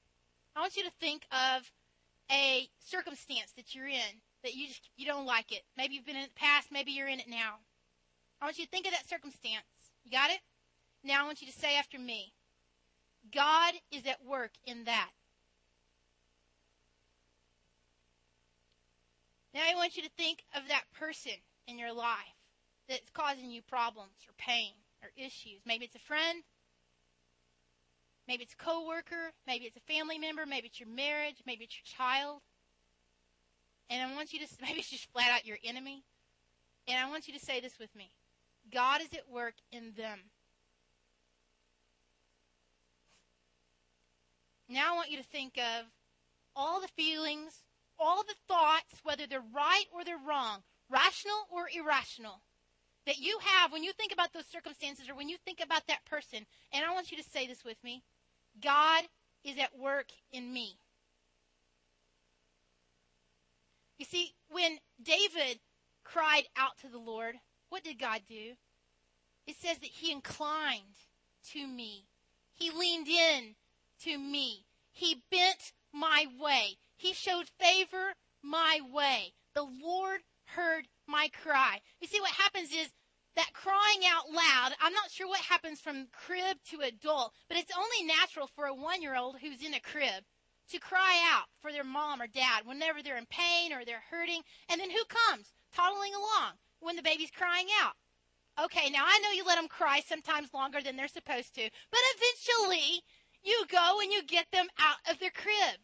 I 0.57 0.59
want 0.59 0.75
you 0.75 0.83
to 0.83 0.91
think 0.99 1.25
of 1.31 1.71
a 2.29 2.67
circumstance 2.85 3.53
that 3.55 3.73
you're 3.73 3.87
in 3.87 4.21
that 4.43 4.53
you 4.53 4.67
just 4.67 4.89
you 4.97 5.05
don't 5.05 5.25
like 5.25 5.51
it. 5.51 5.63
Maybe 5.77 5.95
you've 5.95 6.05
been 6.05 6.17
in 6.17 6.23
the 6.23 6.35
past, 6.35 6.67
maybe 6.71 6.91
you're 6.91 7.07
in 7.07 7.19
it 7.19 7.29
now. 7.29 7.55
I 8.43 8.45
want 8.45 8.59
you 8.59 8.65
to 8.65 8.71
think 8.71 8.85
of 8.85 8.91
that 8.91 9.07
circumstance. 9.07 9.63
You 10.03 10.11
got 10.11 10.29
it? 10.29 10.39
Now 11.01 11.23
I 11.23 11.25
want 11.25 11.39
you 11.39 11.47
to 11.47 11.57
say 11.57 11.77
after 11.77 11.97
me. 11.97 12.33
God 13.33 13.73
is 13.89 14.05
at 14.05 14.25
work 14.25 14.51
in 14.65 14.83
that. 14.83 15.11
Now 19.53 19.61
I 19.61 19.75
want 19.75 19.95
you 19.95 20.03
to 20.03 20.09
think 20.17 20.43
of 20.57 20.63
that 20.67 20.83
person 20.91 21.39
in 21.69 21.79
your 21.79 21.93
life 21.93 22.35
that's 22.89 23.09
causing 23.13 23.49
you 23.49 23.61
problems 23.61 24.27
or 24.27 24.33
pain 24.37 24.73
or 25.01 25.09
issues. 25.15 25.61
Maybe 25.65 25.85
it's 25.85 25.95
a 25.95 25.99
friend. 25.99 26.43
Maybe 28.27 28.43
it's 28.43 28.55
a 28.55 28.57
coworker. 28.57 29.31
Maybe 29.47 29.63
it's 29.63 29.77
a 29.77 29.93
family 29.93 30.17
member. 30.17 30.45
Maybe 30.45 30.67
it's 30.67 30.81
your 30.81 30.89
marriage. 30.89 31.37
Maybe 31.45 31.63
it's 31.63 31.77
your 31.77 31.97
child. 31.97 32.41
And 33.89 34.01
I 34.01 34.13
want 34.13 34.33
you 34.33 34.39
to, 34.45 34.47
maybe 34.61 34.79
it's 34.79 34.89
just 34.89 35.09
flat 35.13 35.31
out 35.31 35.45
your 35.45 35.59
enemy. 35.63 36.03
And 36.89 36.99
I 36.99 37.09
want 37.09 37.29
you 37.29 37.33
to 37.35 37.39
say 37.39 37.61
this 37.61 37.79
with 37.79 37.95
me 37.95 38.11
God 38.73 39.01
is 39.01 39.13
at 39.13 39.29
work 39.29 39.53
in 39.71 39.93
them. 39.95 40.19
Now 44.67 44.93
I 44.93 44.95
want 44.95 45.11
you 45.11 45.17
to 45.17 45.23
think 45.23 45.57
of 45.57 45.85
all 46.55 46.81
the 46.81 46.87
feelings, 46.87 47.63
all 47.99 48.23
the 48.23 48.35
thoughts, 48.47 48.99
whether 49.03 49.27
they're 49.27 49.43
right 49.53 49.85
or 49.93 50.03
they're 50.03 50.17
wrong, 50.27 50.63
rational 50.89 51.47
or 51.51 51.69
irrational, 51.71 52.41
that 53.05 53.19
you 53.19 53.37
have 53.41 53.71
when 53.71 53.83
you 53.83 53.91
think 53.93 54.11
about 54.11 54.33
those 54.33 54.47
circumstances 54.47 55.09
or 55.09 55.15
when 55.15 55.29
you 55.29 55.37
think 55.45 55.59
about 55.63 55.85
that 55.87 56.05
person. 56.05 56.45
And 56.71 56.85
I 56.85 56.93
want 56.93 57.11
you 57.11 57.17
to 57.17 57.29
say 57.29 57.47
this 57.47 57.63
with 57.63 57.77
me 57.83 58.03
God 58.61 59.03
is 59.43 59.57
at 59.57 59.77
work 59.77 60.07
in 60.31 60.51
me. 60.51 60.77
You 63.97 64.05
see, 64.05 64.33
when 64.49 64.79
David 65.01 65.59
cried 66.03 66.43
out 66.57 66.77
to 66.79 66.87
the 66.87 66.97
Lord, 66.97 67.35
what 67.69 67.83
did 67.83 67.99
God 67.99 68.21
do? 68.27 68.53
It 69.45 69.55
says 69.57 69.77
that 69.79 69.89
he 69.89 70.11
inclined 70.11 70.95
to 71.51 71.67
me. 71.67 72.05
He 72.53 72.71
leaned 72.71 73.07
in 73.07 73.55
to 74.03 74.17
me. 74.17 74.65
He 74.91 75.23
bent 75.29 75.73
my 75.91 76.27
way. 76.39 76.77
He 76.95 77.13
showed 77.13 77.49
favor 77.59 78.13
my 78.41 78.79
way. 78.91 79.33
The 79.53 79.63
Lord 79.63 80.21
heard 80.45 80.87
my 81.07 81.29
cry. 81.29 81.81
You 81.99 82.07
see, 82.07 82.21
what 82.21 82.31
happens 82.31 82.71
is 82.71 82.89
that 83.35 83.53
crying 83.53 84.01
out 84.05 84.29
loud, 84.29 84.73
I'm 84.79 84.93
not 84.93 85.11
sure 85.11 85.27
what 85.27 85.39
happens 85.41 85.81
from 85.81 86.07
crib 86.11 86.57
to 86.69 86.81
adult, 86.81 87.33
but 87.47 87.57
it's 87.57 87.75
only 87.75 88.07
natural 88.07 88.47
for 88.55 88.65
a 88.65 88.73
one 88.73 89.01
year 89.01 89.15
old 89.15 89.37
who's 89.39 89.63
in 89.63 89.73
a 89.73 89.79
crib 89.79 90.23
to 90.69 90.79
cry 90.79 91.19
out 91.33 91.45
for 91.59 91.71
their 91.71 91.83
mom 91.83 92.21
or 92.21 92.27
dad 92.27 92.65
whenever 92.65 93.01
they're 93.01 93.17
in 93.17 93.25
pain 93.25 93.73
or 93.73 93.83
they're 93.83 94.03
hurting. 94.09 94.41
And 94.69 94.79
then 94.79 94.89
who 94.89 95.03
comes 95.05 95.51
toddling 95.75 96.13
along 96.13 96.53
when 96.79 96.95
the 96.95 97.01
baby's 97.01 97.31
crying 97.31 97.67
out? 97.81 97.93
Okay, 98.61 98.89
now 98.91 99.03
I 99.05 99.19
know 99.19 99.31
you 99.31 99.45
let 99.45 99.55
them 99.55 99.67
cry 99.67 100.01
sometimes 100.05 100.53
longer 100.53 100.81
than 100.81 100.95
they're 100.95 101.07
supposed 101.07 101.55
to, 101.55 101.69
but 101.91 101.99
eventually 102.15 103.01
you 103.43 103.65
go 103.71 103.99
and 104.01 104.11
you 104.11 104.23
get 104.23 104.45
them 104.51 104.67
out 104.79 104.97
of 105.09 105.19
their 105.19 105.31
crib, 105.31 105.79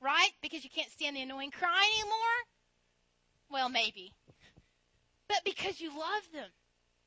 right? 0.00 0.30
Because 0.40 0.62
you 0.62 0.70
can't 0.70 0.90
stand 0.90 1.16
the 1.16 1.22
annoying 1.22 1.50
crying 1.50 1.90
anymore? 1.98 2.38
Well, 3.50 3.68
maybe. 3.68 4.12
But 5.28 5.40
because 5.44 5.80
you 5.80 5.90
love 5.90 6.22
them, 6.32 6.50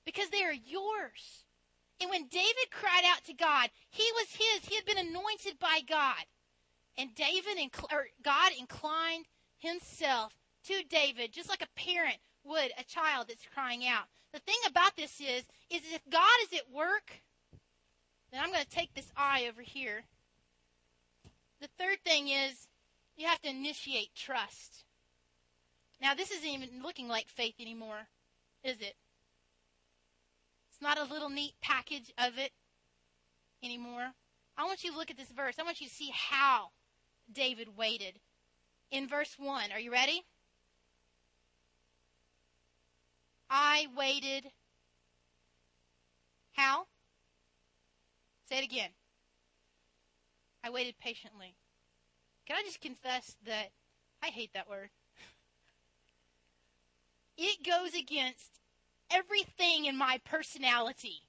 because 0.05 0.29
they 0.29 0.43
are 0.43 0.53
yours. 0.53 1.45
And 2.01 2.09
when 2.09 2.27
David 2.27 2.71
cried 2.71 3.03
out 3.05 3.23
to 3.25 3.33
God, 3.33 3.69
he 3.89 4.03
was 4.15 4.27
his. 4.29 4.65
He 4.67 4.75
had 4.75 4.85
been 4.85 4.97
anointed 4.97 5.57
by 5.59 5.79
God. 5.87 6.25
And 6.97 7.15
David, 7.15 7.57
or 7.91 8.07
God 8.21 8.51
inclined 8.59 9.25
himself 9.57 10.33
to 10.67 10.83
David, 10.89 11.31
just 11.31 11.49
like 11.49 11.61
a 11.61 11.79
parent 11.79 12.17
would 12.43 12.71
a 12.77 12.83
child 12.83 13.27
that's 13.29 13.45
crying 13.53 13.87
out. 13.87 14.05
The 14.35 14.41
thing 14.41 14.59
about 14.67 14.97
this 14.97 15.21
is, 15.21 15.45
is 15.69 15.81
if 15.93 16.01
God 16.09 16.27
is 16.43 16.59
at 16.59 16.69
work, 16.69 17.21
then 18.29 18.41
I'm 18.43 18.51
going 18.51 18.65
to 18.65 18.69
take 18.69 18.93
this 18.93 19.09
eye 19.15 19.47
over 19.49 19.61
here. 19.61 20.03
The 21.61 21.69
third 21.79 21.99
thing 22.03 22.27
is 22.27 22.67
you 23.15 23.27
have 23.27 23.41
to 23.43 23.49
initiate 23.49 24.13
trust. 24.13 24.83
Now, 26.01 26.15
this 26.15 26.31
isn't 26.31 26.49
even 26.49 26.83
looking 26.83 27.07
like 27.07 27.29
faith 27.29 27.55
anymore, 27.61 28.09
is 28.61 28.75
it? 28.81 28.97
It's 30.69 30.81
not 30.81 30.97
a 30.97 31.05
little 31.05 31.29
neat 31.29 31.53
package 31.61 32.11
of 32.17 32.37
it 32.37 32.51
anymore. 33.63 34.11
I 34.57 34.65
want 34.65 34.83
you 34.83 34.91
to 34.91 34.97
look 34.97 35.11
at 35.11 35.15
this 35.15 35.31
verse. 35.31 35.55
I 35.57 35.63
want 35.63 35.79
you 35.79 35.87
to 35.87 35.95
see 35.95 36.11
how 36.13 36.71
David 37.31 37.77
waited. 37.77 38.19
In 38.91 39.07
verse 39.07 39.37
1, 39.39 39.71
are 39.71 39.79
you 39.79 39.93
ready? 39.93 40.25
I 43.49 43.87
waited. 43.95 44.51
How? 46.53 46.85
Say 48.49 48.59
it 48.59 48.63
again. 48.63 48.89
I 50.63 50.69
waited 50.69 50.95
patiently. 50.99 51.55
Can 52.47 52.57
I 52.57 52.63
just 52.63 52.81
confess 52.81 53.35
that 53.45 53.69
I 54.23 54.27
hate 54.27 54.51
that 54.53 54.69
word? 54.69 54.89
It 57.37 57.65
goes 57.65 57.93
against 57.93 58.59
everything 59.11 59.85
in 59.85 59.97
my 59.97 60.19
personality 60.25 61.21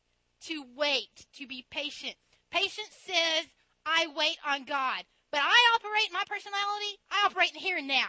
to 0.42 0.64
wait, 0.76 1.26
to 1.38 1.46
be 1.46 1.66
patient. 1.70 2.14
Patience 2.50 2.90
says, 3.05 3.46
I 3.85 4.07
wait 4.16 4.38
on 4.46 4.64
God. 4.64 5.05
But 5.33 5.40
I 5.42 5.74
operate 5.74 6.12
my 6.12 6.22
personality, 6.29 6.98
I 7.11 7.26
operate 7.26 7.52
in 7.52 7.61
here 7.61 7.79
and 7.79 7.88
now. 7.88 8.09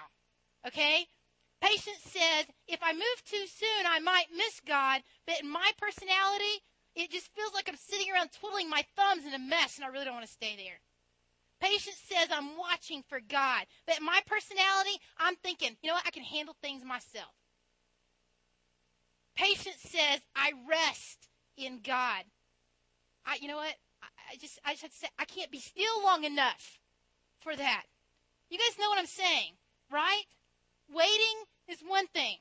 Okay? 0.65 1.07
Patience 1.61 2.03
says, 2.03 2.45
if 2.67 2.79
I 2.83 2.93
move 2.93 3.19
too 3.25 3.45
soon, 3.47 3.85
I 3.87 3.99
might 3.99 4.27
miss 4.35 4.61
God. 4.65 5.01
But 5.25 5.41
in 5.41 5.49
my 5.49 5.71
personality, 5.77 6.61
it 6.95 7.11
just 7.11 7.33
feels 7.33 7.53
like 7.53 7.67
I'm 7.67 7.77
sitting 7.77 8.11
around 8.11 8.29
twiddling 8.31 8.69
my 8.69 8.85
thumbs 8.95 9.25
in 9.25 9.33
a 9.33 9.39
mess 9.39 9.77
and 9.77 9.85
I 9.85 9.89
really 9.89 10.05
don't 10.05 10.15
want 10.15 10.25
to 10.25 10.31
stay 10.31 10.55
there. 10.55 10.79
Patience 11.59 11.97
says 11.97 12.27
I'm 12.31 12.57
watching 12.57 13.03
for 13.07 13.19
God. 13.19 13.65
But 13.87 13.99
in 13.99 14.05
my 14.05 14.19
personality, 14.27 14.97
I'm 15.17 15.35
thinking, 15.37 15.75
you 15.81 15.87
know 15.89 15.95
what? 15.95 16.05
I 16.05 16.11
can 16.11 16.23
handle 16.23 16.55
things 16.61 16.83
myself. 16.83 17.33
Patience 19.35 19.81
says 19.81 20.19
I 20.35 20.53
rest 20.69 21.29
in 21.57 21.79
God. 21.83 22.23
I, 23.25 23.37
you 23.41 23.47
know 23.47 23.57
what? 23.57 23.75
I, 24.01 24.07
I 24.33 24.35
just, 24.37 24.59
I 24.65 24.71
just 24.71 24.83
have 24.83 24.91
to 24.91 24.97
say, 24.97 25.07
I 25.17 25.25
can't 25.25 25.51
be 25.51 25.59
still 25.59 26.03
long 26.03 26.23
enough 26.23 26.79
for 27.41 27.55
that. 27.55 27.83
You 28.49 28.57
guys 28.57 28.79
know 28.79 28.89
what 28.89 28.99
I'm 28.99 29.05
saying, 29.05 29.53
right? 29.91 30.23
Waiting 30.93 31.43
is 31.67 31.79
one 31.85 32.07
thing. 32.07 32.37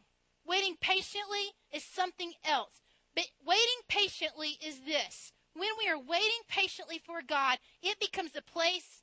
Waiting 0.46 0.76
patiently 0.80 1.52
is 1.72 1.82
something 1.82 2.32
else. 2.44 2.82
But 3.14 3.26
waiting 3.46 3.80
patiently 3.88 4.59
is 4.64 4.80
this. 4.87 5.32
When 5.54 5.68
we 5.78 5.88
are 5.88 5.98
waiting 5.98 6.42
patiently 6.48 7.00
for 7.04 7.22
God, 7.26 7.59
it 7.82 7.98
becomes 7.98 8.32
a 8.37 8.42
place 8.42 9.02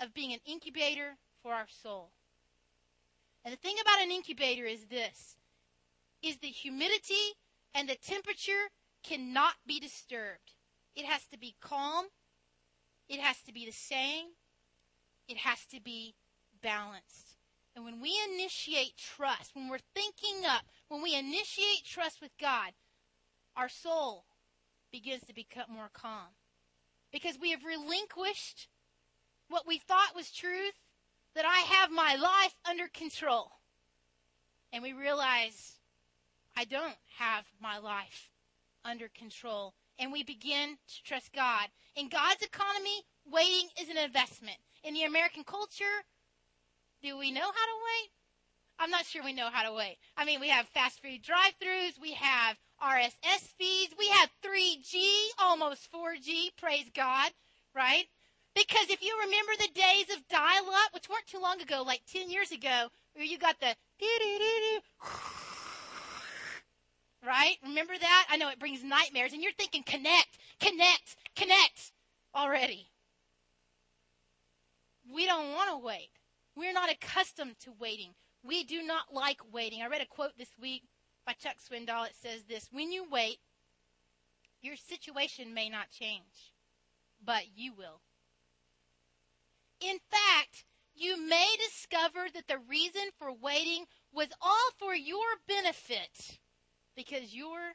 of 0.00 0.12
being 0.12 0.32
an 0.32 0.40
incubator 0.44 1.16
for 1.42 1.54
our 1.54 1.68
soul. 1.82 2.10
And 3.44 3.52
the 3.52 3.58
thing 3.58 3.76
about 3.80 4.02
an 4.02 4.10
incubator 4.10 4.64
is 4.64 4.86
this 4.86 5.36
is 6.22 6.38
the 6.38 6.48
humidity 6.48 7.34
and 7.74 7.88
the 7.88 7.94
temperature 7.94 8.70
cannot 9.04 9.54
be 9.66 9.78
disturbed. 9.78 10.54
It 10.96 11.04
has 11.04 11.24
to 11.26 11.38
be 11.38 11.54
calm. 11.60 12.06
It 13.08 13.20
has 13.20 13.36
to 13.42 13.52
be 13.52 13.64
the 13.64 13.72
same. 13.72 14.26
It 15.28 15.36
has 15.36 15.64
to 15.66 15.80
be 15.80 16.14
balanced. 16.62 17.25
And 17.76 17.84
when 17.84 18.00
we 18.00 18.18
initiate 18.32 18.96
trust, 18.96 19.54
when 19.54 19.68
we're 19.68 19.78
thinking 19.94 20.46
up, 20.48 20.62
when 20.88 21.02
we 21.02 21.14
initiate 21.14 21.84
trust 21.84 22.22
with 22.22 22.30
God, 22.40 22.72
our 23.54 23.68
soul 23.68 24.24
begins 24.90 25.22
to 25.24 25.34
become 25.34 25.66
more 25.68 25.90
calm. 25.92 26.32
Because 27.12 27.38
we 27.38 27.50
have 27.50 27.64
relinquished 27.64 28.68
what 29.48 29.66
we 29.66 29.78
thought 29.78 30.16
was 30.16 30.30
truth, 30.30 30.72
that 31.34 31.44
I 31.44 31.58
have 31.58 31.90
my 31.90 32.16
life 32.16 32.54
under 32.68 32.88
control. 32.88 33.52
And 34.72 34.82
we 34.82 34.94
realize 34.94 35.74
I 36.56 36.64
don't 36.64 36.96
have 37.18 37.44
my 37.60 37.76
life 37.76 38.30
under 38.86 39.08
control. 39.08 39.74
And 39.98 40.12
we 40.12 40.24
begin 40.24 40.78
to 40.88 41.02
trust 41.04 41.30
God. 41.34 41.68
In 41.94 42.08
God's 42.08 42.42
economy, 42.42 43.04
waiting 43.30 43.68
is 43.80 43.90
an 43.90 43.98
investment. 43.98 44.56
In 44.82 44.94
the 44.94 45.04
American 45.04 45.44
culture, 45.44 46.04
do 47.06 47.16
we 47.16 47.30
know 47.30 47.40
how 47.40 47.46
to 47.46 47.52
wait? 47.52 48.10
I'm 48.80 48.90
not 48.90 49.06
sure 49.06 49.22
we 49.22 49.32
know 49.32 49.48
how 49.52 49.62
to 49.62 49.72
wait. 49.72 49.96
I 50.16 50.24
mean, 50.24 50.40
we 50.40 50.48
have 50.48 50.66
fast 50.66 51.00
food 51.00 51.22
drive-throughs, 51.22 52.00
we 52.02 52.14
have 52.14 52.56
RSS 52.82 53.46
feeds, 53.56 53.94
we 53.96 54.08
have 54.08 54.28
3G, 54.44 55.06
almost 55.40 55.88
4G, 55.92 56.50
praise 56.60 56.90
God, 56.94 57.30
right? 57.76 58.06
Because 58.56 58.90
if 58.90 59.02
you 59.02 59.16
remember 59.22 59.52
the 59.56 59.68
days 59.72 60.16
of 60.16 60.26
dial-up, 60.28 60.94
which 60.94 61.08
weren't 61.08 61.26
too 61.26 61.40
long 61.40 61.60
ago, 61.60 61.84
like 61.86 62.02
10 62.12 62.28
years 62.28 62.50
ago, 62.50 62.88
where 63.14 63.24
you 63.24 63.38
got 63.38 63.54
the 63.60 63.76
right? 67.24 67.56
Remember 67.62 67.94
that? 67.98 68.26
I 68.30 68.36
know 68.36 68.48
it 68.48 68.58
brings 68.58 68.82
nightmares, 68.82 69.32
and 69.32 69.40
you're 69.42 69.52
thinking 69.52 69.84
connect, 69.84 70.38
connect, 70.58 71.16
connect 71.36 71.92
already. 72.34 72.88
We 75.14 75.24
don't 75.24 75.52
want 75.52 75.70
to 75.70 75.86
wait. 75.86 76.10
We're 76.56 76.72
not 76.72 76.90
accustomed 76.90 77.58
to 77.60 77.72
waiting. 77.78 78.14
We 78.42 78.64
do 78.64 78.82
not 78.82 79.12
like 79.12 79.40
waiting. 79.52 79.82
I 79.82 79.88
read 79.88 80.00
a 80.00 80.06
quote 80.06 80.36
this 80.38 80.56
week 80.60 80.82
by 81.26 81.32
Chuck 81.34 81.56
Swindoll. 81.58 82.06
It 82.06 82.16
says 82.20 82.44
this 82.48 82.68
When 82.72 82.90
you 82.90 83.04
wait, 83.10 83.38
your 84.62 84.76
situation 84.76 85.52
may 85.52 85.68
not 85.68 85.90
change, 85.90 86.54
but 87.24 87.42
you 87.54 87.72
will. 87.74 88.00
In 89.80 89.98
fact, 90.10 90.64
you 90.94 91.20
may 91.28 91.46
discover 91.66 92.26
that 92.32 92.48
the 92.48 92.58
reason 92.70 93.02
for 93.18 93.30
waiting 93.32 93.84
was 94.14 94.28
all 94.40 94.70
for 94.78 94.94
your 94.94 95.26
benefit 95.46 96.38
because 96.96 97.34
you're, 97.34 97.74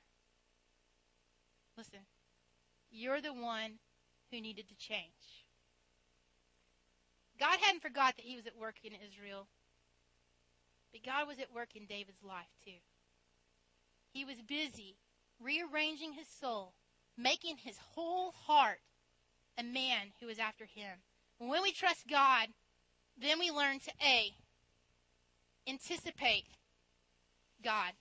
listen, 1.78 2.00
you're 2.90 3.22
the 3.22 3.34
one 3.34 3.74
who 4.32 4.42
needed 4.42 4.68
to 4.70 4.76
change. 4.76 5.21
God 7.42 7.58
hadn't 7.60 7.82
forgot 7.82 8.16
that 8.18 8.26
he 8.26 8.36
was 8.36 8.46
at 8.46 8.56
work 8.56 8.76
in 8.84 8.92
Israel, 8.94 9.48
but 10.92 11.04
God 11.04 11.28
was 11.28 11.40
at 11.40 11.52
work 11.52 11.70
in 11.76 11.88
David's 11.88 12.22
life 12.24 12.54
too. 12.64 12.78
He 14.14 14.24
was 14.24 14.36
busy 14.48 14.96
rearranging 15.42 16.14
his 16.14 16.28
soul, 16.40 16.74
making 17.18 17.58
his 17.58 17.80
whole 17.96 18.32
heart 18.46 18.78
a 19.58 19.64
man 19.64 20.14
who 20.20 20.28
was 20.28 20.38
after 20.38 20.66
him. 20.66 21.00
When 21.40 21.64
we 21.64 21.72
trust 21.72 22.08
God, 22.08 22.48
then 23.20 23.40
we 23.40 23.50
learn 23.50 23.80
to 23.80 23.92
A, 24.06 24.36
anticipate 25.68 26.46
God. 27.64 27.92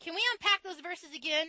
Can 0.00 0.14
we 0.14 0.20
unpack 0.34 0.62
those 0.62 0.80
verses 0.82 1.14
again? 1.16 1.46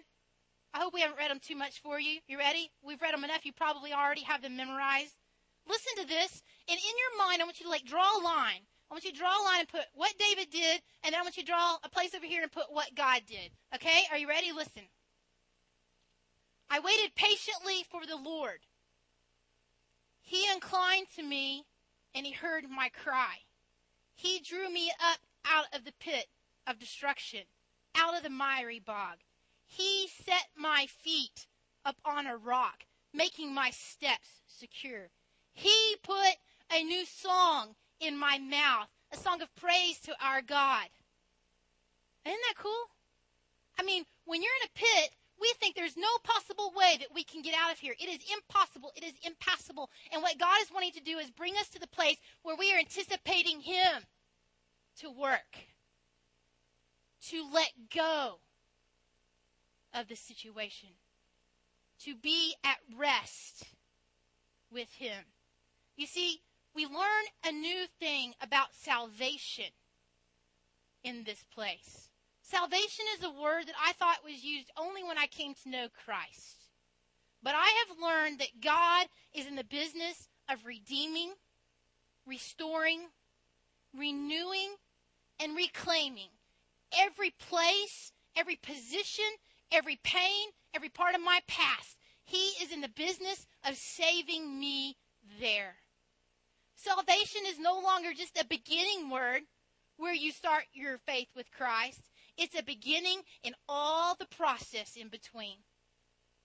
I 0.73 0.79
hope 0.79 0.93
we 0.93 1.01
haven't 1.01 1.17
read 1.17 1.31
them 1.31 1.41
too 1.41 1.57
much 1.57 1.81
for 1.81 1.99
you. 1.99 2.19
You 2.27 2.37
ready? 2.37 2.71
We've 2.81 3.01
read 3.01 3.13
them 3.13 3.25
enough. 3.25 3.45
You 3.45 3.51
probably 3.51 3.91
already 3.91 4.23
have 4.23 4.41
them 4.41 4.55
memorized. 4.55 5.18
Listen 5.69 6.01
to 6.01 6.07
this, 6.07 6.41
and 6.67 6.77
in 6.77 6.95
your 6.97 7.25
mind, 7.25 7.41
I 7.41 7.45
want 7.45 7.59
you 7.59 7.65
to 7.65 7.69
like 7.69 7.85
draw 7.85 8.17
a 8.17 8.23
line. 8.23 8.65
I 8.89 8.93
want 8.93 9.05
you 9.05 9.11
to 9.11 9.17
draw 9.17 9.39
a 9.39 9.45
line 9.45 9.59
and 9.59 9.67
put 9.67 9.85
what 9.93 10.13
David 10.17 10.49
did, 10.49 10.81
and 11.03 11.13
then 11.13 11.21
I 11.21 11.23
want 11.23 11.37
you 11.37 11.43
to 11.43 11.51
draw 11.51 11.77
a 11.83 11.89
place 11.89 12.15
over 12.15 12.25
here 12.25 12.41
and 12.41 12.51
put 12.51 12.73
what 12.73 12.95
God 12.95 13.21
did. 13.27 13.51
Okay? 13.75 14.01
Are 14.11 14.17
you 14.17 14.27
ready? 14.27 14.51
Listen. 14.51 14.81
I 16.71 16.79
waited 16.79 17.13
patiently 17.15 17.83
for 17.89 18.05
the 18.05 18.17
Lord. 18.17 18.59
He 20.21 20.43
inclined 20.53 21.07
to 21.15 21.23
me 21.23 21.65
and 22.13 22.25
he 22.25 22.31
heard 22.31 22.65
my 22.69 22.89
cry. 22.89 23.37
He 24.13 24.39
drew 24.39 24.71
me 24.71 24.91
up 24.99 25.19
out 25.45 25.65
of 25.73 25.85
the 25.85 25.93
pit 25.99 26.27
of 26.67 26.79
destruction, 26.79 27.41
out 27.95 28.15
of 28.15 28.23
the 28.23 28.29
miry 28.29 28.79
bog. 28.79 29.17
He 29.65 30.07
set 30.25 30.47
my 30.55 30.87
feet 30.87 31.47
upon 31.85 32.27
a 32.27 32.37
rock, 32.37 32.85
making 33.13 33.53
my 33.53 33.71
steps 33.71 34.41
secure. 34.47 35.09
He 35.59 35.95
put 36.03 36.37
a 36.71 36.83
new 36.83 37.05
song 37.05 37.75
in 37.99 38.17
my 38.17 38.37
mouth, 38.39 38.87
a 39.11 39.17
song 39.17 39.41
of 39.41 39.53
praise 39.55 39.99
to 40.05 40.15
our 40.23 40.41
God. 40.41 40.87
Isn't 42.25 42.39
that 42.47 42.63
cool? 42.63 42.89
I 43.77 43.83
mean, 43.83 44.05
when 44.23 44.41
you're 44.41 44.55
in 44.61 44.69
a 44.69 44.79
pit, 44.79 45.09
we 45.41 45.53
think 45.59 45.75
there's 45.75 45.97
no 45.97 46.07
possible 46.23 46.71
way 46.77 46.95
that 46.99 47.13
we 47.13 47.25
can 47.25 47.41
get 47.41 47.55
out 47.55 47.73
of 47.73 47.79
here. 47.79 47.93
It 47.99 48.07
is 48.07 48.19
impossible. 48.33 48.93
It 48.95 49.03
is 49.03 49.13
impassable. 49.25 49.89
And 50.13 50.21
what 50.21 50.37
God 50.37 50.61
is 50.61 50.71
wanting 50.71 50.93
to 50.93 51.01
do 51.01 51.17
is 51.17 51.29
bring 51.29 51.55
us 51.57 51.67
to 51.69 51.79
the 51.79 51.87
place 51.87 52.17
where 52.43 52.55
we 52.55 52.73
are 52.73 52.79
anticipating 52.79 53.59
Him 53.59 54.05
to 55.01 55.11
work, 55.11 55.57
to 57.27 57.43
let 57.53 57.71
go 57.93 58.39
of 59.93 60.07
the 60.07 60.15
situation, 60.15 60.89
to 62.05 62.15
be 62.15 62.55
at 62.63 62.77
rest 62.97 63.65
with 64.71 64.89
Him. 64.93 65.25
You 65.99 66.07
see, 66.07 66.39
we 66.73 66.85
learn 66.85 67.25
a 67.45 67.51
new 67.51 67.85
thing 67.99 68.33
about 68.39 68.73
salvation 68.73 69.65
in 71.03 71.25
this 71.25 71.43
place. 71.53 72.07
Salvation 72.41 73.03
is 73.17 73.25
a 73.25 73.41
word 73.41 73.67
that 73.67 73.75
I 73.85 73.91
thought 73.91 74.23
was 74.23 74.41
used 74.41 74.71
only 74.77 75.03
when 75.03 75.17
I 75.17 75.27
came 75.27 75.53
to 75.55 75.69
know 75.69 75.87
Christ. 76.05 76.69
But 77.43 77.55
I 77.57 77.85
have 77.85 77.97
learned 78.01 78.39
that 78.39 78.61
God 78.61 79.07
is 79.33 79.45
in 79.45 79.57
the 79.57 79.65
business 79.65 80.29
of 80.49 80.65
redeeming, 80.65 81.33
restoring, 82.25 83.01
renewing, 83.93 84.75
and 85.37 85.53
reclaiming 85.53 86.29
every 86.97 87.31
place, 87.31 88.13
every 88.37 88.55
position, 88.55 89.25
every 89.69 89.99
pain, 90.01 90.47
every 90.73 90.87
part 90.87 91.13
of 91.13 91.19
my 91.19 91.41
past. 91.45 91.97
He 92.23 92.51
is 92.63 92.71
in 92.71 92.79
the 92.79 92.87
business 92.87 93.45
of 93.67 93.75
saving 93.75 94.57
me 94.57 94.95
there. 95.41 95.75
Salvation 96.81 97.41
is 97.45 97.59
no 97.59 97.79
longer 97.79 98.13
just 98.13 98.39
a 98.39 98.45
beginning 98.45 99.09
word 99.09 99.41
where 99.97 100.13
you 100.13 100.31
start 100.31 100.63
your 100.73 100.97
faith 100.99 101.27
with 101.35 101.51
Christ. 101.51 101.99
It's 102.37 102.57
a 102.57 102.63
beginning 102.63 103.19
in 103.43 103.53
all 103.67 104.15
the 104.15 104.27
process 104.37 104.95
in 104.95 105.09
between. 105.09 105.57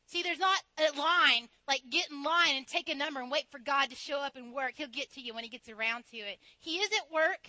See, 0.06 0.22
there's 0.22 0.40
not 0.40 0.60
a 0.78 0.98
line 0.98 1.48
like 1.68 1.82
get 1.88 2.10
in 2.10 2.24
line 2.24 2.56
and 2.56 2.66
take 2.66 2.88
a 2.88 2.96
number 2.96 3.20
and 3.20 3.30
wait 3.30 3.46
for 3.50 3.60
God 3.60 3.90
to 3.90 3.96
show 3.96 4.18
up 4.18 4.34
and 4.34 4.52
work. 4.52 4.72
He'll 4.74 4.88
get 4.88 5.12
to 5.14 5.20
you 5.20 5.34
when 5.34 5.44
he 5.44 5.50
gets 5.50 5.68
around 5.68 6.04
to 6.10 6.16
it. 6.16 6.38
He 6.58 6.78
is 6.78 6.90
at 6.98 7.12
work, 7.12 7.48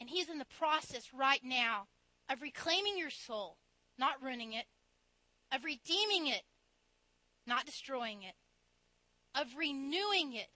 and 0.00 0.10
he's 0.10 0.28
in 0.28 0.38
the 0.38 0.46
process 0.58 1.08
right 1.14 1.40
now 1.44 1.86
of 2.28 2.42
reclaiming 2.42 2.98
your 2.98 3.10
soul, 3.10 3.58
not 3.96 4.20
ruining 4.20 4.54
it, 4.54 4.66
of 5.54 5.64
redeeming 5.64 6.26
it, 6.26 6.42
not 7.46 7.64
destroying 7.64 8.24
it, 8.24 8.34
of 9.40 9.46
renewing 9.56 10.34
it, 10.34 10.48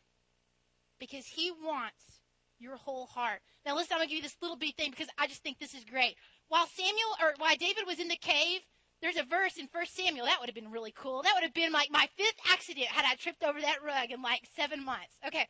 because 0.99 1.27
he 1.27 1.51
wants 1.51 2.21
your 2.59 2.77
whole 2.77 3.07
heart. 3.07 3.41
Now 3.65 3.75
listen, 3.75 3.93
I'm 3.93 3.99
gonna 3.99 4.09
give 4.09 4.17
you 4.17 4.23
this 4.23 4.37
little 4.41 4.57
bitty 4.57 4.73
thing 4.73 4.91
because 4.91 5.09
I 5.19 5.27
just 5.27 5.43
think 5.43 5.59
this 5.59 5.75
is 5.75 5.85
great. 5.85 6.17
While 6.49 6.67
Samuel 6.67 7.17
or 7.21 7.35
while 7.39 7.57
David 7.57 7.85
was 7.87 8.01
in 8.01 8.09
the 8.09 8.17
cave, 8.17 8.61
there's 9.03 9.17
a 9.17 9.25
verse 9.25 9.59
in 9.59 9.69
First 9.69 9.95
Samuel 9.95 10.27
that 10.27 10.41
would 10.41 10.49
have 10.49 10.55
been 10.55 10.73
really 10.73 10.95
cool. 10.97 11.23
That 11.23 11.35
would 11.35 11.43
have 11.43 11.55
been 11.55 11.73
like 11.73 11.91
my 11.91 12.09
fifth 12.17 12.39
accident 12.51 12.87
had 12.87 13.05
I 13.05 13.15
tripped 13.17 13.45
over 13.45 13.61
that 13.61 13.83
rug 13.85 14.11
in 14.11 14.23
like 14.23 14.49
seven 14.57 14.85
months. 14.85 15.17
Okay. 15.27 15.47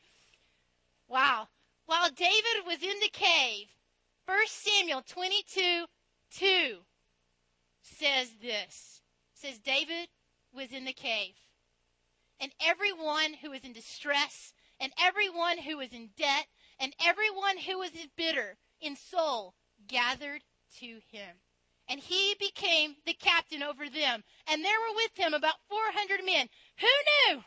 Wow. 1.08 1.48
While 1.86 2.10
David 2.10 2.66
was 2.66 2.82
in 2.82 2.98
the 3.00 3.10
cave, 3.12 3.66
First 4.26 4.64
Samuel 4.64 5.02
22, 5.06 5.86
2 6.32 6.76
says 7.82 8.30
this. 8.42 9.00
says 9.34 9.58
David 9.58 10.08
was 10.52 10.72
in 10.72 10.84
the 10.84 10.92
cave. 10.92 11.34
And 12.40 12.52
everyone 12.60 13.34
who 13.34 13.50
was 13.50 13.62
in 13.62 13.72
distress 13.72 14.52
and 14.80 14.92
everyone 14.98 15.58
who 15.58 15.78
was 15.78 15.92
in 15.92 16.10
debt 16.16 16.46
and 16.78 16.94
everyone 17.04 17.58
who 17.58 17.78
was 17.78 17.90
bitter 18.16 18.56
in 18.80 18.96
soul 18.96 19.54
gathered 19.88 20.42
to 20.78 21.00
him. 21.10 21.36
And 21.88 22.00
he 22.00 22.34
became 22.38 22.96
the 23.06 23.14
captain 23.14 23.62
over 23.62 23.88
them. 23.88 24.24
And 24.48 24.64
there 24.64 24.80
were 24.80 24.96
with 24.96 25.16
him 25.16 25.34
about 25.34 25.54
400 25.68 26.24
men. 26.24 26.48
Who 26.80 26.86
knew? 26.86 27.44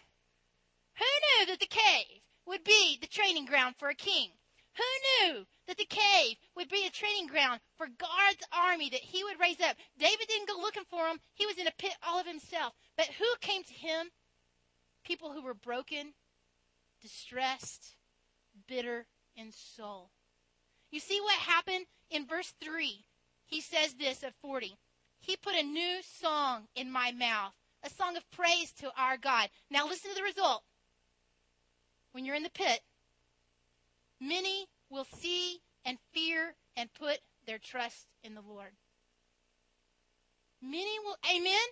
Who 0.97 1.05
knew 1.05 1.45
that 1.47 1.59
the 1.59 1.67
cave 1.67 2.21
would 2.45 2.63
be 2.63 2.97
the 3.01 3.07
training 3.07 3.45
ground 3.45 3.75
for 3.77 3.89
a 3.89 3.95
king? 3.95 4.31
Who 4.77 5.27
knew 5.27 5.45
that 5.67 5.77
the 5.77 5.85
cave 5.85 6.37
would 6.55 6.69
be 6.69 6.85
a 6.85 6.91
training 6.91 7.27
ground 7.27 7.59
for 7.77 7.87
God's 7.87 8.43
army 8.53 8.89
that 8.89 9.01
he 9.01 9.23
would 9.25 9.39
raise 9.39 9.59
up? 9.59 9.75
David 9.97 10.27
didn't 10.27 10.47
go 10.47 10.57
looking 10.61 10.85
for 10.89 11.05
him. 11.07 11.19
He 11.33 11.45
was 11.45 11.57
in 11.57 11.67
a 11.67 11.71
pit 11.77 11.93
all 12.01 12.19
of 12.19 12.25
himself. 12.25 12.73
But 12.95 13.07
who 13.07 13.25
came 13.41 13.63
to 13.63 13.73
him? 13.73 14.09
People 15.03 15.33
who 15.33 15.41
were 15.41 15.53
broken, 15.53 16.13
distressed, 17.01 17.95
bitter, 18.67 19.05
in 19.35 19.51
soul. 19.51 20.09
You 20.91 20.99
see 20.99 21.19
what 21.21 21.35
happened 21.35 21.85
in 22.09 22.25
verse 22.25 22.53
3? 22.61 23.05
He 23.45 23.61
says 23.61 23.93
this 23.93 24.23
at 24.23 24.33
40. 24.41 24.75
He 25.19 25.37
put 25.37 25.55
a 25.55 25.63
new 25.63 25.99
song 26.01 26.67
in 26.75 26.91
my 26.91 27.11
mouth, 27.11 27.53
a 27.83 27.89
song 27.89 28.17
of 28.17 28.29
praise 28.31 28.71
to 28.79 28.91
our 28.97 29.17
God. 29.17 29.49
Now 29.69 29.87
listen 29.87 30.11
to 30.11 30.15
the 30.15 30.23
result. 30.23 30.63
When 32.11 32.25
you're 32.25 32.35
in 32.35 32.43
the 32.43 32.49
pit, 32.49 32.81
Many 34.19 34.67
will 34.89 35.05
see 35.05 35.61
and 35.85 35.97
fear 36.11 36.55
and 36.75 36.93
put 36.93 37.19
their 37.45 37.57
trust 37.57 38.07
in 38.23 38.35
the 38.35 38.41
Lord. 38.41 38.71
Many 40.61 40.99
will, 40.99 41.15
amen? 41.29 41.67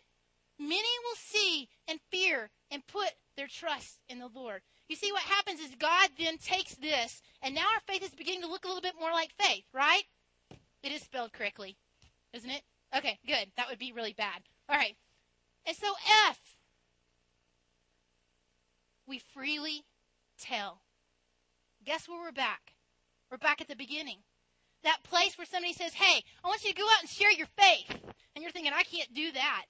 Many 0.58 1.00
will 1.04 1.16
see 1.18 1.68
and 1.88 2.00
fear 2.10 2.50
and 2.72 2.88
put 2.88 3.12
their 3.36 3.48
trust 3.48 4.00
in 4.08 4.20
the 4.20 4.30
Lord. 4.30 4.62
You 4.88 4.96
see, 4.96 5.12
what 5.12 5.22
happens 5.24 5.60
is 5.60 5.76
God 5.78 6.10
then 6.18 6.38
takes 6.38 6.76
this, 6.76 7.22
and 7.42 7.54
now 7.54 7.62
our 7.74 7.82
faith 7.88 8.04
is 8.04 8.16
beginning 8.16 8.42
to 8.42 8.48
look 8.48 8.64
a 8.64 8.68
little 8.68 8.82
bit 8.82 8.96
more 9.00 9.12
like 9.12 9.34
faith, 9.38 9.66
right? 9.74 10.04
It 10.82 10.92
is 10.92 11.02
spelled 11.02 11.34
correctly, 11.34 11.78
isn't 12.34 12.50
it? 12.50 12.64
Okay, 12.96 13.20
good. 13.28 13.52
That 13.58 13.68
would 13.70 13.80
be 13.80 13.92
really 13.92 14.14
bad. 14.14 14.42
All 14.70 14.78
right. 14.78 14.96
And 15.66 15.76
so, 15.76 15.88
F, 16.30 16.40
we 19.06 19.20
freely 19.34 19.84
tell. 20.40 20.82
Guess 21.86 22.08
where 22.08 22.20
we're 22.20 22.32
back? 22.32 22.74
We're 23.30 23.38
back 23.38 23.60
at 23.60 23.68
the 23.68 23.76
beginning. 23.76 24.20
That 24.84 25.04
place 25.04 25.38
where 25.38 25.46
somebody 25.46 25.74
says, 25.74 25.94
Hey, 25.94 26.24
I 26.44 26.48
want 26.48 26.64
you 26.64 26.72
to 26.72 26.78
go 26.78 26.86
out 26.86 27.02
and 27.02 27.10
share 27.10 27.32
your 27.32 27.48
faith. 27.58 27.90
And 28.36 28.44
you're 28.44 28.52
thinking, 28.52 28.74
I 28.74 28.84
can't 28.84 29.14
do 29.14 29.32
that. 29.34 29.66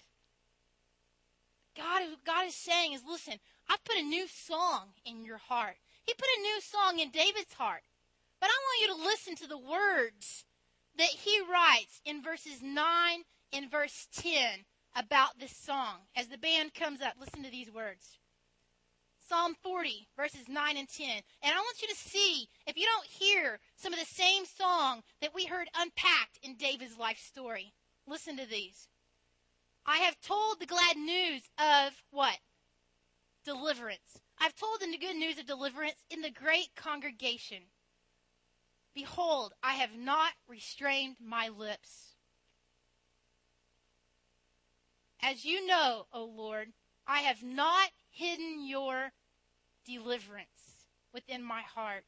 God, 1.76 2.01
God 2.26 2.47
is 2.47 2.55
saying 2.55 2.93
is, 2.93 3.01
listen, 3.07 3.36
I've 3.70 3.84
put 3.84 3.97
a 3.97 4.03
new 4.03 4.28
song 4.28 4.93
in 5.05 5.24
your 5.24 5.38
heart. 5.38 5.76
He 6.05 6.13
put 6.13 6.28
a 6.38 6.41
new 6.41 6.61
song 6.61 6.99
in 6.99 7.11
David's 7.11 7.53
heart. 7.53 7.84
But 8.39 8.49
I 8.49 8.53
want 8.53 8.82
you 8.82 8.88
to 8.95 9.09
listen 9.09 9.36
to 9.38 9.47
the 9.47 9.57
words 9.57 10.45
that 10.97 11.09
he 11.09 11.41
writes 11.41 12.01
in 12.05 12.22
verses 12.22 12.61
9 12.61 13.24
and 13.53 13.72
verse 13.72 14.07
10 14.15 14.65
about 14.95 15.39
this 15.39 15.55
song. 15.55 15.97
As 16.15 16.28
the 16.28 16.38
band 16.38 16.74
comes 16.74 17.01
up, 17.01 17.13
listen 17.20 17.43
to 17.43 17.51
these 17.51 17.72
words. 17.72 18.18
Psalm 19.28 19.55
40, 19.61 20.07
verses 20.15 20.47
9 20.47 20.78
and 20.78 20.88
10. 20.88 21.09
And 21.09 21.53
I 21.53 21.57
want 21.57 21.82
you 21.82 21.88
to 21.89 21.95
see 21.95 22.47
if 22.65 22.78
you 22.78 22.86
don't 22.86 23.05
hear 23.05 23.59
some 23.76 23.91
of 23.91 23.99
the 23.99 24.05
same 24.05 24.45
song 24.45 25.01
that 25.22 25.34
we 25.36 25.45
heard 25.45 25.68
unpacked 25.76 26.39
in 26.43 26.55
David's 26.55 26.97
life 26.97 27.20
story. 27.20 27.74
Listen 28.07 28.38
to 28.38 28.45
these. 28.45 28.88
I 29.86 29.97
have 29.97 30.20
told 30.22 30.59
the 30.59 30.65
glad 30.65 30.95
news 30.95 31.41
of 31.59 31.91
what? 32.11 32.38
Deliverance. 33.48 34.20
I've 34.38 34.58
told 34.58 34.82
them 34.82 34.91
the 34.91 34.98
good 34.98 35.16
news 35.16 35.39
of 35.39 35.45
deliverance 35.45 36.04
in 36.10 36.22
the 36.22 36.30
great 36.30 36.76
congregation. 36.76 37.60
Behold, 38.93 39.54
I 39.64 39.76
have 39.76 39.95
not 39.98 40.34
restrained 40.50 41.16
my 41.24 41.48
lips. 41.48 42.18
As 45.22 45.45
you 45.45 45.66
know, 45.66 46.08
O 46.12 46.26
Lord, 46.26 46.74
I 47.08 47.20
have 47.20 47.41
not 47.41 47.91
hidden 48.10 48.68
your 48.68 49.14
deliverance 49.86 50.86
within 51.14 51.41
my 51.41 51.62
heart. 51.62 52.04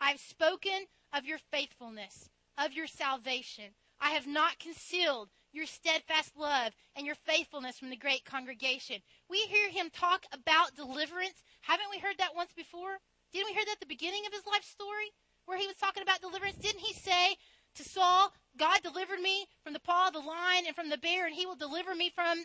I've 0.00 0.18
spoken 0.18 0.86
of 1.12 1.24
your 1.24 1.38
faithfulness, 1.52 2.30
of 2.58 2.72
your 2.72 2.88
salvation. 2.88 3.74
I 4.00 4.10
have 4.10 4.26
not 4.26 4.58
concealed 4.58 5.28
your 5.52 5.66
steadfast 5.66 6.36
love 6.36 6.72
and 6.96 7.06
your 7.06 7.14
faithfulness 7.14 7.78
from 7.78 7.90
the 7.90 7.96
great 7.96 8.24
congregation. 8.24 8.96
We 9.28 9.38
hear 9.48 9.70
him 9.70 9.90
talk 9.90 10.24
about 10.32 10.76
deliverance. 10.76 11.42
Haven't 11.62 11.90
we 11.90 11.98
heard 11.98 12.18
that 12.18 12.34
once 12.34 12.52
before? 12.54 12.98
Didn't 13.32 13.46
we 13.46 13.54
hear 13.54 13.64
that 13.64 13.74
at 13.74 13.80
the 13.80 13.86
beginning 13.86 14.22
of 14.26 14.32
his 14.32 14.46
life 14.46 14.64
story 14.64 15.12
where 15.46 15.58
he 15.58 15.66
was 15.66 15.76
talking 15.76 16.02
about 16.02 16.20
deliverance? 16.20 16.56
Didn't 16.56 16.80
he 16.80 16.94
say 16.94 17.36
to 17.76 17.84
Saul, 17.84 18.32
God 18.56 18.82
delivered 18.82 19.20
me 19.20 19.46
from 19.62 19.72
the 19.72 19.80
paw 19.80 20.08
of 20.08 20.14
the 20.14 20.20
lion 20.20 20.64
and 20.66 20.74
from 20.74 20.90
the 20.90 20.98
bear, 20.98 21.26
and 21.26 21.34
he 21.34 21.46
will 21.46 21.56
deliver 21.56 21.94
me 21.94 22.10
from 22.10 22.44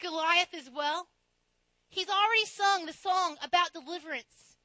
Goliath 0.00 0.54
as 0.54 0.70
well? 0.74 1.08
He's 1.88 2.08
already 2.08 2.44
sung 2.44 2.86
the 2.86 2.92
song 2.92 3.36
about 3.42 3.72
deliverance. 3.72 4.56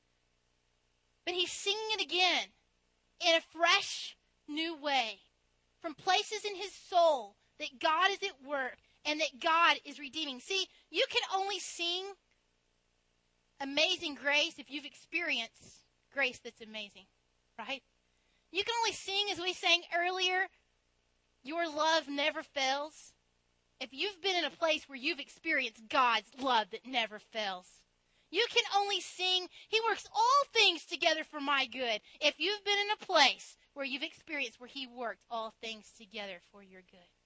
But 1.25 1.35
he's 1.35 1.51
singing 1.51 1.79
it 1.91 2.01
again 2.01 2.47
in 3.25 3.35
a 3.35 3.57
fresh, 3.57 4.17
new 4.47 4.75
way. 4.75 5.19
From 5.81 5.95
places 5.95 6.45
in 6.45 6.55
his 6.55 6.73
soul 6.73 7.35
that 7.63 7.79
God 7.79 8.11
is 8.11 8.19
at 8.23 8.47
work 8.47 8.77
and 9.05 9.19
that 9.19 9.39
God 9.41 9.77
is 9.85 9.99
redeeming. 9.99 10.39
See, 10.39 10.67
you 10.91 11.05
can 11.09 11.21
only 11.35 11.59
sing 11.59 12.03
amazing 13.61 14.15
grace 14.15 14.55
if 14.57 14.69
you've 14.69 14.85
experienced 14.85 15.85
grace 16.13 16.39
that's 16.43 16.61
amazing, 16.61 17.05
right? 17.57 17.81
You 18.51 18.63
can 18.63 18.73
only 18.81 18.93
sing, 18.93 19.27
as 19.31 19.39
we 19.39 19.53
sang 19.53 19.81
earlier, 19.97 20.47
your 21.43 21.67
love 21.67 22.07
never 22.07 22.43
fails 22.43 23.13
if 23.79 23.89
you've 23.91 24.21
been 24.21 24.35
in 24.35 24.45
a 24.45 24.49
place 24.49 24.87
where 24.87 24.97
you've 24.97 25.19
experienced 25.19 25.89
God's 25.89 26.29
love 26.39 26.67
that 26.71 26.85
never 26.85 27.19
fails. 27.19 27.67
You 28.31 28.45
can 28.49 28.63
only 28.75 29.01
sing, 29.01 29.47
He 29.69 29.79
works 29.87 30.07
all 30.13 30.43
things 30.53 30.85
together 30.85 31.23
for 31.23 31.39
my 31.39 31.65
good. 31.65 32.01
If 32.21 32.35
you've 32.39 32.63
been 32.63 32.79
in 32.79 32.91
a 32.91 33.05
place 33.05 33.57
where 33.73 33.85
you've 33.85 34.03
experienced 34.03 34.59
where 34.59 34.69
He 34.69 34.87
worked 34.87 35.23
all 35.29 35.53
things 35.61 35.91
together 35.97 36.39
for 36.51 36.63
your 36.63 36.81
good. 36.89 37.22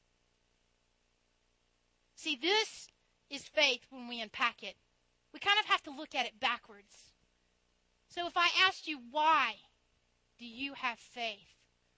See, 2.17 2.35
this 2.35 2.87
is 3.29 3.43
faith 3.43 3.85
when 3.91 4.07
we 4.07 4.21
unpack 4.21 4.63
it. 4.63 4.75
We 5.33 5.39
kind 5.39 5.59
of 5.59 5.67
have 5.67 5.83
to 5.83 5.91
look 5.91 6.15
at 6.15 6.25
it 6.25 6.39
backwards. 6.39 7.13
So 8.09 8.25
if 8.25 8.35
I 8.35 8.49
asked 8.65 8.87
you, 8.87 8.99
why 9.11 9.53
do 10.39 10.45
you 10.45 10.73
have 10.73 10.97
faith? 10.97 11.53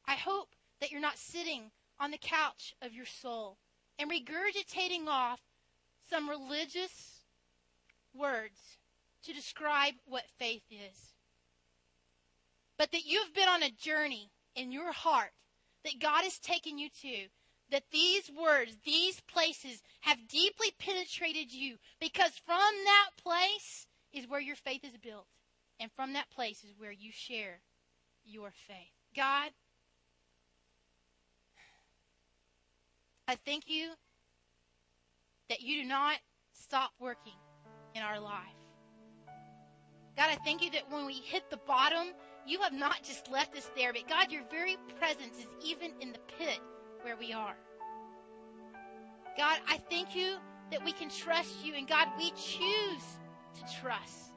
I 0.05 0.15
hope 0.15 0.49
that 0.81 0.91
you're 0.91 0.99
not 0.99 1.17
sitting 1.17 1.71
on 2.01 2.11
the 2.11 2.17
couch 2.17 2.75
of 2.81 2.93
your 2.93 3.05
soul 3.05 3.57
and 3.97 4.11
regurgitating 4.11 5.07
off 5.07 5.39
some 6.09 6.29
religious 6.29 7.21
words 8.13 8.77
to 9.23 9.33
describe 9.33 9.93
what 10.05 10.25
faith 10.37 10.63
is. 10.69 11.13
But 12.77 12.91
that 12.91 13.05
you've 13.05 13.33
been 13.33 13.47
on 13.47 13.63
a 13.63 13.71
journey 13.71 14.31
in 14.53 14.73
your 14.73 14.91
heart 14.91 15.31
that 15.85 16.01
God 16.01 16.23
has 16.25 16.39
taken 16.39 16.77
you 16.77 16.89
to, 17.03 17.27
that 17.71 17.83
these 17.91 18.29
words, 18.31 18.75
these 18.85 19.19
places 19.21 19.81
have 20.01 20.17
deeply 20.27 20.73
penetrated 20.79 21.53
you 21.53 21.77
because 21.99 22.31
from 22.45 22.71
that 22.85 23.09
place 23.23 23.87
is 24.13 24.27
where 24.27 24.39
your 24.39 24.55
faith 24.55 24.83
is 24.83 24.97
built. 24.97 25.27
And 25.79 25.91
from 25.91 26.13
that 26.13 26.29
place 26.29 26.63
is 26.63 26.73
where 26.77 26.91
you 26.91 27.11
share 27.11 27.59
your 28.25 28.51
faith. 28.67 28.75
God, 29.15 29.51
I 33.27 33.35
thank 33.45 33.69
you 33.69 33.91
that 35.49 35.61
you 35.61 35.81
do 35.83 35.87
not 35.87 36.17
stop 36.53 36.91
working 36.99 37.37
in 37.95 38.01
our 38.01 38.19
life. 38.19 38.33
God, 40.17 40.29
I 40.31 40.35
thank 40.43 40.61
you 40.61 40.71
that 40.71 40.91
when 40.91 41.05
we 41.05 41.13
hit 41.13 41.49
the 41.49 41.59
bottom, 41.65 42.07
you 42.45 42.59
have 42.61 42.73
not 42.73 43.03
just 43.03 43.31
left 43.31 43.55
us 43.55 43.69
there, 43.75 43.93
but 43.93 44.07
God, 44.09 44.31
your 44.31 44.43
very 44.51 44.77
presence 44.99 45.37
is 45.37 45.47
even 45.63 45.91
in 46.01 46.11
the 46.11 46.19
pit 46.37 46.59
where 47.01 47.15
we 47.15 47.33
are. 47.33 47.55
God, 49.37 49.59
I 49.67 49.77
thank 49.89 50.15
you 50.15 50.35
that 50.71 50.83
we 50.83 50.91
can 50.91 51.09
trust 51.09 51.63
you, 51.63 51.73
and 51.75 51.87
God, 51.87 52.07
we 52.17 52.31
choose 52.31 53.03
to 53.55 53.81
trust. 53.81 54.31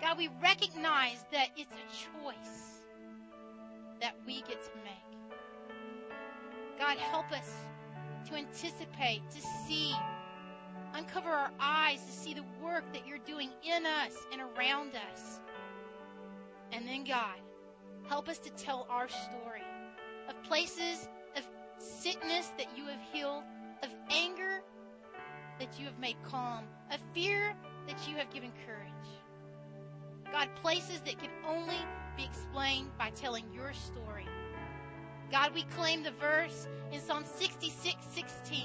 God, 0.00 0.18
we 0.18 0.28
recognize 0.42 1.24
that 1.32 1.48
it's 1.56 1.72
a 1.72 2.22
choice 2.22 2.82
that 4.00 4.14
we 4.26 4.42
get 4.42 4.62
to 4.62 4.70
make. 4.84 5.18
God, 6.78 6.98
help 6.98 7.30
us 7.32 7.52
to 8.28 8.34
anticipate, 8.34 9.22
to 9.30 9.40
see, 9.66 9.94
uncover 10.94 11.30
our 11.30 11.50
eyes 11.58 12.04
to 12.04 12.12
see 12.12 12.34
the 12.34 12.44
work 12.62 12.84
that 12.92 13.06
you're 13.06 13.18
doing 13.18 13.50
in 13.64 13.86
us 13.86 14.14
and 14.32 14.40
around 14.40 14.92
us. 15.12 15.40
And 16.72 16.86
then, 16.86 17.04
God, 17.04 17.38
help 18.08 18.28
us 18.28 18.38
to 18.38 18.50
tell 18.50 18.86
our 18.90 19.08
story 19.08 19.62
of 20.28 20.40
places 20.44 21.08
sickness 21.78 22.52
that 22.58 22.76
you 22.76 22.84
have 22.86 23.00
healed, 23.12 23.44
of 23.82 23.90
anger 24.10 24.62
that 25.58 25.78
you 25.78 25.86
have 25.86 25.98
made 25.98 26.16
calm, 26.22 26.64
of 26.90 26.98
fear 27.12 27.54
that 27.86 28.08
you 28.08 28.16
have 28.16 28.30
given 28.30 28.52
courage. 28.66 28.92
God, 30.32 30.48
places 30.56 31.00
that 31.00 31.18
can 31.18 31.30
only 31.46 31.78
be 32.16 32.24
explained 32.24 32.90
by 32.98 33.10
telling 33.10 33.44
your 33.52 33.72
story. 33.72 34.26
God, 35.30 35.54
we 35.54 35.62
claim 35.64 36.02
the 36.02 36.12
verse 36.12 36.66
in 36.92 37.00
Psalm 37.00 37.24
66 37.24 37.96
16 38.12 38.64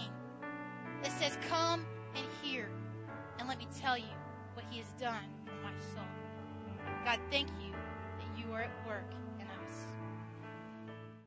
that 1.03 1.11
says, 1.19 1.37
Come 1.49 1.85
and 2.15 2.25
hear, 2.41 2.69
and 3.39 3.47
let 3.47 3.57
me 3.57 3.67
tell 3.79 3.97
you 3.97 4.05
what 4.53 4.65
He 4.69 4.79
has 4.79 4.87
done 4.99 5.25
for 5.45 5.53
my 5.63 5.71
soul. 5.93 6.03
God, 7.05 7.19
thank 7.29 7.49
you 7.61 7.71
that 7.71 8.37
you 8.37 8.53
are 8.53 8.61
at 8.63 8.87
work 8.87 9.09